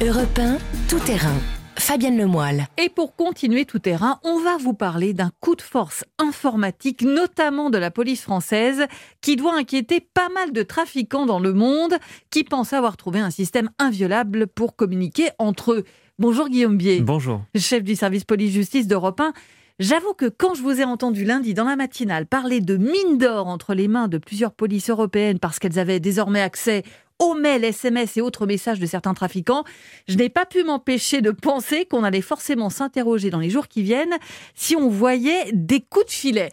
Europe 0.01 0.39
1, 0.39 0.59
tout 0.87 0.99
terrain. 0.99 1.35
Fabienne 1.79 2.17
Lemoyle. 2.17 2.67
Et 2.77 2.89
pour 2.89 3.15
continuer 3.15 3.65
tout 3.65 3.79
terrain, 3.79 4.19
on 4.23 4.39
va 4.39 4.57
vous 4.57 4.73
parler 4.73 5.13
d'un 5.13 5.31
coup 5.39 5.55
de 5.55 5.61
force 5.61 6.03
informatique, 6.17 7.01
notamment 7.01 7.69
de 7.69 7.77
la 7.77 7.89
police 7.89 8.21
française, 8.21 8.85
qui 9.21 9.37
doit 9.37 9.55
inquiéter 9.55 10.01
pas 10.01 10.29
mal 10.29 10.51
de 10.51 10.61
trafiquants 10.61 11.25
dans 11.25 11.39
le 11.39 11.53
monde 11.53 11.95
qui 12.29 12.43
pensent 12.43 12.73
avoir 12.73 12.97
trouvé 12.97 13.19
un 13.19 13.31
système 13.31 13.69
inviolable 13.79 14.47
pour 14.47 14.75
communiquer 14.75 15.29
entre 15.39 15.71
eux. 15.71 15.83
Bonjour 16.19 16.49
Guillaume 16.49 16.77
Bier. 16.77 16.99
Bonjour. 16.99 17.41
Chef 17.55 17.83
du 17.83 17.95
service 17.95 18.25
police-justice 18.25 18.87
d'Europe 18.87 19.21
1. 19.21 19.33
J'avoue 19.79 20.13
que 20.13 20.27
quand 20.27 20.55
je 20.55 20.61
vous 20.61 20.81
ai 20.81 20.83
entendu 20.83 21.23
lundi 21.23 21.53
dans 21.53 21.63
la 21.63 21.77
matinale 21.77 22.25
parler 22.25 22.59
de 22.59 22.75
mines 22.75 23.17
d'or 23.17 23.47
entre 23.47 23.73
les 23.73 23.87
mains 23.87 24.09
de 24.09 24.17
plusieurs 24.17 24.51
polices 24.51 24.89
européennes 24.89 25.39
parce 25.39 25.57
qu'elles 25.57 25.79
avaient 25.79 26.01
désormais 26.01 26.41
accès 26.41 26.83
aux 27.19 27.35
mails, 27.35 27.63
SMS 27.63 28.17
et 28.17 28.21
autres 28.21 28.45
messages 28.45 28.79
de 28.79 28.85
certains 28.85 29.13
trafiquants, 29.13 29.63
je 30.07 30.15
n'ai 30.15 30.29
pas 30.29 30.45
pu 30.45 30.63
m'empêcher 30.63 31.21
de 31.21 31.31
penser 31.31 31.85
qu'on 31.85 32.03
allait 32.03 32.21
forcément 32.21 32.69
s'interroger 32.69 33.29
dans 33.29 33.39
les 33.39 33.49
jours 33.49 33.67
qui 33.67 33.83
viennent 33.83 34.15
si 34.55 34.75
on 34.75 34.89
voyait 34.89 35.51
des 35.53 35.81
coups 35.81 36.07
de 36.07 36.11
filet. 36.11 36.49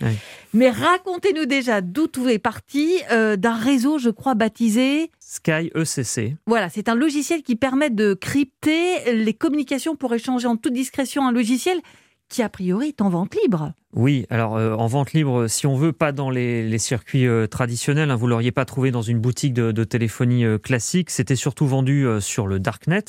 Mais 0.53 0.71
racontez-nous 0.71 1.47
déjà 1.47 1.81
d'où 1.81 2.07
tout 2.07 2.29
est 2.29 2.39
parti 2.39 3.01
euh, 3.11 3.37
d'un 3.37 3.55
réseau, 3.55 3.99
je 3.99 4.11
crois, 4.11 4.35
baptisé 4.35 5.11
Sky 5.21 5.71
ECC. 5.75 6.37
Voilà, 6.47 6.69
c'est 6.69 6.89
un 6.89 6.95
logiciel 6.95 7.43
qui 7.43 7.57
permet 7.57 7.91
de 7.91 8.15
crypter 8.15 9.13
les 9.13 9.35
communications 9.35 9.97
pour 9.97 10.15
échanger 10.15 10.47
en 10.47 10.57
toute 10.57 10.73
discrétion 10.73 11.27
un 11.27 11.33
logiciel 11.33 11.81
qui 12.29 12.43
a 12.43 12.49
priori 12.49 12.89
est 12.89 13.01
en 13.01 13.09
vente 13.09 13.37
libre. 13.43 13.73
Oui, 13.97 14.27
alors 14.29 14.59
euh, 14.59 14.75
en 14.75 14.89
vente 14.89 15.15
libre, 15.15 15.47
si 15.47 15.67
on 15.67 15.75
veut, 15.75 15.93
pas 15.93 16.13
dans 16.13 16.29
les, 16.29 16.77
circuits 16.77 17.27
euh, 17.27 17.47
traditionnels. 17.47 18.11
Hein, 18.11 18.17
vous 18.17 18.27
l'auriez 18.27 18.53
pas 18.53 18.67
trouvé 18.67 18.91
dans 18.91 19.01
une 19.01 19.19
boutique 19.19 19.55
de, 19.55 19.85
téléphonie 19.85 20.45
euh, 20.45 20.59
classique. 20.59 21.09
C'était 21.09 21.35
surtout 21.35 21.67
vendu 21.67 22.07
sur 22.21 22.47
le 22.47 22.59
darknet 22.59 23.05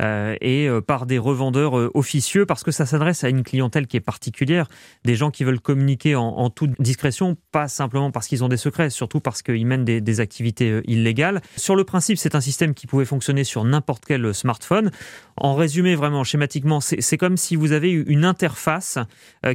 et 0.00 0.68
par 0.86 1.06
des 1.06 1.18
revendeurs 1.18 1.74
officieux 1.94 2.46
parce 2.46 2.64
que 2.64 2.72
ça 2.72 2.84
s'adresse 2.84 3.22
à 3.22 3.28
une 3.28 3.44
clientèle 3.44 3.86
qui 3.86 3.96
est 3.96 4.00
particulière, 4.00 4.68
des 5.04 5.14
gens 5.14 5.30
qui 5.30 5.44
veulent 5.44 5.60
communiquer 5.60 6.16
en, 6.16 6.50
toute 6.50 6.70
discrétion, 6.80 7.36
pas 7.52 7.68
simplement 7.68 8.10
parce 8.10 8.26
qu'ils 8.26 8.42
ont 8.42 8.48
des 8.48 8.56
secrets, 8.56 8.90
surtout 8.90 9.20
parce 9.20 9.42
qu'ils 9.42 9.66
mènent 9.66 9.84
des, 9.84 10.00
des, 10.00 10.20
activités 10.20 10.80
illégales. 10.86 11.42
Sur 11.56 11.76
le 11.76 11.84
principe, 11.84 12.18
c'est 12.18 12.34
un 12.34 12.40
système 12.40 12.74
qui 12.74 12.86
pouvait 12.86 13.04
fonctionner 13.04 13.44
sur 13.44 13.64
n'importe 13.64 14.04
quel 14.06 14.34
smartphone. 14.34 14.90
En 15.36 15.54
résumé, 15.54 15.94
vraiment 15.94 16.24
schématiquement, 16.24 16.80
c'est 16.80 17.18
comme 17.18 17.36
si 17.36 17.54
vous 17.54 17.72
avez 17.72 17.90
une 17.90 18.24
interface 18.24 18.98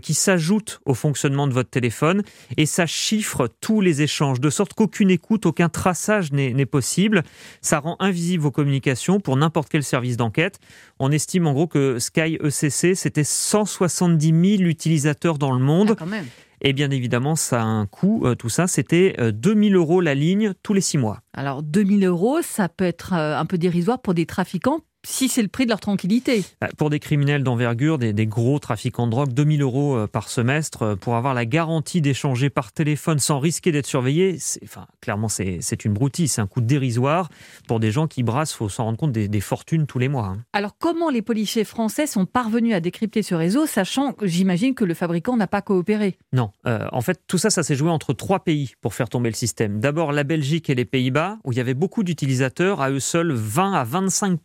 qui 0.01 0.13
s'ajoute 0.13 0.68
au 0.86 0.93
fonctionnement 0.93 1.47
de 1.47 1.53
votre 1.53 1.69
téléphone 1.69 2.23
et 2.58 2.65
ça 2.65 2.86
chiffre 2.86 3.47
tous 3.62 3.82
les 3.82 4.01
échanges 4.01 4.39
de 4.39 4.49
sorte 4.49 4.73
qu'aucune 4.73 5.10
écoute, 5.10 5.45
aucun 5.45 5.69
traçage 5.69 6.32
n'est 6.32 6.65
possible. 6.65 7.23
Ça 7.62 7.79
rend 7.79 7.95
invisible 7.99 8.43
vos 8.43 8.51
communications 8.51 9.19
pour 9.19 9.38
n'importe 9.38 9.69
quel 9.69 9.84
service 9.84 10.17
d'enquête. 10.17 10.60
On 10.99 11.12
estime 11.12 11.47
en 11.47 11.53
gros 11.53 11.67
que 11.67 11.99
Sky 11.99 12.38
ECC, 12.43 12.95
c'était 12.95 13.23
170 13.23 14.58
000 14.58 14.69
utilisateurs 14.69 15.38
dans 15.38 15.51
le 15.51 15.60
monde. 15.60 15.95
Ah, 15.99 16.05
et 16.62 16.73
bien 16.73 16.91
évidemment, 16.91 17.36
ça 17.36 17.62
a 17.62 17.65
un 17.65 17.86
coût, 17.86 18.23
euh, 18.25 18.36
tout 18.36 18.49
ça. 18.49 18.67
C'était 18.67 19.15
2000 19.32 19.75
euh, 19.75 19.79
euros 19.79 20.01
la 20.01 20.13
ligne 20.13 20.53
tous 20.62 20.73
les 20.73 20.82
six 20.82 20.97
mois. 20.97 21.21
Alors 21.34 21.63
2000 21.63 22.05
euros, 22.05 22.41
ça 22.41 22.67
peut 22.67 22.86
être 22.86 23.13
euh, 23.13 23.38
un 23.38 23.45
peu 23.45 23.58
dérisoire 23.58 24.01
pour 24.01 24.13
des 24.13 24.25
trafiquants 24.25 24.82
si 25.05 25.29
c'est 25.29 25.41
le 25.41 25.47
prix 25.47 25.65
de 25.65 25.69
leur 25.69 25.79
tranquillité. 25.79 26.43
Bah, 26.62 26.69
pour 26.77 26.89
des 26.89 26.99
criminels 26.99 27.43
d'envergure, 27.43 27.97
des, 27.97 28.13
gros 28.27 28.59
trafiquants 28.59 29.05
de 29.05 29.12
drogue, 29.12 29.33
2000 29.33 29.62
euros 29.62 29.95
euh, 29.95 30.07
par 30.07 30.29
semestre 30.29 30.83
euh, 30.83 30.95
pour 30.95 31.15
avoir 31.15 31.33
la 31.33 31.45
garantie 31.45 32.01
d'échanger 32.01 32.49
par 32.49 32.71
téléphone 32.71 33.19
sans 33.19 33.39
risquer 33.39 33.71
d'être 33.71 33.85
surveillé, 33.85 34.38
enfin, 34.63 34.88
clairement 35.01 35.29
c'est 35.29 35.85
une 35.85 35.93
broutille, 35.93 36.27
c'est 36.27 36.41
un 36.41 36.47
coût 36.47 36.62
dérisoire 36.62 37.29
pour 37.67 37.79
des 37.79 37.91
gens 37.91 38.07
qui 38.07 38.23
brassent, 38.23 38.53
faut 38.53 38.69
s'en 38.69 38.85
rendre 38.85 38.97
compte, 38.97 39.12
des, 39.12 39.39
fortunes 39.39 39.88
tous 39.88 39.99
les 39.99 40.09
mois. 40.09 40.25
Hein. 40.25 40.43
Alors 40.51 40.77
comment 40.77 41.09
les 41.09 41.21
policiers 41.21 41.63
français 41.63 42.07
sont 42.07 42.25
parvenus 42.25 42.73
à 42.73 42.81
décrypter 42.81 43.23
ce 43.23 43.35
réseau, 43.35 43.65
sachant, 43.65 44.15
j'imagine, 44.21 44.75
que 44.75 44.83
le 44.83 44.93
fabricant 44.93 45.38
n'a 45.38 45.47
pas 45.47 45.62
coopéré? 45.62 46.17
Non, 46.33 46.51
euh, 46.67 46.88
en 46.91 47.01
fait 47.01 47.21
tout 47.25 47.38
ça, 47.38 47.49
ça 47.49 47.63
s'est 47.63 47.75
joué 47.75 47.89
entre 47.89 48.13
trois 48.13 48.39
pays 48.39 48.73
pour 48.81 48.93
faire 48.93 49.07
tomber 49.07 49.29
le 49.29 49.35
système. 49.35 49.79
D'abord 49.79 50.12
la 50.12 50.23
Belgique 50.23 50.69
et 50.69 50.75
les 50.75 50.85
Pays-Bas, 50.85 51.38
où 51.45 51.53
il 51.53 51.57
y 51.57 51.62
avait 51.62 51.73
beaucoup 51.73 52.03
d'utilisateurs, 52.03 52.81
à 52.81 52.91
eux 52.91 52.99
seuls 52.99 53.31
20 53.31 53.73
à 53.73 53.83
25 53.83 54.39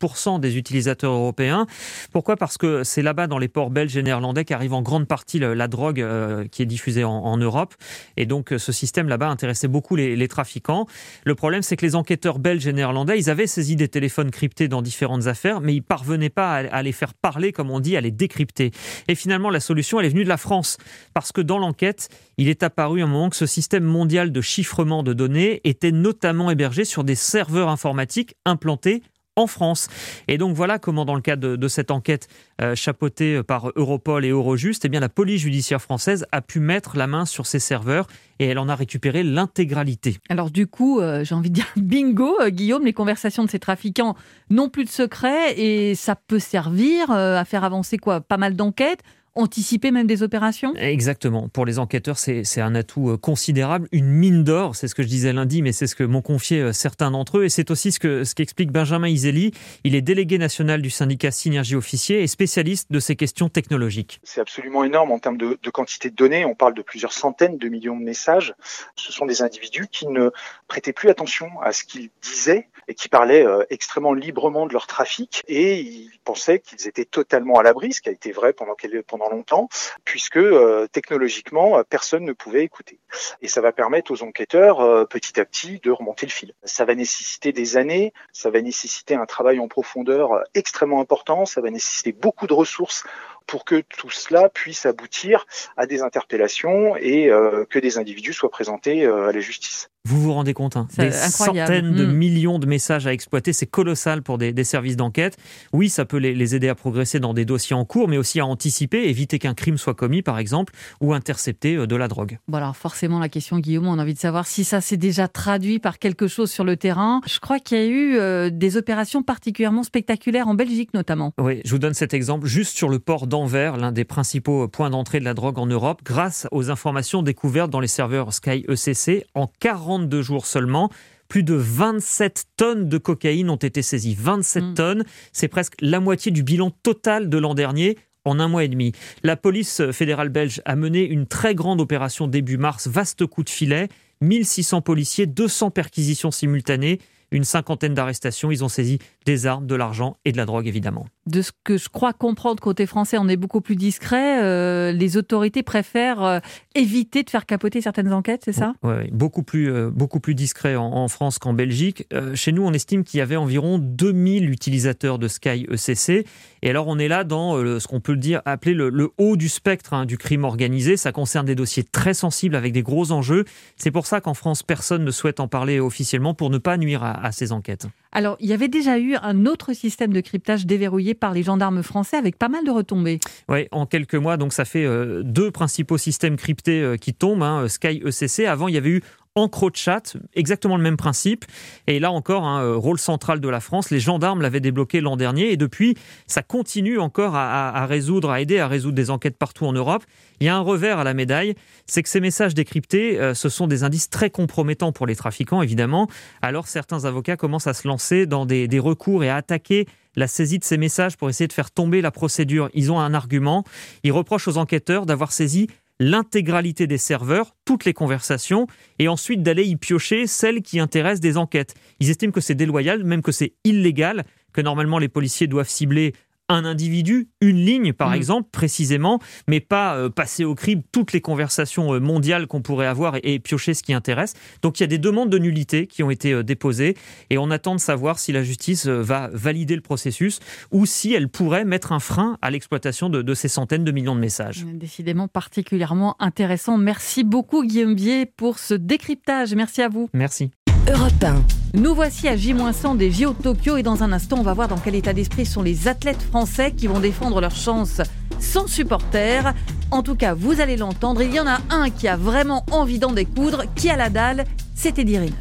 des 0.44 0.56
utilisateurs 0.56 1.12
européens. 1.12 1.66
Pourquoi? 2.12 2.36
Parce 2.36 2.58
que 2.58 2.84
c'est 2.84 3.02
là-bas, 3.02 3.26
dans 3.26 3.38
les 3.38 3.48
ports 3.48 3.70
belges 3.70 3.96
et 3.96 4.02
néerlandais, 4.02 4.44
qu'arrive 4.44 4.74
en 4.74 4.82
grande 4.82 5.08
partie 5.08 5.38
la 5.38 5.68
drogue 5.68 6.00
euh, 6.00 6.46
qui 6.50 6.62
est 6.62 6.66
diffusée 6.66 7.04
en, 7.04 7.36
Europe. 7.36 7.74
Et 8.16 8.26
donc, 8.26 8.52
euh, 8.52 8.58
ce 8.58 8.70
système 8.70 9.08
là-bas 9.08 9.28
intéressait 9.28 9.68
beaucoup 9.68 9.96
les, 9.96 10.28
trafiquants. 10.28 10.86
Le 11.24 11.34
problème, 11.34 11.62
c'est 11.62 11.76
que 11.76 11.84
les 11.84 11.96
enquêteurs 11.96 12.38
belges 12.38 12.66
et 12.66 12.72
néerlandais, 12.72 13.18
ils 13.18 13.30
avaient 13.30 13.46
saisi 13.46 13.76
des 13.76 13.88
téléphones 13.88 14.30
cryptés 14.30 14.68
dans 14.68 14.82
différentes 14.82 15.26
affaires, 15.26 15.60
mais 15.60 15.74
ils 15.74 15.82
parvenaient 15.82 16.30
pas 16.30 16.54
à, 16.54 16.82
les 16.82 16.92
faire 16.92 17.14
parler, 17.14 17.52
comme 17.52 17.70
on 17.70 17.80
dit, 17.80 17.96
à 17.96 18.00
les 18.00 18.10
décrypter. 18.10 18.70
Et 19.08 19.14
finalement, 19.14 19.50
la 19.50 19.60
solution, 19.60 19.98
elle 19.98 20.06
est 20.06 20.10
venue 20.10 20.24
de 20.24 20.28
la 20.28 20.36
France. 20.36 20.78
Parce 21.12 21.32
que 21.32 21.40
dans 21.40 21.58
l'enquête, 21.58 22.08
il 22.38 22.48
est 22.48 22.62
apparu 22.62 23.02
un 23.02 23.06
moment 23.06 23.30
que 23.30 23.36
ce 23.36 23.46
système 23.46 23.84
mondial 23.84 24.32
de 24.32 24.40
chiffrement 24.40 25.02
de 25.02 25.12
données 25.12 25.60
était 25.64 25.92
notamment 25.92 26.50
hébergé 26.50 26.84
sur 26.84 27.04
des 27.04 27.14
serveurs 27.14 27.68
informatiques 27.68 28.36
implantés 28.44 29.02
en 29.36 29.46
France. 29.46 29.88
Et 30.28 30.38
donc 30.38 30.54
voilà 30.54 30.78
comment, 30.78 31.04
dans 31.04 31.14
le 31.14 31.20
cadre 31.20 31.56
de, 31.56 31.68
cette 31.68 31.90
enquête 31.90 32.28
euh, 32.60 32.74
chapeautée 32.74 33.42
par 33.42 33.70
Europol 33.76 34.24
et 34.24 34.28
Eurojust, 34.28 34.84
eh 34.84 34.88
la 34.88 35.08
police 35.08 35.42
judiciaire 35.42 35.82
française 35.82 36.26
a 36.30 36.40
pu 36.40 36.60
mettre 36.60 36.96
la 36.96 37.06
main 37.06 37.24
sur 37.24 37.46
ces 37.46 37.58
serveurs 37.58 38.06
et 38.38 38.46
elle 38.46 38.58
en 38.58 38.68
a 38.68 38.74
récupéré 38.74 39.22
l'intégralité. 39.22 40.18
Alors 40.28 40.50
du 40.50 40.66
coup, 40.66 41.00
euh, 41.00 41.24
j'ai 41.24 41.34
envie 41.34 41.50
de 41.50 41.54
dire 41.54 41.66
bingo, 41.76 42.40
euh, 42.40 42.50
Guillaume, 42.50 42.84
les 42.84 42.92
conversations 42.92 43.44
de 43.44 43.50
ces 43.50 43.58
trafiquants 43.58 44.14
n'ont 44.50 44.68
plus 44.68 44.84
de 44.84 44.90
secret 44.90 45.58
et 45.58 45.94
ça 45.94 46.14
peut 46.14 46.38
servir 46.38 47.10
à 47.10 47.44
faire 47.44 47.64
avancer 47.64 47.98
quoi? 47.98 48.20
Pas 48.20 48.36
mal 48.36 48.54
d'enquêtes? 48.54 49.00
Anticiper 49.34 49.90
même 49.90 50.06
des 50.06 50.22
opérations 50.22 50.74
Exactement. 50.76 51.48
Pour 51.48 51.66
les 51.66 51.78
enquêteurs, 51.78 52.18
c'est 52.18 52.60
un 52.60 52.74
atout 52.74 53.10
euh, 53.10 53.16
considérable, 53.16 53.88
une 53.92 54.06
mine 54.06 54.44
d'or. 54.44 54.76
C'est 54.76 54.88
ce 54.88 54.94
que 54.94 55.02
je 55.02 55.08
disais 55.08 55.32
lundi, 55.32 55.62
mais 55.62 55.72
c'est 55.72 55.86
ce 55.86 55.96
que 55.96 56.04
m'ont 56.04 56.22
confié 56.22 56.60
euh, 56.60 56.72
certains 56.72 57.10
d'entre 57.10 57.38
eux. 57.38 57.44
Et 57.44 57.48
c'est 57.48 57.70
aussi 57.70 57.92
ce 57.92 57.98
que 57.98 58.24
ce 58.24 58.34
qu'explique 58.34 58.70
Benjamin 58.70 59.08
Iseli. 59.08 59.52
Il 59.82 59.94
est 59.94 60.02
délégué 60.02 60.38
national 60.38 60.82
du 60.82 60.90
syndicat 60.90 61.30
Synergie 61.30 61.76
Officier 61.76 62.22
et 62.22 62.26
spécialiste 62.26 62.92
de 62.92 63.00
ces 63.00 63.16
questions 63.16 63.48
technologiques. 63.48 64.20
C'est 64.22 64.40
absolument 64.40 64.84
énorme 64.84 65.10
en 65.10 65.18
termes 65.18 65.38
de, 65.38 65.58
de 65.60 65.70
quantité 65.70 66.10
de 66.10 66.14
données. 66.14 66.44
On 66.44 66.54
parle 66.54 66.74
de 66.74 66.82
plusieurs 66.82 67.12
centaines 67.12 67.58
de 67.58 67.68
millions 67.68 67.96
de 67.96 68.04
messages. 68.04 68.54
Ce 68.96 69.12
sont 69.12 69.26
des 69.26 69.42
individus 69.42 69.88
qui 69.90 70.06
ne 70.06 70.30
prêtaient 70.68 70.92
plus 70.92 71.08
attention 71.08 71.48
à 71.60 71.72
ce 71.72 71.84
qu'ils 71.84 72.10
disaient 72.22 72.68
et 72.88 72.94
qui 72.94 73.08
parlaient 73.08 73.46
euh, 73.46 73.64
extrêmement 73.70 74.12
librement 74.12 74.66
de 74.66 74.72
leur 74.72 74.86
trafic 74.86 75.42
et 75.48 75.80
ils 75.80 76.10
pensaient 76.24 76.60
qu'ils 76.60 76.86
étaient 76.86 77.04
totalement 77.04 77.58
à 77.58 77.62
l'abri, 77.62 77.92
ce 77.92 78.00
qui 78.00 78.08
a 78.08 78.12
été 78.12 78.32
vrai 78.32 78.52
pendant, 78.52 78.76
pendant 79.06 79.23
longtemps, 79.28 79.68
puisque 80.04 80.36
euh, 80.36 80.86
technologiquement, 80.92 81.82
personne 81.84 82.24
ne 82.24 82.32
pouvait 82.32 82.64
écouter. 82.64 82.98
Et 83.42 83.48
ça 83.48 83.60
va 83.60 83.72
permettre 83.72 84.10
aux 84.12 84.22
enquêteurs 84.22 84.80
euh, 84.80 85.04
petit 85.04 85.40
à 85.40 85.44
petit 85.44 85.80
de 85.80 85.90
remonter 85.90 86.26
le 86.26 86.32
fil. 86.32 86.54
Ça 86.64 86.84
va 86.84 86.94
nécessiter 86.94 87.52
des 87.52 87.76
années, 87.76 88.12
ça 88.32 88.50
va 88.50 88.60
nécessiter 88.60 89.14
un 89.14 89.26
travail 89.26 89.60
en 89.60 89.68
profondeur 89.68 90.42
extrêmement 90.54 91.00
important, 91.00 91.46
ça 91.46 91.60
va 91.60 91.70
nécessiter 91.70 92.12
beaucoup 92.12 92.46
de 92.46 92.54
ressources 92.54 93.04
pour 93.46 93.64
que 93.64 93.80
tout 93.80 94.10
cela 94.10 94.48
puisse 94.48 94.86
aboutir 94.86 95.46
à 95.76 95.86
des 95.86 96.02
interpellations 96.02 96.96
et 96.96 97.28
que 97.68 97.78
des 97.78 97.98
individus 97.98 98.32
soient 98.32 98.50
présentés 98.50 99.04
à 99.04 99.32
la 99.32 99.40
justice. 99.40 99.90
Vous 100.06 100.20
vous 100.20 100.34
rendez 100.34 100.52
compte 100.52 100.76
hein 100.76 100.86
Des 100.98 101.16
incroyable. 101.16 101.72
centaines 101.72 101.94
de 101.94 102.04
Mm. 102.04 102.12
millions 102.12 102.58
de 102.58 102.66
messages 102.66 103.06
à 103.06 103.12
exploiter, 103.14 103.54
c'est 103.54 103.64
colossal 103.64 104.20
pour 104.22 104.36
des, 104.36 104.52
des 104.52 104.62
services 104.64 104.96
d'enquête. 104.98 105.38
Oui, 105.72 105.88
ça 105.88 106.04
peut 106.04 106.18
les, 106.18 106.34
les 106.34 106.54
aider 106.54 106.68
à 106.68 106.74
progresser 106.74 107.20
dans 107.20 107.32
des 107.32 107.46
dossiers 107.46 107.74
en 107.74 107.86
cours, 107.86 108.06
mais 108.06 108.18
aussi 108.18 108.38
à 108.38 108.44
anticiper, 108.44 109.08
éviter 109.08 109.38
qu'un 109.38 109.54
crime 109.54 109.78
soit 109.78 109.94
commis, 109.94 110.20
par 110.20 110.38
exemple, 110.38 110.74
ou 111.00 111.14
intercepter 111.14 111.76
euh, 111.76 111.86
de 111.86 111.96
la 111.96 112.08
drogue. 112.08 112.38
Bon 112.48 112.58
alors 112.58 112.76
forcément 112.76 113.18
la 113.18 113.30
question 113.30 113.58
Guillaume, 113.58 113.86
on 113.86 113.98
a 113.98 114.02
envie 114.02 114.12
de 114.12 114.18
savoir 114.18 114.46
si 114.46 114.62
ça 114.62 114.82
s'est 114.82 114.98
déjà 114.98 115.26
traduit 115.26 115.78
par 115.78 115.98
quelque 115.98 116.26
chose 116.28 116.50
sur 116.50 116.64
le 116.64 116.76
terrain. 116.76 117.22
Je 117.26 117.38
crois 117.40 117.58
qu'il 117.58 117.78
y 117.78 117.80
a 117.80 117.86
eu 117.86 118.16
euh, 118.18 118.50
des 118.50 118.76
opérations 118.76 119.22
particulièrement 119.22 119.84
spectaculaires 119.84 120.48
en 120.48 120.54
Belgique 120.54 120.90
notamment. 120.92 121.32
Oui, 121.40 121.62
je 121.64 121.70
vous 121.70 121.78
donne 121.78 121.94
cet 121.94 122.12
exemple 122.12 122.46
juste 122.46 122.76
sur 122.76 122.90
le 122.90 122.98
port 122.98 123.26
d'Anvers, 123.26 123.78
l'un 123.78 123.90
des 123.90 124.04
principaux 124.04 124.68
points 124.68 124.90
d'entrée 124.90 125.18
de 125.20 125.24
la 125.24 125.32
drogue 125.32 125.58
en 125.58 125.66
Europe, 125.66 126.02
grâce 126.04 126.46
aux 126.52 126.70
informations 126.70 127.22
découvertes 127.22 127.70
dans 127.70 127.80
les 127.80 127.88
serveurs 127.88 128.34
Sky 128.34 128.66
ECC 128.68 129.24
en 129.34 129.46
42 129.94 130.22
jours 130.22 130.46
seulement. 130.46 130.90
Plus 131.28 131.42
de 131.42 131.54
27 131.54 132.44
tonnes 132.56 132.88
de 132.88 132.98
cocaïne 132.98 133.48
ont 133.48 133.56
été 133.56 133.80
saisies. 133.80 134.16
27 134.18 134.74
tonnes, 134.74 135.04
c'est 135.32 135.48
presque 135.48 135.74
la 135.80 136.00
moitié 136.00 136.32
du 136.32 136.42
bilan 136.42 136.70
total 136.70 137.28
de 137.28 137.38
l'an 137.38 137.54
dernier 137.54 137.96
en 138.24 138.40
un 138.40 138.48
mois 138.48 138.64
et 138.64 138.68
demi. 138.68 138.92
La 139.22 139.36
police 139.36 139.90
fédérale 139.92 140.28
belge 140.28 140.60
a 140.64 140.76
mené 140.76 141.04
une 141.04 141.26
très 141.26 141.54
grande 141.54 141.80
opération 141.80 142.26
début 142.26 142.58
mars, 142.58 142.88
vaste 142.88 143.26
coup 143.26 143.42
de 143.42 143.50
filet, 143.50 143.88
1600 144.20 144.80
policiers, 144.80 145.26
200 145.26 145.70
perquisitions 145.70 146.30
simultanées, 146.30 147.00
une 147.34 147.44
cinquantaine 147.44 147.92
d'arrestations. 147.94 148.50
Ils 148.50 148.64
ont 148.64 148.68
saisi 148.68 148.98
des 149.26 149.46
armes, 149.46 149.66
de 149.66 149.74
l'argent 149.74 150.16
et 150.24 150.32
de 150.32 150.36
la 150.36 150.46
drogue 150.46 150.66
évidemment. 150.66 151.06
De 151.26 151.42
ce 151.42 151.52
que 151.64 151.76
je 151.76 151.88
crois 151.88 152.12
comprendre 152.12 152.60
côté 152.62 152.86
français, 152.86 153.18
on 153.18 153.28
est 153.28 153.36
beaucoup 153.36 153.60
plus 153.60 153.76
discret. 153.76 154.42
euh, 154.42 154.92
les 154.92 155.16
autorités 155.16 155.62
préfèrent 155.62 156.22
euh, 156.22 156.38
éviter 156.74 157.22
de 157.22 157.30
faire 157.30 157.44
capoter 157.46 157.80
certaines 157.80 158.12
enquêtes, 158.12 158.42
c'est 158.44 158.52
ça? 158.52 158.74
Ouais, 158.82 158.94
ouais, 158.94 159.10
beaucoup 159.12 159.42
plus, 159.42 159.70
euh, 159.72 159.90
beaucoup 159.90 160.20
plus 160.20 160.34
discret 160.34 160.76
en, 160.76 160.84
en 160.84 161.08
France 161.08 161.38
qu'en 161.38 161.52
Belgique. 161.52 162.06
Chez 162.34 162.52
nous, 162.52 162.62
on 162.64 162.72
estime 162.72 163.02
qu'il 163.04 163.18
y 163.18 163.20
avait 163.20 163.36
environ 163.36 163.78
2000 163.78 164.48
utilisateurs 164.48 165.18
de 165.18 165.26
Sky 165.28 165.66
ECC. 165.70 166.26
Et 166.62 166.70
alors, 166.70 166.86
on 166.86 166.98
est 166.98 167.08
là 167.08 167.24
dans 167.24 167.56
ce 167.56 167.86
qu'on 167.88 168.00
peut 168.00 168.16
dire 168.16 168.40
appeler 168.44 168.74
le, 168.74 168.88
le 168.90 169.10
haut 169.18 169.36
du 169.36 169.48
spectre 169.48 169.92
hein, 169.92 170.06
du 170.06 170.16
crime 170.18 170.44
organisé. 170.44 170.96
Ça 170.96 171.10
concerne 171.12 171.46
des 171.46 171.54
dossiers 171.54 171.82
très 171.84 172.14
sensibles 172.14 172.54
avec 172.54 172.72
des 172.72 172.82
gros 172.82 173.10
enjeux. 173.10 173.44
C'est 173.76 173.90
pour 173.90 174.06
ça 174.06 174.20
qu'en 174.20 174.34
France, 174.34 174.62
personne 174.62 175.04
ne 175.04 175.10
souhaite 175.10 175.40
en 175.40 175.48
parler 175.48 175.80
officiellement 175.80 176.34
pour 176.34 176.50
ne 176.50 176.58
pas 176.58 176.76
nuire 176.76 177.02
à, 177.02 177.23
à 177.24 177.32
ces 177.32 177.52
enquêtes. 177.52 177.86
Alors, 178.12 178.36
il 178.38 178.48
y 178.48 178.52
avait 178.52 178.68
déjà 178.68 178.98
eu 178.98 179.16
un 179.16 179.46
autre 179.46 179.72
système 179.72 180.12
de 180.12 180.20
cryptage 180.20 180.66
déverrouillé 180.66 181.14
par 181.14 181.32
les 181.32 181.42
gendarmes 181.42 181.82
français 181.82 182.16
avec 182.16 182.38
pas 182.38 182.48
mal 182.48 182.64
de 182.64 182.70
retombées. 182.70 183.18
Oui, 183.48 183.66
en 183.72 183.86
quelques 183.86 184.14
mois, 184.14 184.36
donc 184.36 184.52
ça 184.52 184.64
fait 184.64 184.84
euh, 184.84 185.22
deux 185.24 185.50
principaux 185.50 185.98
systèmes 185.98 186.36
cryptés 186.36 186.80
euh, 186.82 186.96
qui 186.96 187.14
tombent. 187.14 187.42
hein, 187.42 187.66
Sky 187.68 188.02
ECC. 188.04 188.46
Avant, 188.46 188.68
il 188.68 188.74
y 188.74 188.78
avait 188.78 188.90
eu 188.90 189.02
EncroChat, 189.36 190.14
exactement 190.34 190.76
le 190.76 190.82
même 190.82 190.96
principe. 190.96 191.44
Et 191.86 191.98
là 191.98 192.12
encore, 192.12 192.44
un 192.44 192.62
euh, 192.62 192.76
rôle 192.76 192.98
central 192.98 193.40
de 193.40 193.48
la 193.48 193.60
France. 193.60 193.90
Les 193.90 194.00
gendarmes 194.00 194.40
l'avaient 194.40 194.60
débloqué 194.60 195.00
l'an 195.00 195.16
dernier 195.16 195.50
et 195.50 195.56
depuis, 195.56 195.96
ça 196.26 196.42
continue 196.42 196.98
encore 196.98 197.34
à, 197.34 197.86
résoudre, 197.86 198.30
à 198.30 198.40
aider 198.40 198.58
à 198.58 198.68
résoudre 198.68 198.94
des 198.94 199.10
enquêtes 199.10 199.36
partout 199.36 199.66
en 199.66 199.72
Europe. 199.72 200.04
Il 200.40 200.46
y 200.46 200.48
a 200.48 200.56
un 200.56 200.60
revers 200.60 200.98
à 200.98 201.04
la 201.04 201.14
médaille, 201.14 201.54
c'est 201.86 202.02
que 202.02 202.08
ces 202.08 202.20
messages 202.20 202.54
décryptés, 202.54 203.20
euh, 203.20 203.34
ce 203.34 203.48
sont 203.48 203.66
des 203.66 203.82
indices 203.82 204.08
très 204.08 204.30
compromettants 204.30 204.92
pour 204.92 205.06
les 205.06 205.16
trafiquants, 205.16 205.62
évidemment. 205.62 206.08
Alors 206.40 206.68
certains 206.68 207.04
avocats 207.04 207.36
commencent 207.36 207.66
à 207.66 207.74
se 207.74 207.88
lancer 207.88 208.26
dans 208.26 208.46
des 208.46 208.78
recours 208.78 209.24
et 209.24 209.30
à 209.30 209.36
attaquer 209.36 209.86
la 210.16 210.26
saisie 210.26 210.58
de 210.58 210.64
ces 210.64 210.76
messages 210.76 211.16
pour 211.16 211.28
essayer 211.28 211.48
de 211.48 211.52
faire 211.52 211.70
tomber 211.70 212.00
la 212.00 212.10
procédure. 212.10 212.70
Ils 212.74 212.92
ont 212.92 213.00
un 213.00 213.14
argument. 213.14 213.64
Ils 214.02 214.12
reprochent 214.12 214.48
aux 214.48 214.58
enquêteurs 214.58 215.06
d'avoir 215.06 215.32
saisi 215.32 215.68
l'intégralité 216.00 216.86
des 216.86 216.98
serveurs, 216.98 217.54
toutes 217.64 217.84
les 217.84 217.92
conversations, 217.92 218.66
et 218.98 219.08
ensuite 219.08 219.42
d'aller 219.42 219.64
y 219.64 219.76
piocher 219.76 220.26
celles 220.26 220.62
qui 220.62 220.80
intéressent 220.80 221.20
des 221.20 221.36
enquêtes. 221.36 221.74
Ils 222.00 222.10
estiment 222.10 222.32
que 222.32 222.40
c'est 222.40 222.54
déloyal, 222.54 223.04
même 223.04 223.22
que 223.22 223.32
c'est 223.32 223.54
illégal, 223.64 224.24
que 224.52 224.60
normalement 224.60 224.98
les 224.98 225.08
policiers 225.08 225.46
doivent 225.46 225.68
cibler 225.68 226.14
un 226.48 226.64
individu, 226.64 227.28
une 227.40 227.64
ligne 227.64 227.92
par 227.92 228.10
Mhm. 228.10 228.16
exemple, 228.16 228.48
précisément, 228.52 229.18
mais 229.48 229.60
pas 229.60 229.96
euh, 229.96 230.10
passer 230.10 230.44
au 230.44 230.54
crible 230.54 230.82
toutes 230.92 231.12
les 231.12 231.20
conversations 231.20 231.94
euh, 231.94 232.00
mondiales 232.00 232.46
qu'on 232.46 232.60
pourrait 232.62 232.86
avoir 232.86 233.16
et, 233.16 233.20
et 233.34 233.38
piocher 233.38 233.72
ce 233.74 233.82
qui 233.82 233.92
intéresse. 233.94 234.34
Donc 234.62 234.78
il 234.78 234.82
y 234.82 234.84
a 234.84 234.88
des 234.88 234.98
demandes 234.98 235.30
de 235.30 235.38
nullité 235.38 235.86
qui 235.86 236.02
ont 236.02 236.10
été 236.10 236.32
euh, 236.32 236.42
déposées 236.42 236.96
et 237.30 237.38
on 237.38 237.50
attend 237.50 237.74
de 237.74 237.80
savoir 237.80 238.18
si 238.18 238.32
la 238.32 238.42
justice 238.42 238.86
euh, 238.86 239.00
va 239.02 239.30
valider 239.32 239.74
le 239.74 239.80
processus 239.80 240.40
ou 240.70 240.86
si 240.86 241.12
elle 241.14 241.28
pourrait 241.28 241.64
mettre 241.64 241.92
un 241.92 242.00
frein 242.00 242.36
à 242.42 242.50
l'exploitation 242.50 243.08
de, 243.08 243.22
de 243.22 243.34
ces 243.34 243.48
centaines 243.48 243.84
de 243.84 243.92
millions 243.92 244.14
de 244.14 244.20
messages. 244.20 244.64
Décidément 244.74 245.28
particulièrement 245.28 246.16
intéressant. 246.20 246.76
Merci 246.78 247.24
beaucoup 247.24 247.64
Guillaume 247.64 247.94
Bier 247.94 248.26
pour 248.26 248.58
ce 248.58 248.74
décryptage. 248.74 249.54
Merci 249.54 249.82
à 249.82 249.88
vous. 249.88 250.08
Merci. 250.12 250.50
Europe 250.86 251.24
1. 251.24 251.44
Nous 251.78 251.94
voici 251.94 252.28
à 252.28 252.36
J-100 252.36 252.98
des 252.98 253.10
JO 253.10 253.32
de 253.32 253.42
Tokyo 253.42 253.78
et 253.78 253.82
dans 253.82 254.02
un 254.02 254.12
instant, 254.12 254.36
on 254.38 254.42
va 254.42 254.52
voir 254.52 254.68
dans 254.68 254.76
quel 254.76 254.94
état 254.94 255.14
d'esprit 255.14 255.46
sont 255.46 255.62
les 255.62 255.88
athlètes 255.88 256.20
français 256.20 256.72
qui 256.72 256.88
vont 256.88 257.00
défendre 257.00 257.40
leur 257.40 257.54
chance 257.54 258.02
sans 258.38 258.66
supporters. 258.66 259.54
En 259.90 260.02
tout 260.02 260.14
cas, 260.14 260.34
vous 260.34 260.60
allez 260.60 260.76
l'entendre, 260.76 261.22
il 261.22 261.32
y 261.32 261.40
en 261.40 261.46
a 261.46 261.60
un 261.70 261.88
qui 261.88 262.06
a 262.06 262.16
vraiment 262.16 262.66
envie 262.70 262.98
d'en 262.98 263.12
découdre, 263.12 263.62
qui 263.74 263.88
a 263.88 263.96
la 263.96 264.10
dalle, 264.10 264.44
c'est 264.74 264.98
Eddie 264.98 265.18
Riner. 265.18 265.32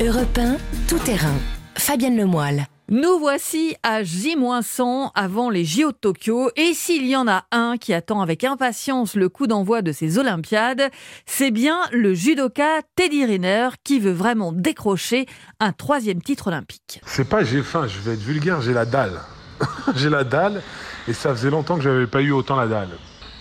Europe 0.00 0.38
1, 0.38 0.56
tout 0.88 0.98
terrain. 1.00 1.34
Fabienne 1.76 2.16
Lemoyle. 2.16 2.66
Nous 2.90 3.18
voici 3.18 3.76
à 3.82 4.02
J-100 4.02 5.10
avant 5.14 5.50
les 5.50 5.66
JO 5.66 5.92
de 5.92 5.96
Tokyo 6.00 6.50
et 6.56 6.72
s'il 6.72 7.06
y 7.06 7.16
en 7.16 7.28
a 7.28 7.44
un 7.52 7.76
qui 7.76 7.92
attend 7.92 8.22
avec 8.22 8.44
impatience 8.44 9.14
le 9.14 9.28
coup 9.28 9.46
d'envoi 9.46 9.82
de 9.82 9.92
ces 9.92 10.16
Olympiades, 10.16 10.88
c'est 11.26 11.50
bien 11.50 11.80
le 11.92 12.14
judoka 12.14 12.80
Teddy 12.96 13.26
Riner 13.26 13.68
qui 13.84 14.00
veut 14.00 14.12
vraiment 14.12 14.52
décrocher 14.52 15.26
un 15.60 15.72
troisième 15.72 16.22
titre 16.22 16.46
olympique. 16.46 17.02
C'est 17.04 17.28
pas 17.28 17.44
j'ai 17.44 17.62
faim, 17.62 17.86
je 17.86 17.98
vais 17.98 18.14
être 18.14 18.22
vulgaire, 18.22 18.62
j'ai 18.62 18.72
la 18.72 18.86
dalle. 18.86 19.20
j'ai 19.94 20.08
la 20.08 20.24
dalle 20.24 20.62
et 21.06 21.12
ça 21.12 21.34
faisait 21.34 21.50
longtemps 21.50 21.76
que 21.76 21.82
j'avais 21.82 22.06
pas 22.06 22.22
eu 22.22 22.30
autant 22.30 22.56
la 22.56 22.68
dalle. 22.68 22.96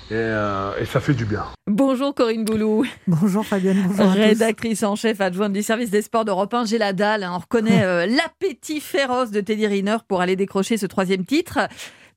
Et, 0.10 0.14
euh, 0.14 0.72
et 0.80 0.86
ça 0.86 1.02
fait 1.02 1.14
du 1.14 1.26
bien. 1.26 1.44
Bonjour 1.68 2.16
Corinne 2.16 2.46
Boulou. 2.46 2.86
Bonjour 3.08 3.46
Fabienne, 3.46 3.84
bonjour. 3.90 4.12
Rédactrice 4.14 4.84
en 4.84 4.96
chef 4.96 5.20
adjointe 5.20 5.52
du 5.52 5.62
service 5.62 5.90
des 5.90 6.02
sports 6.02 6.24
d'Europe 6.24 6.54
1, 6.54 6.66
j'ai 6.66 6.78
la 6.78 6.94
dalle. 6.94 7.24
hein. 7.24 7.34
On 7.36 7.40
reconnaît 7.40 7.84
euh, 7.84 8.06
l'appétit 8.06 8.80
féroce 8.80 9.32
de 9.32 9.42
Teddy 9.42 9.68
Riner 9.68 9.98
pour 10.08 10.22
aller 10.22 10.38
décrocher 10.38 10.78
ce 10.78 10.86
troisième 10.86 11.26
titre. 11.26 11.60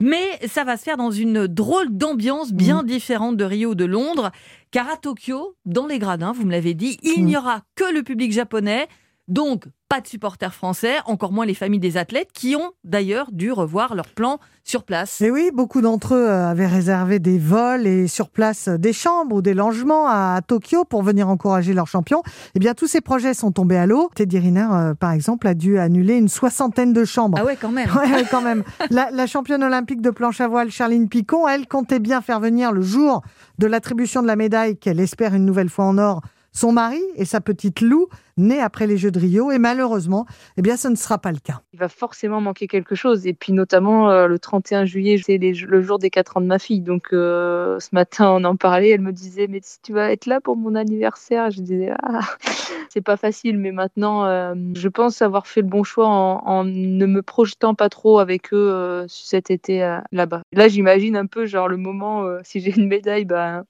Mais 0.03 0.23
ça 0.47 0.63
va 0.65 0.77
se 0.77 0.85
faire 0.85 0.97
dans 0.97 1.11
une 1.11 1.47
drôle 1.47 1.89
d'ambiance 1.91 2.53
bien 2.53 2.83
différente 2.85 3.37
de 3.37 3.45
Rio 3.45 3.71
ou 3.71 3.75
de 3.75 3.85
Londres. 3.85 4.31
Car 4.71 4.89
à 4.89 4.97
Tokyo, 4.97 5.57
dans 5.67 5.87
les 5.89 5.99
gradins, 5.99 6.33
vous 6.33 6.47
me 6.47 6.53
l'avez 6.53 6.75
dit, 6.75 6.97
il 7.03 7.27
n'y 7.27 7.37
aura 7.37 7.63
que 7.75 7.93
le 7.93 8.03
public 8.03 8.33
japonais. 8.33 8.89
Donc, 9.31 9.67
pas 9.89 10.01
de 10.01 10.09
supporters 10.09 10.53
français, 10.53 10.97
encore 11.07 11.31
moins 11.31 11.47
les 11.47 11.55
familles 11.55 11.81
des 11.81 11.97
athlètes 11.97 12.31
qui 12.35 12.57
ont 12.57 12.73
d'ailleurs 12.83 13.29
dû 13.31 13.53
revoir 13.53 13.95
leur 13.95 14.09
plan 14.09 14.41
sur 14.65 14.83
place. 14.83 15.21
Et 15.21 15.31
oui, 15.31 15.51
beaucoup 15.55 15.81
d'entre 15.81 16.15
eux 16.15 16.29
euh, 16.29 16.49
avaient 16.49 16.67
réservé 16.67 17.21
des 17.21 17.39
vols 17.39 17.87
et 17.87 18.09
sur 18.09 18.29
place 18.29 18.67
euh, 18.67 18.77
des 18.77 18.93
chambres 18.93 19.37
ou 19.37 19.41
des 19.41 19.55
logements 19.55 20.09
à 20.09 20.41
Tokyo 20.45 20.85
pour 20.85 21.05
venir 21.05 21.29
encourager 21.29 21.75
leurs 21.75 21.87
champions. 21.87 22.23
Eh 22.57 22.59
bien, 22.59 22.75
tous 22.75 22.89
ces 22.89 23.01
projets 23.01 23.33
sont 23.33 23.53
tombés 23.53 23.77
à 23.77 23.87
l'eau. 23.87 24.11
Teddy 24.17 24.41
Riner, 24.41 24.67
euh, 24.73 24.95
par 24.95 25.13
exemple, 25.13 25.47
a 25.47 25.55
dû 25.55 25.79
annuler 25.79 26.17
une 26.17 26.29
soixantaine 26.29 26.93
de 26.93 27.05
chambres. 27.05 27.39
Ah 27.41 27.45
ouais, 27.45 27.57
quand 27.61 27.71
même. 27.71 27.89
Ouais, 28.01 28.11
ouais, 28.13 28.25
quand 28.29 28.43
même. 28.43 28.65
La, 28.91 29.11
la 29.11 29.27
championne 29.27 29.63
olympique 29.63 30.01
de 30.01 30.11
planche 30.11 30.41
à 30.41 30.49
voile, 30.49 30.71
Charline 30.71 31.09
Picon, 31.09 31.47
elle 31.47 31.69
comptait 31.69 31.99
bien 31.99 32.21
faire 32.21 32.41
venir 32.41 32.73
le 32.73 32.83
jour 32.83 33.23
de 33.59 33.67
l'attribution 33.67 34.23
de 34.23 34.27
la 34.27 34.37
médaille 34.37 34.77
qu'elle 34.77 35.01
espère 35.01 35.35
une 35.35 35.45
nouvelle 35.45 35.69
fois 35.69 35.85
en 35.85 35.99
or 35.99 36.23
son 36.53 36.73
mari 36.73 37.01
et 37.17 37.25
sa 37.25 37.41
petite 37.41 37.81
Lou, 37.81 38.09
née 38.37 38.61
après 38.61 38.87
les 38.87 38.97
Jeux 38.97 39.11
de 39.11 39.19
Rio. 39.21 39.51
Et 39.51 39.59
malheureusement, 39.59 40.27
eh 40.57 40.63
bien, 40.63 40.77
ce 40.77 40.89
ne 40.89 40.97
sera 40.97 41.19
pas 41.19 41.33
le 41.33 41.39
cas. 41.39 41.61
Il 41.73 41.79
va 41.79 41.89
forcément 41.89 42.41
manquer 42.41 42.67
quelque 42.67 42.95
chose. 42.95 43.27
Et 43.27 43.35
puis 43.35 43.53
notamment 43.53 44.11
euh, 44.11 44.27
le 44.27 44.39
31 44.39 44.85
juillet, 44.85 45.21
c'est 45.25 45.39
le 45.39 45.83
jour 45.83 45.99
des 45.99 46.11
4 46.11 46.39
ans 46.39 46.41
de 46.41 46.47
ma 46.47 46.59
fille. 46.59 46.81
Donc 46.81 47.09
euh, 47.13 47.79
ce 47.79 47.91
matin, 47.93 48.31
on 48.31 48.45
en 48.45 48.57
parlait. 48.57 48.91
Elle 48.91 49.01
me 49.01 49.13
disait, 49.13 49.47
mais 49.49 49.61
si 49.63 49.81
tu 49.83 49.93
vas 49.93 50.11
être 50.11 50.27
là 50.27 50.41
pour 50.41 50.57
mon 50.57 50.75
anniversaire, 50.75 51.51
je 51.51 51.61
disais, 51.61 51.93
ah, 52.03 52.21
c'est 52.89 53.03
pas 53.03 53.17
facile. 53.17 53.59
Mais 53.59 53.73
maintenant, 53.73 54.25
euh, 54.25 54.55
je 54.75 54.89
pense 54.89 55.23
avoir 55.23 55.47
fait 55.47 55.61
le 55.61 55.69
bon 55.69 55.85
choix 55.85 56.09
en, 56.09 56.65
ne 56.65 57.07
me 57.07 57.23
projetant 57.23 57.75
pas 57.75 57.89
trop 57.89 58.19
avec 58.19 58.53
eux 58.53 59.05
cet 59.09 59.51
été 59.51 59.99
là-bas. 60.13 60.43
Là, 60.53 60.69
j'imagine 60.69 61.17
un 61.17 61.27
peu 61.27 61.47
genre 61.47 61.69
le 61.69 61.77
moment, 61.77 62.25
si 62.43 62.61
j'ai 62.61 62.75
une 62.77 62.89
médaille, 62.89 63.25
ben 63.25 63.65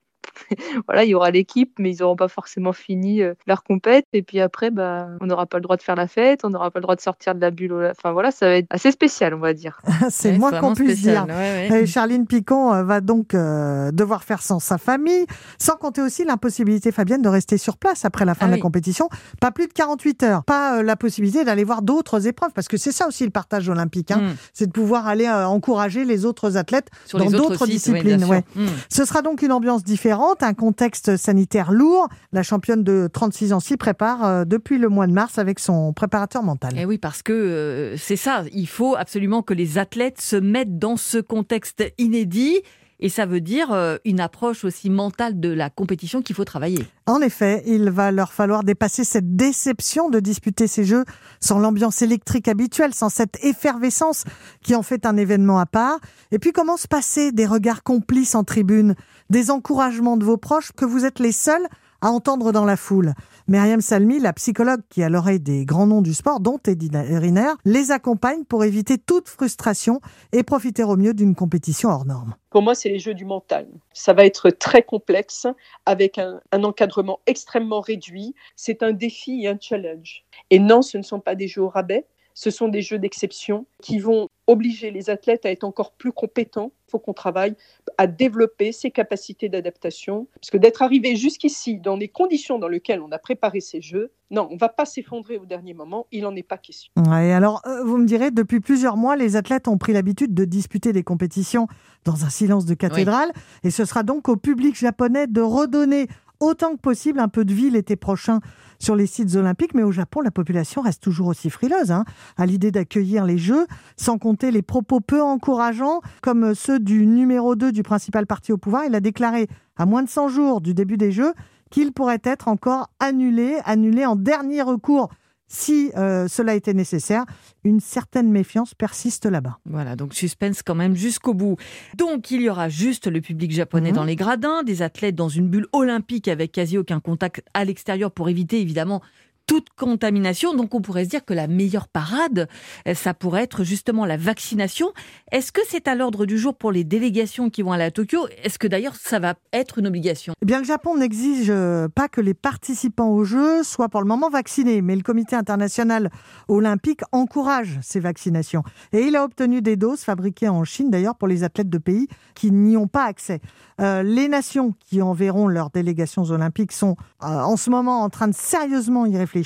voilà, 0.87 1.05
il 1.05 1.11
y 1.11 1.15
aura 1.15 1.31
l'équipe, 1.31 1.73
mais 1.79 1.93
ils 1.95 2.01
n'auront 2.01 2.17
pas 2.17 2.29
forcément 2.29 2.73
fini 2.73 3.23
euh, 3.23 3.35
leur 3.47 3.63
compète. 3.63 4.05
Et 4.13 4.23
puis 4.23 4.41
après, 4.41 4.71
bah, 4.71 5.09
on 5.21 5.27
n'aura 5.27 5.47
pas 5.47 5.59
le 5.59 5.63
droit 5.63 5.77
de 5.77 5.83
faire 5.83 5.95
la 5.97 6.07
fête, 6.09 6.41
on 6.45 6.51
n'aura 6.51 6.71
pas 6.71 6.79
le 6.79 6.83
droit 6.83 6.97
de 6.97 7.01
sortir 7.01 7.35
de 7.35 7.41
la 7.41 7.51
bulle. 7.51 7.91
Enfin 7.91 8.13
voilà, 8.13 8.31
ça 8.31 8.47
va 8.47 8.57
être 8.57 8.67
assez 8.71 8.91
spécial, 8.93 9.35
on 9.35 9.39
va 9.39 9.55
dire. 9.55 9.81
c'est 10.11 10.31
Ouais, 10.33 10.39
moins 10.39 10.53
qu'on 10.53 10.75
puisse 10.75 10.93
spécial, 11.01 11.27
dire. 11.27 11.35
ouais, 11.35 11.69
ouais. 11.71 11.83
Et 11.83 11.87
Charline 11.87 12.27
Picon 12.27 12.73
euh, 12.73 12.83
va 12.85 13.01
donc 13.01 13.35
euh, 13.35 13.91
devoir 13.93 14.23
faire 14.25 14.43
sans 14.43 14.61
sa 14.61 14.79
famille, 14.79 15.27
sans 15.59 15.77
compter 15.77 16.01
aussi 16.03 16.25
l'impossibilité, 16.25 16.93
Fabienne, 16.93 17.23
de 17.23 17.29
rester 17.29 17.59
sur 17.59 17.77
place 17.77 18.05
après 18.05 18.25
la 18.25 18.35
fin 18.35 18.47
Ah 18.47 18.49
de 18.49 18.53
oui. 18.55 18.59
la 18.59 18.63
compétition. 18.63 19.09
Pas 19.41 19.51
plus 19.51 19.67
de 19.67 19.73
48 19.73 20.23
heures. 20.23 20.45
Pas 20.45 20.79
euh, 20.79 20.83
la 20.83 20.97
possibilité 20.97 21.45
d'aller 21.45 21.65
voir 21.65 21.83
d'autres 21.83 22.27
épreuves, 22.27 22.51
parce 22.55 22.69
que 22.69 22.77
c'est 22.77 22.93
ça 22.93 23.07
aussi 23.09 23.25
le 23.25 23.31
partage 23.31 23.69
olympique. 23.69 24.11
hein. 24.11 24.21
Mm. 24.21 24.37
C'est 24.55 24.67
de 24.67 24.73
pouvoir 24.73 25.07
aller 25.07 25.27
euh, 25.27 25.47
encourager 25.47 26.05
les 26.05 26.25
autres 26.25 26.57
athlètes 26.57 26.89
Sur 27.07 27.19
dans 27.19 27.31
d'autres 27.31 27.67
disciplines. 27.67 28.21
sûr. 28.21 28.29
ouais. 28.31 28.45
Mm. 28.55 28.67
Ce 28.89 29.05
sera 29.05 29.23
donc 29.23 29.43
une 29.43 29.53
ambiance 29.53 29.83
différente. 29.85 30.10
Un 30.13 30.55
contexte 30.55 31.17
sanitaire 31.17 31.73
lourd. 31.73 32.09
La 32.33 32.43
championne 32.43 32.83
de 32.83 33.09
36 33.13 33.53
ans 33.53 33.61
s'y 33.61 33.77
prépare 33.77 34.25
euh, 34.25 34.45
depuis 34.45 34.79
le 34.79 34.89
mois 34.89 35.07
de 35.07 35.13
mars 35.13 35.39
avec 35.39 35.59
son 35.59 35.93
préparateur 35.93 36.43
mental. 36.43 36.77
Et 36.77 36.83
eh 36.83 36.85
oui, 36.85 36.99
parce 36.99 37.23
que 37.23 37.33
euh, 37.33 37.97
c'est 37.97 38.17
ça, 38.17 38.45
il 38.53 38.67
faut 38.69 38.97
absolument 38.97 39.43
que 39.43 39.55
les 39.55 39.79
athlètes 39.79 40.21
se 40.21 40.37
mettent 40.37 40.79
dans 40.79 40.97
ce 40.97 41.19
contexte 41.19 41.85
inédit. 41.99 42.61
Et 43.03 43.09
ça 43.09 43.25
veut 43.25 43.41
dire 43.41 43.73
euh, 43.73 43.97
une 44.05 44.21
approche 44.21 44.63
aussi 44.63 44.91
mentale 44.91 45.41
de 45.41 45.49
la 45.49 45.71
compétition 45.71 46.21
qu'il 46.21 46.37
faut 46.37 46.45
travailler. 46.45 46.87
En 47.07 47.23
effet, 47.23 47.63
il 47.67 47.89
va 47.91 48.13
leur 48.13 48.33
falloir 48.33 48.63
dépasser 48.63 49.05
cette 49.05 49.37
déception 49.37 50.11
de 50.11 50.21
disputer 50.21 50.67
ces 50.67 50.85
Jeux 50.85 51.05
sans 51.41 51.59
l'ambiance 51.59 52.03
électrique 52.03 52.47
habituelle, 52.47 52.93
sans 52.93 53.09
cette 53.09 53.43
effervescence 53.43 54.25
qui 54.63 54.75
en 54.75 54.83
fait 54.83 55.07
un 55.07 55.17
événement 55.17 55.59
à 55.59 55.67
part. 55.67 55.99
Et 56.31 56.39
puis 56.39 56.53
comment 56.53 56.77
se 56.77 56.87
passer 56.87 57.33
des 57.33 57.47
regards 57.47 57.83
complices 57.83 58.35
en 58.35 58.45
tribune, 58.45 58.95
des 59.31 59.51
encouragements 59.51 60.17
de 60.17 60.25
vos 60.25 60.37
proches 60.37 60.73
que 60.73 60.85
vous 60.85 61.05
êtes 61.05 61.19
les 61.19 61.33
seuls 61.33 61.67
à 62.03 62.11
entendre 62.11 62.53
dans 62.53 62.65
la 62.65 62.77
foule. 62.77 63.15
Myriam 63.47 63.81
Salmi, 63.81 64.21
la 64.21 64.33
psychologue 64.33 64.81
qui 64.89 65.03
a 65.03 65.09
l'oreille 65.09 65.41
des 65.41 65.65
grands 65.65 65.87
noms 65.87 66.03
du 66.03 66.15
sport, 66.15 66.41
dont 66.41 66.59
Eddie 66.67 66.91
Riner, 66.93 67.53
les 67.65 67.91
accompagne 67.91 68.45
pour 68.45 68.65
éviter 68.65 68.97
toute 68.97 69.29
frustration 69.29 70.01
et 70.33 70.43
profiter 70.43 70.83
au 70.83 70.97
mieux 70.97 71.15
d'une 71.15 71.35
compétition 71.35 71.91
hors 71.91 72.07
norme. 72.07 72.35
Pour 72.51 72.63
moi, 72.63 72.75
c'est 72.75 72.89
les 72.89 72.99
jeux 72.99 73.15
du 73.15 73.25
mental. 73.25 73.67
Ça 73.93 74.13
va 74.13 74.25
être 74.25 74.51
très 74.51 74.83
complexe, 74.83 75.47
avec 75.85 76.19
un, 76.19 76.41
un 76.53 76.65
encadrement 76.65 77.21
extrêmement 77.27 77.81
réduit. 77.81 78.35
C'est 78.57 78.83
un 78.83 78.93
défi 78.93 79.43
et 79.43 79.49
un 79.49 79.59
challenge. 79.61 80.25
Et 80.51 80.59
non, 80.59 80.83
ce 80.83 80.97
ne 80.97 81.03
sont 81.03 81.21
pas 81.21 81.35
des 81.35 81.49
jeux 81.49 81.63
au 81.63 81.69
rabais. 81.69 82.07
Ce 82.35 82.51
sont 82.51 82.69
des 82.69 82.83
jeux 82.83 82.99
d'exception 82.99 83.67
qui 83.83 83.99
vont 83.99 84.29
obliger 84.47 84.91
les 84.91 85.11
athlètes 85.11 85.47
à 85.47 85.51
être 85.51 85.65
encore 85.65 85.93
plus 85.93 86.13
compétents. 86.13 86.73
Il 86.89 86.91
faut 86.91 86.99
qu'on 86.99 87.13
travaille 87.13 87.55
à 87.99 88.07
développer 88.07 88.73
ces 88.73 88.91
capacités 88.91 89.49
d'adaptation. 89.49 90.27
Parce 90.35 90.51
que 90.51 90.57
d'être 90.57 90.83
arrivé 90.83 91.15
jusqu'ici 91.17 91.79
dans 91.79 91.97
les 91.97 92.09
conditions 92.09 92.59
dans 92.59 92.69
lesquelles 92.69 93.01
on 93.01 93.13
a 93.13 93.19
préparé 93.19 93.61
ces 93.61 93.81
jeux, 93.81 94.11
non, 94.31 94.49
on 94.51 94.55
ne 94.55 94.59
va 94.59 94.69
pas 94.69 94.87
s'effondrer 94.87 95.39
au 95.39 95.47
dernier 95.47 95.75
moment. 95.75 96.07
Il 96.11 96.23
n'en 96.23 96.35
est 96.35 96.43
pas 96.43 96.59
question. 96.59 96.91
Ouais, 96.97 97.33
alors, 97.33 97.63
euh, 97.67 97.85
vous 97.85 97.97
me 97.97 98.07
direz, 98.07 98.31
depuis 98.31 98.61
plusieurs 98.61 98.97
mois, 98.97 99.17
les 99.17 99.37
athlètes 99.37 99.69
ont 99.69 99.79
pris 99.79 99.93
l'habitude 99.93 100.35
de 100.35 100.45
disputer 100.45 100.93
des 100.93 101.03
compétitions 101.03 101.69
dans 102.05 102.25
un 102.25 102.31
silence 102.31 102.65
de 102.67 102.75
cathédrale. 102.75 103.31
Et 103.63 103.71
ce 103.71 103.85
sera 103.85 104.03
donc 104.03 104.29
au 104.29 104.37
public 104.37 104.77
japonais 104.77 105.27
de 105.27 105.41
redonner 105.41 106.09
autant 106.41 106.73
que 106.73 106.81
possible 106.81 107.21
un 107.21 107.29
peu 107.29 107.45
de 107.45 107.55
vie 107.55 107.71
l'été 107.71 107.97
prochain 107.97 108.41
sur 108.79 108.97
les 108.97 109.07
sites 109.07 109.37
olympiques. 109.37 109.75
Mais 109.75 109.83
au 109.83 109.93
Japon, 109.93 110.21
la 110.21 110.31
population 110.31 110.83
reste 110.83 111.03
toujours 111.03 111.29
aussi 111.29 111.51
frileuse 111.51 111.93
hein, 111.93 112.05
à 112.37 112.47
l'idée 112.47 112.71
d'accueillir 112.71 113.25
les 113.25 113.39
Jeux, 113.39 113.67
sans 113.97 114.19
compter 114.19 114.51
les 114.51 114.63
propos 114.63 115.01
peu 115.01 115.23
encourageants, 115.23 116.01
comme 116.23 116.55
ceux 116.55 116.81
du 116.81 117.07
numéro 117.07 117.55
2 117.55 117.73
du 117.73 117.83
principal 117.83 118.27
parti 118.27 118.53
au 118.53 118.57
pouvoir. 118.57 118.85
Il 118.87 118.95
a 118.95 119.01
déclaré 119.01 119.49
à 119.77 119.87
moins 119.87 120.03
de 120.03 120.09
100 120.09 120.29
jours 120.29 120.61
du 120.61 120.75
début 120.75 120.97
des 120.97 121.13
Jeux 121.13 121.33
qu'il 121.71 121.93
pourrait 121.93 122.21
être 122.25 122.49
encore 122.49 122.91
annulé, 122.99 123.59
annulé 123.65 124.05
en 124.05 124.17
dernier 124.17 124.63
recours 124.63 125.09
si 125.51 125.91
euh, 125.97 126.29
cela 126.29 126.55
était 126.55 126.73
nécessaire. 126.73 127.25
Une 127.65 127.81
certaine 127.81 128.31
méfiance 128.31 128.73
persiste 128.73 129.27
là-bas. 129.27 129.59
Voilà, 129.67 129.97
donc 129.97 130.15
suspense 130.15 130.63
quand 130.63 130.77
même 130.77 130.95
jusqu'au 130.95 131.35
bout. 131.35 131.57
Donc 131.97 132.31
il 132.31 132.41
y 132.41 132.49
aura 132.49 132.71
juste 132.71 133.07
le 133.07 133.21
public 133.21 133.51
japonais 133.51 133.91
mhm. 133.91 133.97
dans 133.97 134.05
les 134.05 134.17
gradins, 134.17 134.63
des 134.63 134.81
athlètes 134.81 135.17
dans 135.17 135.29
une 135.29 135.49
bulle 135.49 135.67
olympique 135.73 136.29
avec 136.29 136.53
quasi 136.53 136.79
aucun 136.79 137.01
contact 137.01 137.43
à 137.53 137.65
l'extérieur 137.65 138.13
pour 138.13 138.29
éviter 138.29 138.61
évidemment 138.61 139.03
toute 139.51 139.71
contamination. 139.77 140.55
Donc 140.55 140.77
on 140.77 140.81
pourrait 140.81 141.03
se 141.03 141.09
dire 141.09 141.25
que 141.25 141.35
la 141.35 141.49
meilleure 141.49 141.89
parade, 141.89 142.49
euh, 142.87 142.95
ça 142.95 143.15
pourrait 143.15 143.43
être 143.43 143.65
justement 143.65 144.07
la 144.07 144.17
vaccination. 144.17 144.93
Est-ce 145.33 145.51
que 145.51 145.61
c'est 145.69 145.89
à 145.89 145.97
l'ordre 145.97 146.25
du 146.25 146.39
jour 146.39 146.55
pour 146.55 146.71
les 146.71 146.85
délégations 146.85 147.51
qui 147.51 147.63
vont 147.63 147.73
aller 147.73 147.83
à 147.83 147.91
Tokyo? 147.91 148.29
Est-ce 148.45 148.61
que 148.61 148.69
d'ailleurs 148.69 148.95
ça 148.95 149.19
va 149.19 149.35
être 149.53 149.79
une 149.79 149.89
obligation? 149.89 150.35
Eh 150.41 150.47
bien, 150.47 150.61
le 150.61 150.65
Japon 150.65 150.97
n'exige 150.97 151.51
euh, 151.51 151.89
pas 151.89 152.07
que 152.07 152.21
les 152.21 152.33
participants 152.33 153.09
aux 153.09 153.25
Jeux 153.25 153.65
soient 153.65 153.89
pour 153.89 154.03
le 154.03 154.07
moment 154.07 154.31
vaccinés, 154.31 154.83
mais 154.83 154.95
le 154.95 155.03
Comité 155.03 155.35
international 155.35 156.13
olympique 156.47 157.01
encourage 157.11 157.81
ces 157.83 157.99
vaccinations. 157.99 158.63
Et 158.93 159.01
il 159.01 159.17
a 159.17 159.25
obtenu 159.25 159.63
des 159.63 159.75
doses 159.75 160.03
fabriquées 160.03 160.49
en 160.49 160.63
Chine, 160.63 160.91
d'ailleurs, 160.93 161.17
pour 161.17 161.27
les 161.27 161.43
athlètes 161.43 161.71
de 161.71 161.79
pays 161.79 162.07
qui 162.37 162.53
n'y 162.53 162.77
ont 162.77 162.87
pas 162.87 163.07
accès. 163.07 163.41
Euh, 163.81 164.05
les 164.05 164.29
nations 164.29 164.75
qui 164.79 165.03
enverront 165.03 165.49
leurs 165.49 165.71
délégations 165.71 166.23
olympiques 166.23 166.71
sont 166.71 166.95
en 167.19 167.57
ce 167.57 167.71
moment 167.71 168.03
en 168.03 168.11
train 168.11 168.29
de 168.29 168.35
sérieusement 168.35 169.07
y 169.07 169.17
réfléchir 169.17 169.40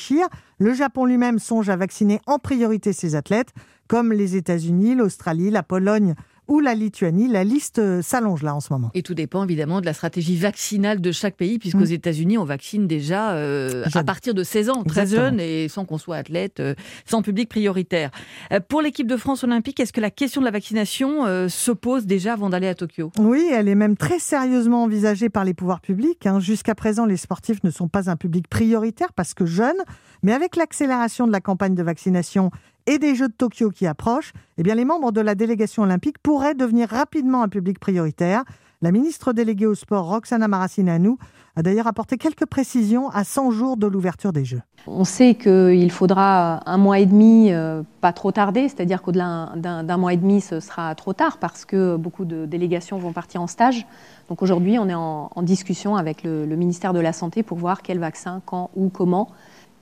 le 0.58 0.74
Japon 0.74 1.04
lui-même 1.04 1.38
songe 1.38 1.68
à 1.68 1.76
vacciner 1.76 2.20
en 2.26 2.38
priorité 2.38 2.92
ses 2.92 3.14
athlètes, 3.14 3.52
comme 3.88 4.12
les 4.12 4.36
États-Unis, 4.36 4.94
l'Australie, 4.94 5.50
la 5.50 5.62
Pologne 5.62 6.14
ou 6.48 6.60
la 6.60 6.74
Lituanie. 6.74 7.28
La 7.28 7.44
liste 7.44 7.78
euh, 7.78 8.02
s'allonge 8.02 8.42
là 8.42 8.54
en 8.54 8.60
ce 8.60 8.72
moment. 8.72 8.90
Et 8.94 9.02
tout 9.02 9.14
dépend 9.14 9.44
évidemment 9.44 9.80
de 9.80 9.86
la 9.86 9.92
stratégie 9.92 10.36
vaccinale 10.36 11.00
de 11.00 11.12
chaque 11.12 11.36
pays, 11.36 11.58
puisqu'aux 11.58 11.80
aux 11.80 11.86
mm. 11.86 11.92
États-Unis, 11.92 12.38
on 12.38 12.44
vaccine 12.44 12.86
déjà 12.86 13.32
euh, 13.32 13.84
à 13.94 14.04
partir 14.04 14.34
de 14.34 14.42
16 14.42 14.70
ans, 14.70 14.82
très 14.84 15.06
jeune, 15.06 15.40
et 15.40 15.68
sans 15.68 15.84
qu'on 15.84 15.98
soit 15.98 16.16
athlète, 16.16 16.60
euh, 16.60 16.74
sans 17.06 17.22
public 17.22 17.48
prioritaire. 17.48 18.10
pour 18.68 18.82
l'équipe 18.82 19.06
de 19.06 19.16
France 19.16 19.44
olympique, 19.44 19.80
est-ce 19.80 19.92
que 19.92 20.00
la 20.00 20.10
question 20.10 20.40
de 20.40 20.46
la 20.46 20.50
vaccination 20.50 21.24
se 21.48 21.70
pose 21.70 22.06
déjà 22.06 22.34
avant 22.34 22.50
d'aller 22.50 22.68
à 22.68 22.74
Tokyo? 22.74 23.10
Oui, 23.18 23.48
elle 23.52 23.68
est 23.68 23.74
même 23.74 23.96
très 23.96 24.18
sérieusement 24.18 24.84
envisagée 24.84 25.28
par 25.28 25.44
les 25.44 25.54
pouvoirs 25.54 25.80
publics. 25.80 26.26
Hein. 26.26 26.40
Jusqu'à 26.40 26.74
présent, 26.74 27.06
les 27.06 27.16
sportifs 27.16 27.62
ne 27.64 27.70
sont 27.70 27.88
pas 27.88 28.10
un 28.10 28.16
public 28.16 28.48
prioritaire 28.48 29.12
parce 29.12 29.34
que 29.34 29.46
jeunes, 29.46 29.82
mais 30.22 30.32
avec 30.32 30.56
l'accélération 30.56 31.26
de 31.26 31.32
la 31.32 31.40
campagne 31.40 31.74
de 31.74 31.82
vaccination 31.82 32.50
et 32.86 32.98
des 32.98 33.14
Jeux 33.14 33.28
de 33.28 33.32
Tokyo 33.32 33.70
qui 33.70 33.86
approchent, 33.86 34.32
eh 34.58 34.62
bien 34.62 34.74
les 34.74 34.84
membres 34.84 35.12
de 35.12 35.20
la 35.20 35.34
délégation 35.34 35.82
olympique 35.82 36.18
pourraient 36.22 36.54
devenir 36.54 36.88
rapidement 36.88 37.42
un 37.42 37.48
public 37.48 37.78
prioritaire. 37.78 38.44
La 38.82 38.92
ministre 38.92 39.32
déléguée 39.32 39.66
au 39.66 39.74
sport, 39.74 40.06
Roxana 40.06 40.46
Maracineanu, 40.46 41.16
a 41.56 41.62
d'ailleurs 41.62 41.86
apporté 41.86 42.18
quelques 42.18 42.46
précisions 42.46 43.08
à 43.10 43.24
100 43.24 43.52
jours 43.52 43.76
de 43.76 43.86
l'ouverture 43.86 44.32
des 44.32 44.44
Jeux. 44.44 44.60
On 44.86 45.04
sait 45.04 45.36
qu'il 45.36 45.90
faudra 45.90 46.60
un 46.68 46.76
mois 46.76 46.98
et 46.98 47.06
demi, 47.06 47.52
euh, 47.52 47.82
pas 48.00 48.12
trop 48.12 48.32
tarder, 48.32 48.68
c'est-à-dire 48.68 49.00
qu'au-delà 49.00 49.52
d'un 49.56 49.96
mois 49.96 50.12
et 50.12 50.16
demi, 50.16 50.40
ce 50.40 50.60
sera 50.60 50.94
trop 50.94 51.12
tard 51.12 51.38
parce 51.38 51.64
que 51.64 51.96
beaucoup 51.96 52.24
de 52.24 52.44
délégations 52.44 52.98
vont 52.98 53.12
partir 53.12 53.40
en 53.40 53.46
stage. 53.46 53.86
Donc 54.28 54.42
aujourd'hui, 54.42 54.78
on 54.78 54.88
est 54.88 54.94
en, 54.94 55.30
discussion 55.42 55.96
avec 55.96 56.22
le, 56.22 56.44
le 56.44 56.56
ministère 56.56 56.92
de 56.92 57.00
la 57.00 57.12
Santé 57.12 57.42
pour 57.42 57.56
voir 57.56 57.82
quel 57.82 57.98
vaccin, 57.98 58.42
quand, 58.44 58.70
où, 58.74 58.88
comment. 58.88 59.28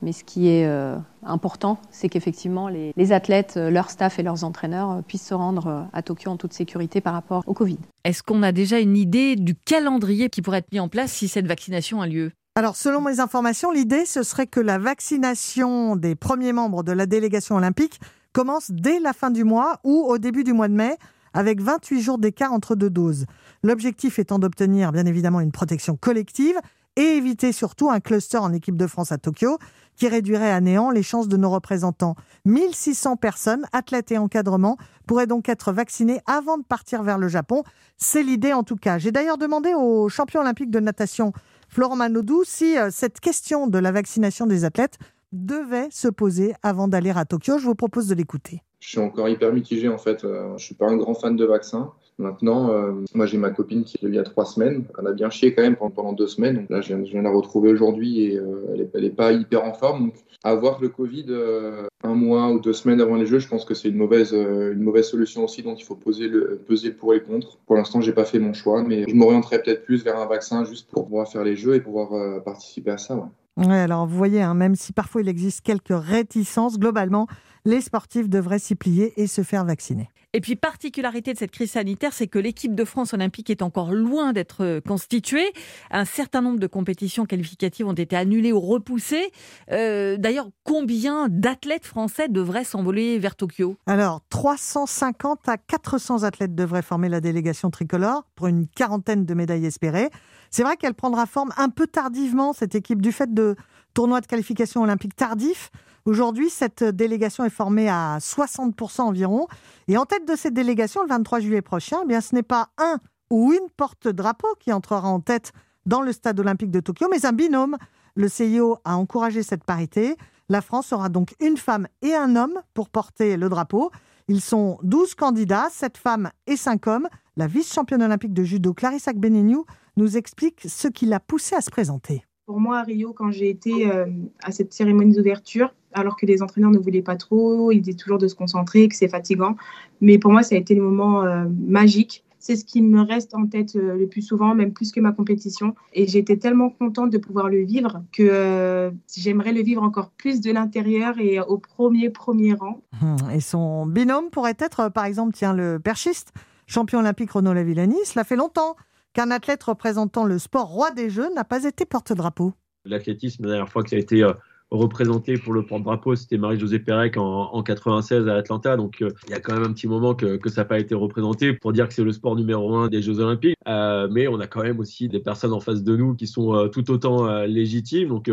Mais 0.03 0.11
ce 0.11 0.25
qui 0.25 0.49
est 0.49 0.67
euh, 0.67 0.97
important, 1.23 1.79
c'est 1.89 2.09
qu'effectivement, 2.09 2.67
les, 2.67 3.11
athlètes, 3.13 3.53
euh, 3.55 3.69
leur 3.69 3.89
staff 3.89 4.19
et 4.19 4.23
leurs 4.23 4.43
entraîneurs 4.43 4.91
euh, 4.91 5.01
puissent 5.01 5.25
se 5.25 5.33
rendre 5.33 5.87
à 5.93 6.01
Tokyo 6.01 6.29
en 6.29 6.35
toute 6.35 6.51
sécurité 6.51 6.99
par 6.99 7.13
rapport 7.13 7.41
au 7.47 7.53
Covid. 7.53 7.77
Est-ce 8.03 8.21
qu'on 8.21 8.43
a 8.43 8.51
déjà 8.51 8.79
une 8.79 8.97
idée 8.97 9.37
du 9.37 9.55
calendrier 9.55 10.29
qui 10.29 10.41
pourrait 10.41 10.57
être 10.57 10.71
mis 10.73 10.81
en 10.81 10.89
place 10.89 11.13
si 11.13 11.29
cette 11.29 11.47
vaccination 11.47 12.01
a 12.01 12.07
lieu? 12.07 12.31
Alors, 12.55 12.75
selon 12.75 12.99
mes 12.99 13.21
informations, 13.21 13.71
l'idée, 13.71 14.05
ce 14.05 14.23
serait 14.23 14.45
que 14.45 14.59
la 14.59 14.77
vaccination 14.77 15.95
des 15.95 16.15
premiers 16.15 16.53
membres 16.53 16.83
de 16.83 16.91
la 16.91 17.05
délégation 17.05 17.55
olympique 17.55 18.01
commence 18.33 18.71
dès 18.71 18.99
la 18.99 19.13
fin 19.13 19.31
du 19.31 19.45
mois 19.45 19.79
ou 19.85 20.03
au 20.05 20.17
début 20.17 20.43
du 20.43 20.51
mois 20.51 20.67
de 20.67 20.73
mai, 20.73 20.97
avec 21.33 21.61
28 21.61 22.01
jours 22.01 22.17
d'écart 22.17 22.51
entre 22.51 22.75
deux 22.75 22.89
doses. 22.89 23.25
L'objectif 23.63 24.19
étant 24.19 24.37
d'obtenir, 24.37 24.91
bien 24.91 25.05
évidemment, 25.05 25.39
une 25.39 25.53
protection 25.53 25.95
collective 25.95 26.57
et 26.95 27.17
éviter 27.17 27.51
surtout 27.51 27.89
un 27.89 27.99
cluster 27.99 28.37
en 28.37 28.53
équipe 28.53 28.77
de 28.77 28.87
France 28.87 29.11
à 29.11 29.17
Tokyo 29.17 29.57
qui 29.95 30.07
réduirait 30.07 30.51
à 30.51 30.61
néant 30.61 30.89
les 30.89 31.03
chances 31.03 31.27
de 31.27 31.37
nos 31.37 31.49
représentants. 31.49 32.15
1600 32.45 33.17
personnes, 33.17 33.65
athlètes 33.71 34.11
et 34.11 34.17
encadrement, 34.17 34.77
pourraient 35.07 35.27
donc 35.27 35.49
être 35.49 35.71
vaccinées 35.71 36.19
avant 36.25 36.57
de 36.57 36.63
partir 36.63 37.03
vers 37.03 37.17
le 37.17 37.27
Japon. 37.27 37.63
C'est 37.97 38.23
l'idée 38.23 38.53
en 38.53 38.63
tout 38.63 38.75
cas. 38.75 38.97
J'ai 38.97 39.11
d'ailleurs 39.11 39.37
demandé 39.37 39.73
au 39.73 40.09
champion 40.09 40.41
olympique 40.41 40.71
de 40.71 40.79
natation 40.79 41.33
Florent 41.69 41.95
Manodou 41.95 42.43
si 42.45 42.77
euh, 42.77 42.89
cette 42.91 43.19
question 43.19 43.67
de 43.67 43.79
la 43.79 43.91
vaccination 43.91 44.45
des 44.45 44.65
athlètes 44.65 44.97
devait 45.31 45.87
se 45.89 46.07
poser 46.07 46.53
avant 46.61 46.87
d'aller 46.87 47.11
à 47.11 47.25
Tokyo. 47.25 47.57
Je 47.57 47.65
vous 47.65 47.75
propose 47.75 48.07
de 48.07 48.15
l'écouter. 48.15 48.61
Je 48.79 48.89
suis 48.89 48.99
encore 48.99 49.29
hyper 49.29 49.51
mitigé 49.53 49.87
en 49.89 49.97
fait. 49.97 50.23
Euh, 50.23 50.57
je 50.57 50.65
suis 50.65 50.75
pas 50.75 50.87
un 50.87 50.97
grand 50.97 51.13
fan 51.13 51.35
de 51.35 51.45
vaccins. 51.45 51.91
Maintenant, 52.19 52.71
euh, 52.71 52.91
moi 53.15 53.25
j'ai 53.25 53.37
ma 53.37 53.49
copine 53.49 53.83
qui 53.83 53.97
est 53.97 54.07
il 54.07 54.13
y 54.13 54.19
a 54.19 54.23
trois 54.23 54.45
semaines. 54.45 54.85
Elle 54.99 55.07
a 55.07 55.11
bien 55.13 55.29
chié 55.29 55.53
quand 55.53 55.63
même 55.63 55.75
pendant, 55.75 56.13
deux 56.13 56.27
semaines. 56.27 56.65
Là, 56.69 56.81
je 56.81 56.93
viens, 56.93 57.19
de 57.19 57.23
la 57.23 57.31
retrouver 57.31 57.71
aujourd'hui 57.71 58.25
et 58.25 58.37
euh, 58.37 58.87
elle, 58.93 59.01
n'est 59.01 59.09
pas 59.09 59.31
hyper 59.31 59.63
en 59.63 59.73
forme. 59.73 60.05
Donc 60.05 60.13
avoir 60.43 60.79
le 60.81 60.89
Covid 60.89 61.25
euh, 61.29 61.87
un 62.03 62.13
mois 62.13 62.51
ou 62.51 62.59
deux 62.59 62.73
semaines 62.73 63.01
avant 63.01 63.15
les 63.15 63.25
Jeux, 63.25 63.39
je 63.39 63.47
pense 63.47 63.65
que 63.65 63.73
c'est 63.73 63.89
une 63.89 63.97
mauvaise, 63.97 64.33
une 64.33 64.81
mauvaise 64.81 65.07
solution 65.07 65.43
aussi. 65.43 65.63
Donc 65.63 65.79
il 65.79 65.85
faut 65.85 65.95
poser 65.95 66.27
le, 66.27 66.61
peser 66.67 66.91
pour 66.91 67.13
et 67.13 67.21
contre. 67.21 67.57
Pour 67.65 67.75
l'instant, 67.75 68.01
j'ai 68.01 68.13
pas 68.13 68.25
fait 68.25 68.39
mon 68.39 68.53
choix, 68.53 68.83
mais 68.83 69.05
je 69.07 69.15
m'orienterai 69.15 69.61
peut-être 69.61 69.83
plus 69.83 70.03
vers 70.03 70.19
un 70.19 70.27
vaccin 70.27 70.65
juste 70.65 70.89
pour 70.91 71.05
pouvoir 71.05 71.27
faire 71.27 71.43
les 71.43 71.55
Jeux 71.55 71.75
et 71.75 71.81
pouvoir 71.81 72.43
participer 72.43 72.91
à 72.91 72.97
ça. 72.97 73.15
Ouais. 73.15 73.23
Alors 73.57 74.07
vous 74.07 74.17
voyez, 74.17 74.41
hein, 74.41 74.53
même 74.53 74.75
si 74.75 74.93
parfois 74.93 75.21
il 75.21 75.29
existe 75.29 75.61
quelques 75.61 75.89
réticences, 75.89 76.79
globalement, 76.79 77.27
les 77.65 77.81
sportifs 77.81 78.29
devraient 78.29 78.59
s'y 78.59 78.75
plier 78.75 79.13
et 79.21 79.27
se 79.27 79.43
faire 79.43 79.65
vacciner. 79.65 80.09
Et 80.35 80.41
puis, 80.41 80.55
particularité 80.55 81.31
de 81.31 81.37
cette 81.37 81.51
crise 81.51 81.71
sanitaire, 81.71 82.11
c'est 82.11 82.25
que 82.25 82.39
l'équipe 82.39 82.73
de 82.73 82.83
France 82.85 83.13
olympique 83.13 83.51
est 83.51 83.61
encore 83.61 83.91
loin 83.91 84.33
d'être 84.33 84.63
euh, 84.63 84.81
constituée. 84.81 85.53
Un 85.91 86.05
certain 86.05 86.41
nombre 86.41 86.57
de 86.57 86.65
compétitions 86.65 87.27
qualificatives 87.27 87.87
ont 87.87 87.93
été 87.93 88.15
annulées 88.15 88.51
ou 88.51 88.59
repoussées. 88.59 89.31
Euh, 89.71 90.17
d'ailleurs, 90.17 90.49
combien 90.63 91.27
d'athlètes 91.29 91.85
français 91.85 92.29
devraient 92.29 92.63
s'envoler 92.63 93.19
vers 93.19 93.35
Tokyo? 93.35 93.77
Alors, 93.85 94.21
350 94.29 95.47
à 95.47 95.57
400 95.57 96.23
athlètes 96.23 96.55
devraient 96.55 96.81
former 96.81 97.09
la 97.09 97.21
délégation 97.21 97.69
tricolore 97.69 98.23
pour 98.33 98.47
une 98.47 98.67
quarantaine 98.67 99.25
de 99.25 99.33
médailles 99.35 99.67
espérées. 99.67 100.09
C'est 100.53 100.61
vrai 100.61 100.77
qu'elle 100.77 100.93
prendra 100.93 101.25
forme 101.25 101.51
un 101.57 101.69
peu 101.69 101.87
tardivement, 101.87 102.53
cette 102.53 102.75
équipe, 102.75 103.01
du 103.01 103.11
fait 103.11 103.33
de 103.33 103.55
tournois 103.95 104.21
de 104.21 104.27
qualification 104.27 104.83
olympique 104.83 105.15
tardifs. 105.15 105.71
Aujourd'hui, 106.05 106.51
cette 106.51 106.83
délégation 106.83 107.43
est 107.43 107.49
formée 107.49 107.89
à 107.89 108.19
60% 108.19 109.01
environ. 109.01 109.47
Et 109.87 109.97
en 109.97 110.05
tête 110.05 110.27
de 110.27 110.35
cette 110.35 110.53
délégation, 110.53 111.01
le 111.01 111.09
23 111.09 111.39
juillet 111.39 111.63
prochain, 111.63 111.97
eh 112.03 112.07
bien, 112.07 112.21
ce 112.21 112.35
n'est 112.35 112.43
pas 112.43 112.69
un 112.77 112.99
ou 113.31 113.51
une 113.51 113.67
porte-drapeau 113.75 114.47
qui 114.59 114.71
entrera 114.71 115.07
en 115.07 115.21
tête 115.21 115.53
dans 115.87 116.01
le 116.01 116.11
stade 116.11 116.39
olympique 116.39 116.69
de 116.69 116.81
Tokyo, 116.81 117.07
mais 117.09 117.25
un 117.25 117.33
binôme. 117.33 117.75
Le 118.13 118.27
CIO 118.27 118.77
a 118.85 118.95
encouragé 118.95 119.41
cette 119.41 119.63
parité. 119.63 120.17
La 120.49 120.61
France 120.61 120.93
aura 120.93 121.09
donc 121.09 121.33
une 121.39 121.57
femme 121.57 121.87
et 122.03 122.13
un 122.13 122.35
homme 122.35 122.59
pour 122.75 122.89
porter 122.89 123.37
le 123.37 123.49
drapeau. 123.49 123.89
Ils 124.27 124.41
sont 124.41 124.77
12 124.83 125.15
candidats, 125.15 125.69
7 125.71 125.97
femmes 125.97 126.29
et 126.45 126.57
5 126.57 126.85
hommes. 126.85 127.07
La 127.37 127.47
vice-championne 127.47 128.03
olympique 128.03 128.33
de 128.33 128.43
judo, 128.43 128.75
Clarissa 128.75 129.13
Benignou, 129.13 129.65
nous 129.97 130.17
explique 130.17 130.61
ce 130.67 130.87
qui 130.87 131.05
l'a 131.05 131.19
poussée 131.19 131.55
à 131.55 131.61
se 131.61 131.69
présenter. 131.69 132.23
Pour 132.45 132.59
moi, 132.59 132.79
à 132.79 132.83
Rio, 132.83 133.13
quand 133.13 133.31
j'ai 133.31 133.49
été 133.49 133.89
euh, 133.89 134.05
à 134.43 134.51
cette 134.51 134.73
cérémonie 134.73 135.15
d'ouverture, 135.15 135.73
alors 135.93 136.17
que 136.17 136.25
les 136.25 136.41
entraîneurs 136.41 136.71
ne 136.71 136.77
voulaient 136.77 137.01
pas 137.01 137.15
trop, 137.15 137.71
ils 137.71 137.79
disaient 137.79 137.95
toujours 137.95 138.17
de 138.17 138.27
se 138.27 138.35
concentrer, 138.35 138.89
que 138.89 138.95
c'est 138.95 139.07
fatigant. 139.07 139.55
Mais 140.01 140.17
pour 140.17 140.31
moi, 140.31 140.43
ça 140.43 140.55
a 140.55 140.57
été 140.57 140.75
le 140.75 140.81
moment 140.81 141.23
euh, 141.23 141.45
magique. 141.65 142.25
C'est 142.39 142.57
ce 142.57 142.65
qui 142.65 142.81
me 142.81 142.99
reste 142.99 143.33
en 143.33 143.47
tête 143.47 143.77
euh, 143.77 143.95
le 143.95 144.07
plus 144.07 144.21
souvent, 144.21 144.53
même 144.55 144.73
plus 144.73 144.91
que 144.91 144.99
ma 144.99 145.13
compétition. 145.13 145.73
Et 145.93 146.05
j'étais 146.05 146.35
tellement 146.35 146.69
contente 146.69 147.11
de 147.11 147.17
pouvoir 147.17 147.47
le 147.47 147.63
vivre 147.63 148.03
que 148.11 148.91
j'aimerais 149.15 149.53
le 149.53 149.61
vivre 149.61 149.81
encore 149.81 150.09
plus 150.09 150.41
de 150.41 150.51
l'intérieur 150.51 151.17
et 151.19 151.39
au 151.39 151.57
premier, 151.57 152.09
premier 152.09 152.55
rang. 152.55 152.81
Hum, 153.01 153.15
et 153.33 153.39
son 153.39 153.85
binôme 153.85 154.29
pourrait 154.31 154.57
être, 154.59 154.89
par 154.89 155.05
exemple, 155.05 155.31
tiens, 155.33 155.53
le 155.53 155.79
perchiste, 155.79 156.33
champion 156.67 156.99
olympique 156.99 157.31
Renaud 157.31 157.53
Lavillani. 157.53 157.95
Cela 158.03 158.25
fait 158.25 158.35
longtemps 158.35 158.75
qu'un 159.13 159.31
athlète 159.31 159.63
représentant 159.63 160.25
le 160.25 160.39
sport 160.39 160.67
roi 160.67 160.91
des 160.91 161.09
Jeux 161.09 161.33
n'a 161.33 161.43
pas 161.43 161.63
été 161.63 161.85
porte-drapeau. 161.85 162.53
L'athlétisme, 162.85 163.43
la 163.43 163.49
dernière 163.51 163.69
fois 163.69 163.83
que 163.83 163.89
ça 163.89 163.95
a 163.95 163.99
été 163.99 164.23
euh, 164.23 164.33
représenté 164.73 165.37
pour 165.37 165.53
le 165.53 165.63
porte-drapeau, 165.65 166.15
c'était 166.15 166.37
Marie-Josée 166.37 166.79
Pérec 166.79 167.17
en, 167.17 167.53
en, 167.53 167.63
96 167.63 168.27
à 168.27 168.35
Atlanta. 168.35 168.75
Donc 168.75 169.01
euh, 169.01 169.09
il 169.27 169.31
y 169.31 169.33
a 169.33 169.39
quand 169.39 169.53
même 169.53 169.63
un 169.63 169.73
petit 169.73 169.87
moment 169.87 170.15
que, 170.15 170.37
que 170.37 170.49
ça 170.49 170.61
n'a 170.61 170.65
pas 170.65 170.79
été 170.79 170.95
représenté 170.95 171.53
pour 171.53 171.73
dire 171.73 171.87
que 171.87 171.93
c'est 171.93 172.03
le 172.03 172.11
sport 172.11 172.35
numéro 172.35 172.75
un 172.75 172.87
des 172.87 173.01
Jeux 173.01 173.19
Olympiques. 173.19 173.55
Euh, 173.67 174.07
mais 174.11 174.27
on 174.27 174.39
a 174.39 174.47
quand 174.47 174.63
même 174.63 174.79
aussi 174.79 175.07
des 175.07 175.19
personnes 175.19 175.53
en 175.53 175.59
face 175.59 175.83
de 175.83 175.95
nous 175.95 176.15
qui 176.15 176.27
sont 176.27 176.55
euh, 176.55 176.67
tout 176.67 176.89
autant 176.91 177.43
légitimes. 177.45 178.09
Donc 178.09 178.29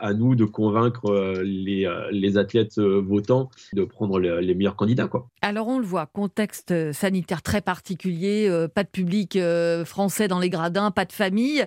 à 0.00 0.14
nous 0.14 0.34
de 0.34 0.44
convaincre 0.44 1.40
les, 1.42 1.90
les, 2.10 2.36
athlètes 2.36 2.78
votants 2.78 3.50
de 3.72 3.84
prendre 3.84 4.18
les, 4.18 4.42
les, 4.42 4.54
meilleurs 4.54 4.76
candidats. 4.76 5.08
Quoi. 5.08 5.28
Alors 5.42 5.68
on 5.68 5.78
le 5.78 5.84
voit, 5.84 6.06
contexte 6.06 6.92
sanitaire 6.92 7.42
très 7.42 7.60
particulier, 7.60 8.66
pas 8.74 8.84
de 8.84 8.88
public 8.88 9.38
français 9.84 10.28
dans 10.28 10.38
les 10.38 10.50
gradins, 10.50 10.90
pas 10.90 11.04
de 11.04 11.12
famille. 11.12 11.64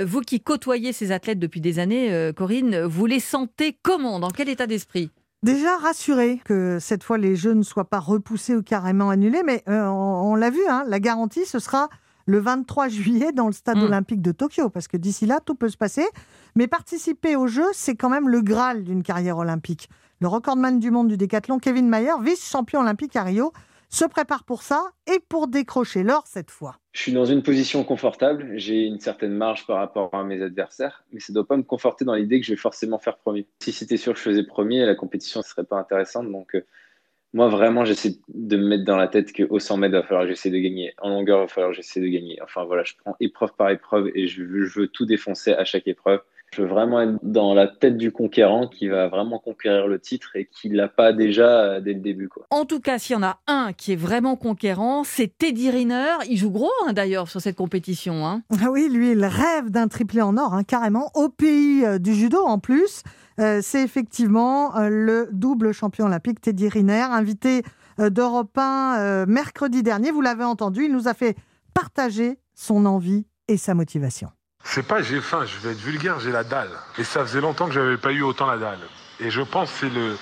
vous 0.00 0.20
qui 0.20 0.40
côtoyez 0.40 0.92
ces 0.92 1.12
athlètes 1.12 1.38
depuis 1.38 1.60
des 1.60 1.78
années, 1.78 2.32
Corinne, 2.36 2.82
vous 2.82 3.06
les 3.06 3.20
sentez 3.20 3.61
comment 3.70 4.18
Dans 4.18 4.30
quel 4.30 4.48
état 4.48 4.66
d'esprit? 4.66 5.10
Déjà 5.44 5.76
rassuré 5.76 6.40
que 6.44 6.78
cette 6.80 7.02
fois 7.04 7.18
les 7.18 7.36
Jeux 7.36 7.54
ne 7.54 7.62
soient 7.62 7.88
pas 7.88 7.98
repoussés 7.98 8.56
ou 8.56 8.62
carrément 8.62 9.10
annulés, 9.10 9.42
mais 9.44 9.62
euh, 9.68 9.86
on, 9.86 10.32
on 10.32 10.34
l'a 10.34 10.50
vu, 10.50 10.60
hein, 10.68 10.84
la 10.86 11.00
garantie 11.00 11.46
ce 11.46 11.58
sera 11.58 11.88
le 12.26 12.38
23 12.38 12.88
juillet 12.88 13.32
dans 13.32 13.46
le 13.46 13.52
stade 13.52 13.78
mmh. 13.78 13.82
olympique 13.82 14.22
de 14.22 14.32
Tokyo, 14.32 14.68
parce 14.68 14.88
que 14.88 14.96
d'ici 14.96 15.26
là 15.26 15.40
tout 15.44 15.54
peut 15.54 15.68
se 15.68 15.76
passer. 15.76 16.06
Mais 16.54 16.66
participer 16.66 17.36
aux 17.36 17.46
Jeux, 17.46 17.70
c'est 17.72 17.96
quand 17.96 18.08
même 18.08 18.28
le 18.28 18.40
graal 18.40 18.84
d'une 18.84 19.02
carrière 19.02 19.38
olympique. 19.38 19.88
Le 20.20 20.28
recordman 20.28 20.78
du 20.78 20.90
monde 20.90 21.08
du 21.08 21.16
décathlon, 21.16 21.58
Kevin 21.58 21.88
Mayer, 21.88 22.12
vice-champion 22.22 22.80
olympique 22.80 23.16
à 23.16 23.24
Rio, 23.24 23.52
se 23.92 24.04
prépare 24.06 24.44
pour 24.44 24.62
ça 24.62 24.90
et 25.06 25.20
pour 25.20 25.48
décrocher 25.48 26.02
l'or 26.02 26.24
cette 26.26 26.50
fois. 26.50 26.76
Je 26.92 27.00
suis 27.00 27.12
dans 27.12 27.26
une 27.26 27.42
position 27.42 27.84
confortable, 27.84 28.52
j'ai 28.56 28.86
une 28.86 29.00
certaine 29.00 29.32
marge 29.32 29.66
par 29.66 29.76
rapport 29.76 30.14
à 30.14 30.24
mes 30.24 30.42
adversaires, 30.42 31.04
mais 31.12 31.20
ça 31.20 31.32
ne 31.32 31.34
doit 31.34 31.46
pas 31.46 31.56
me 31.56 31.62
conforter 31.62 32.04
dans 32.04 32.14
l'idée 32.14 32.40
que 32.40 32.46
je 32.46 32.52
vais 32.52 32.58
forcément 32.58 32.98
faire 32.98 33.18
premier. 33.18 33.46
Si 33.60 33.72
c'était 33.72 33.96
sûr 33.98 34.14
que 34.14 34.18
je 34.18 34.24
faisais 34.24 34.44
premier, 34.44 34.84
la 34.84 34.94
compétition 34.94 35.40
ne 35.40 35.44
serait 35.44 35.64
pas 35.64 35.76
intéressante. 35.76 36.30
Donc, 36.30 36.54
euh, 36.54 36.66
moi, 37.34 37.48
vraiment, 37.48 37.84
j'essaie 37.84 38.16
de 38.28 38.56
me 38.56 38.66
mettre 38.66 38.84
dans 38.84 38.96
la 38.96 39.08
tête 39.08 39.32
qu'au 39.34 39.58
100 39.58 39.76
mètres, 39.78 39.94
il 39.94 40.00
va 40.00 40.02
falloir 40.02 40.24
que 40.24 40.30
j'essaie 40.30 40.50
de 40.50 40.58
gagner. 40.58 40.94
En 40.98 41.08
longueur, 41.08 41.38
il 41.38 41.42
va 41.42 41.48
falloir 41.48 41.70
que 41.70 41.76
j'essaie 41.76 42.00
de 42.00 42.08
gagner. 42.08 42.38
Enfin, 42.42 42.64
voilà, 42.64 42.84
je 42.84 42.94
prends 43.02 43.16
épreuve 43.20 43.54
par 43.56 43.70
épreuve 43.70 44.10
et 44.14 44.26
je 44.26 44.42
veux 44.42 44.88
tout 44.88 45.06
défoncer 45.06 45.52
à 45.52 45.64
chaque 45.64 45.86
épreuve. 45.86 46.20
Je 46.54 46.62
veux 46.62 46.68
vraiment 46.68 47.00
être 47.00 47.18
dans 47.22 47.54
la 47.54 47.66
tête 47.66 47.96
du 47.96 48.12
conquérant 48.12 48.68
qui 48.68 48.88
va 48.88 49.08
vraiment 49.08 49.38
conquérir 49.38 49.86
le 49.86 49.98
titre 49.98 50.36
et 50.36 50.46
qui 50.46 50.68
l'a 50.68 50.88
pas 50.88 51.12
déjà 51.12 51.60
euh, 51.60 51.80
dès 51.80 51.94
le 51.94 52.00
début. 52.00 52.28
Quoi. 52.28 52.46
En 52.50 52.64
tout 52.64 52.80
cas, 52.80 52.98
s'il 52.98 53.14
y 53.14 53.18
en 53.18 53.22
a 53.22 53.38
un 53.46 53.72
qui 53.72 53.92
est 53.92 53.96
vraiment 53.96 54.36
conquérant, 54.36 55.02
c'est 55.04 55.36
Teddy 55.38 55.70
Riner. 55.70 56.18
Il 56.28 56.36
joue 56.36 56.50
gros 56.50 56.70
hein, 56.86 56.92
d'ailleurs 56.92 57.28
sur 57.28 57.40
cette 57.40 57.56
compétition. 57.56 58.26
Hein. 58.26 58.42
Ah 58.62 58.70
oui, 58.70 58.88
lui, 58.90 59.12
il 59.12 59.24
rêve 59.24 59.70
d'un 59.70 59.88
triplé 59.88 60.20
en 60.20 60.36
or, 60.36 60.54
hein, 60.54 60.64
carrément, 60.64 61.10
au 61.14 61.28
pays 61.28 61.84
euh, 61.84 61.98
du 61.98 62.14
judo 62.14 62.42
en 62.44 62.58
plus. 62.58 63.02
Euh, 63.40 63.60
c'est 63.62 63.82
effectivement 63.82 64.76
euh, 64.76 64.88
le 64.88 65.28
double 65.32 65.72
champion 65.72 66.06
olympique 66.06 66.40
Teddy 66.40 66.68
Riner, 66.68 67.06
invité 67.10 67.62
euh, 67.98 68.10
d'Europe 68.10 68.56
1 68.56 68.96
euh, 68.98 69.26
mercredi 69.26 69.82
dernier. 69.82 70.10
Vous 70.10 70.20
l'avez 70.20 70.44
entendu, 70.44 70.84
il 70.84 70.92
nous 70.92 71.08
a 71.08 71.14
fait 71.14 71.36
partager 71.74 72.38
son 72.54 72.86
envie 72.86 73.24
et 73.48 73.56
sa 73.56 73.74
motivation. 73.74 74.28
C'est 74.64 74.84
pas 74.84 75.02
j'ai 75.02 75.20
faim, 75.20 75.44
je 75.44 75.58
vais 75.58 75.72
être 75.72 75.80
vulgaire, 75.80 76.20
j'ai 76.20 76.32
la 76.32 76.44
dalle. 76.44 76.70
Et 76.98 77.04
ça 77.04 77.20
faisait 77.20 77.40
longtemps 77.40 77.66
que 77.66 77.72
j'avais 77.72 77.96
pas 77.96 78.12
eu 78.12 78.22
autant 78.22 78.46
la 78.46 78.56
dalle. 78.56 78.78
Et 79.20 79.30
je 79.30 79.42
pense 79.42 79.70
que 79.70 79.78
c'est 79.80 79.94
le, 79.94 80.16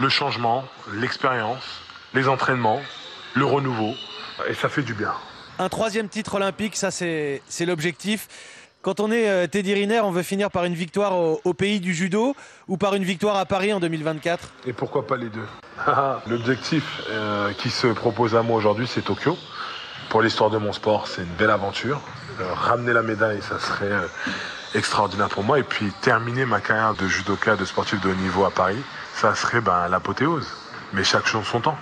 le 0.00 0.08
changement, 0.08 0.64
l'expérience, 0.92 1.62
les 2.14 2.28
entraînements, 2.28 2.80
le 3.34 3.44
renouveau. 3.44 3.94
Et 4.48 4.54
ça 4.54 4.68
fait 4.68 4.82
du 4.82 4.94
bien. 4.94 5.12
Un 5.58 5.68
troisième 5.68 6.08
titre 6.08 6.34
olympique, 6.34 6.76
ça 6.76 6.90
c'est 6.90 7.40
l'objectif. 7.60 8.28
Quand 8.82 9.00
on 9.00 9.10
est 9.10 9.30
euh, 9.30 9.46
Teddy 9.46 9.72
Riner, 9.72 10.00
on 10.00 10.10
veut 10.10 10.22
finir 10.22 10.50
par 10.50 10.64
une 10.64 10.74
victoire 10.74 11.16
au, 11.16 11.40
au, 11.42 11.54
pays 11.54 11.80
du 11.80 11.94
judo 11.94 12.36
ou 12.68 12.76
par 12.76 12.94
une 12.94 13.04
victoire 13.04 13.36
à 13.36 13.46
Paris 13.46 13.72
en 13.72 13.80
2024 13.80 14.50
Et 14.66 14.74
pourquoi 14.74 15.06
pas 15.06 15.16
les 15.16 15.30
deux? 15.30 15.46
L'objectif 16.26 17.00
euh, 17.08 17.52
qui 17.54 17.70
se 17.70 17.86
propose 17.86 18.36
à 18.36 18.42
moi 18.42 18.58
aujourd'hui, 18.58 18.86
c'est 18.86 19.00
Tokyo. 19.00 19.38
Pour 20.10 20.20
l'histoire 20.20 20.50
de 20.50 20.58
mon 20.58 20.74
sport, 20.74 21.08
c'est 21.08 21.22
une 21.22 21.34
belle 21.38 21.50
aventure. 21.50 22.02
Euh, 22.40 22.52
ramener 22.52 22.92
la 22.92 23.02
médaille, 23.02 23.40
ça 23.42 23.58
serait 23.58 23.92
euh, 23.92 24.06
extraordinaire 24.74 25.28
pour 25.28 25.44
moi. 25.44 25.58
Et 25.58 25.62
puis 25.62 25.92
terminer 26.00 26.44
ma 26.44 26.60
carrière 26.60 26.94
de 26.94 27.06
judoka, 27.06 27.56
de 27.56 27.64
sportif 27.64 28.00
de 28.00 28.10
haut 28.10 28.14
niveau 28.14 28.44
à 28.44 28.50
Paris, 28.50 28.82
ça 29.14 29.34
serait 29.34 29.60
ben, 29.60 29.88
l'apothéose. 29.88 30.48
Mais 30.92 31.04
chaque 31.04 31.26
chose 31.26 31.44
son 31.44 31.60
temps. 31.60 31.76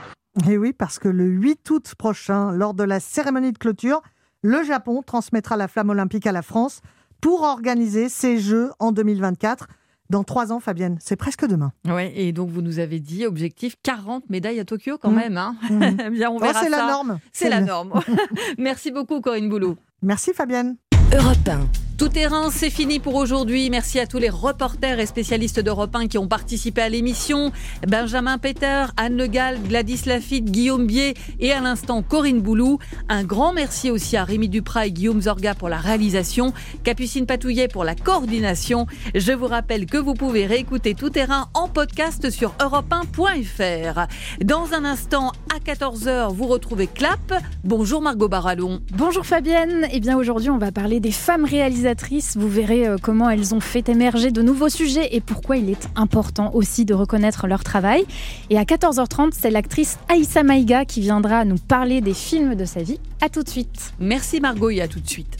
Et 0.49 0.57
oui, 0.57 0.73
parce 0.73 0.99
que 0.99 1.09
le 1.09 1.25
8 1.25 1.71
août 1.71 1.95
prochain, 1.97 2.53
lors 2.53 2.75
de 2.75 2.85
la 2.85 3.01
cérémonie 3.01 3.53
de 3.53 3.59
clôture, 3.59 4.03
le 4.43 4.63
Japon 4.63 5.03
transmettra 5.03 5.57
la 5.57 5.69
flamme 5.69 5.91
olympique 5.91 6.27
à 6.27 6.33
la 6.33 6.43
France 6.43 6.81
pour 7.21 7.43
organiser 7.43 8.09
ces 8.09 8.39
Jeux 8.39 8.71
en 8.79 8.93
2024. 8.93 9.69
Dans 10.13 10.25
trois 10.25 10.53
ans, 10.53 10.61
Fabienne, 10.61 10.99
c'est 11.01 11.17
presque 11.17 11.47
demain. 11.47 11.73
Oui, 11.87 12.13
et 12.15 12.33
donc 12.33 12.51
vous 12.51 12.61
nous 12.61 12.81
avez 12.81 13.01
dit, 13.01 13.25
objectif 13.25 13.77
40 13.83 14.29
médailles 14.29 14.61
à 14.61 14.67
Tokyo 14.67 14.99
quand 15.01 15.11
mmh. 15.11 15.17
même. 15.17 15.39
Hein 15.39 15.57
mmh. 15.71 16.11
Bien, 16.11 16.31
on 16.31 16.39
verra 16.39 16.53
oh, 16.55 16.61
C'est 16.63 16.69
la 16.69 16.87
norme. 16.87 17.19
C'est 17.33 17.49
la 17.49 17.63
norme. 17.63 17.99
Merci 18.59 18.91
beaucoup, 18.91 19.23
Corinne 19.23 19.49
Boulot. 19.49 19.79
Merci, 20.03 20.35
Fabienne. 20.35 20.77
Europe 21.15 21.49
1. 21.49 21.92
Tout 22.03 22.09
terrain, 22.09 22.51
c'est 22.51 22.69
fini 22.69 22.99
pour 22.99 23.15
aujourd'hui. 23.15 23.71
Merci 23.71 24.01
à 24.01 24.09
tous 24.09 24.19
les 24.19 24.29
reporters 24.29 24.99
et 24.99 25.07
spécialistes 25.07 25.61
d'Europe 25.61 25.95
1 25.95 26.09
qui 26.09 26.19
ont 26.19 26.27
participé 26.27 26.83
à 26.83 26.89
l'émission. 26.89 27.53
Benjamin 27.87 28.39
Peter, 28.39 28.87
Anne 28.97 29.17
Le 29.17 29.29
Gall, 29.29 29.63
Gladys 29.63 30.03
Lafitte, 30.07 30.47
Guillaume 30.47 30.89
Bier 30.89 31.15
et 31.39 31.53
à 31.53 31.61
l'instant 31.61 32.03
Corinne 32.03 32.41
Boulou. 32.41 32.81
Un 33.09 33.23
grand 33.23 33.53
merci 33.53 33.89
aussi 33.89 34.17
à 34.17 34.25
Rémi 34.25 34.49
Duprat 34.49 34.89
et 34.89 34.91
Guillaume 34.91 35.23
Zorga 35.23 35.55
pour 35.55 35.69
la 35.69 35.77
réalisation, 35.77 36.53
Capucine 36.83 37.25
Patouillet 37.25 37.69
pour 37.69 37.85
la 37.85 37.95
coordination. 37.95 38.89
Je 39.15 39.31
vous 39.31 39.47
rappelle 39.47 39.87
que 39.87 39.97
vous 39.97 40.15
pouvez 40.15 40.45
réécouter 40.45 40.97
Tout 40.97 41.11
terrain 41.11 41.51
en 41.55 41.69
podcast 41.69 42.31
sur 42.31 42.53
europe1.fr. 42.59 44.09
Dans 44.45 44.73
un 44.73 44.85
instant, 44.85 45.31
à 45.55 45.61
14h, 45.61 46.35
vous 46.35 46.49
retrouvez 46.49 46.89
Clap. 46.89 47.33
Bonjour 47.63 48.03
Margot 48.03 48.29
Barallon. 48.29 48.81
Bonjour 48.93 49.25
Fabienne. 49.25 49.87
Eh 49.93 50.01
bien 50.01 50.19
aujourd'hui, 50.19 50.51
on 50.51 50.59
va 50.59 50.73
parler 50.73 50.99
des 50.99 51.13
femmes 51.13 51.45
réalisatrices 51.45 51.92
vous 52.37 52.49
verrez 52.49 52.87
euh, 52.87 52.97
comment 53.01 53.29
elles 53.29 53.55
ont 53.55 53.61
fait 53.61 53.89
émerger 53.89 54.31
de 54.31 54.43
nouveaux 54.43 54.69
sujets 54.69 55.15
et 55.15 55.21
pourquoi 55.21 55.57
il 55.57 55.71
est 55.71 55.89
important 55.97 56.51
aussi 56.55 56.85
de 56.85 56.95
reconnaître 56.95 57.47
leur 57.47 57.65
travail. 57.65 58.05
Et 58.51 58.59
à 58.59 58.65
14h30, 58.65 59.31
c'est 59.33 59.51
l'actrice 59.51 59.99
Aïssa 60.09 60.43
Maïga 60.43 60.85
qui 60.85 61.01
viendra 61.01 61.45
nous 61.45 61.59
parler 61.59 62.01
des 62.01 62.15
films 62.15 62.55
de 62.55 62.65
sa 62.65 62.83
vie. 62.83 62.99
À 63.21 63.29
tout 63.29 63.43
de 63.43 63.49
suite. 63.49 63.93
Merci 63.99 64.41
Margot 64.41 64.71
et 64.71 64.81
à 64.81 64.89
tout 64.89 65.01
de 65.01 65.09
suite. 65.09 65.39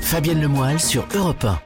Fabienne 0.00 0.40
Lemoyle 0.40 0.80
sur 0.80 1.06
Europe 1.14 1.44
1. 1.44 1.58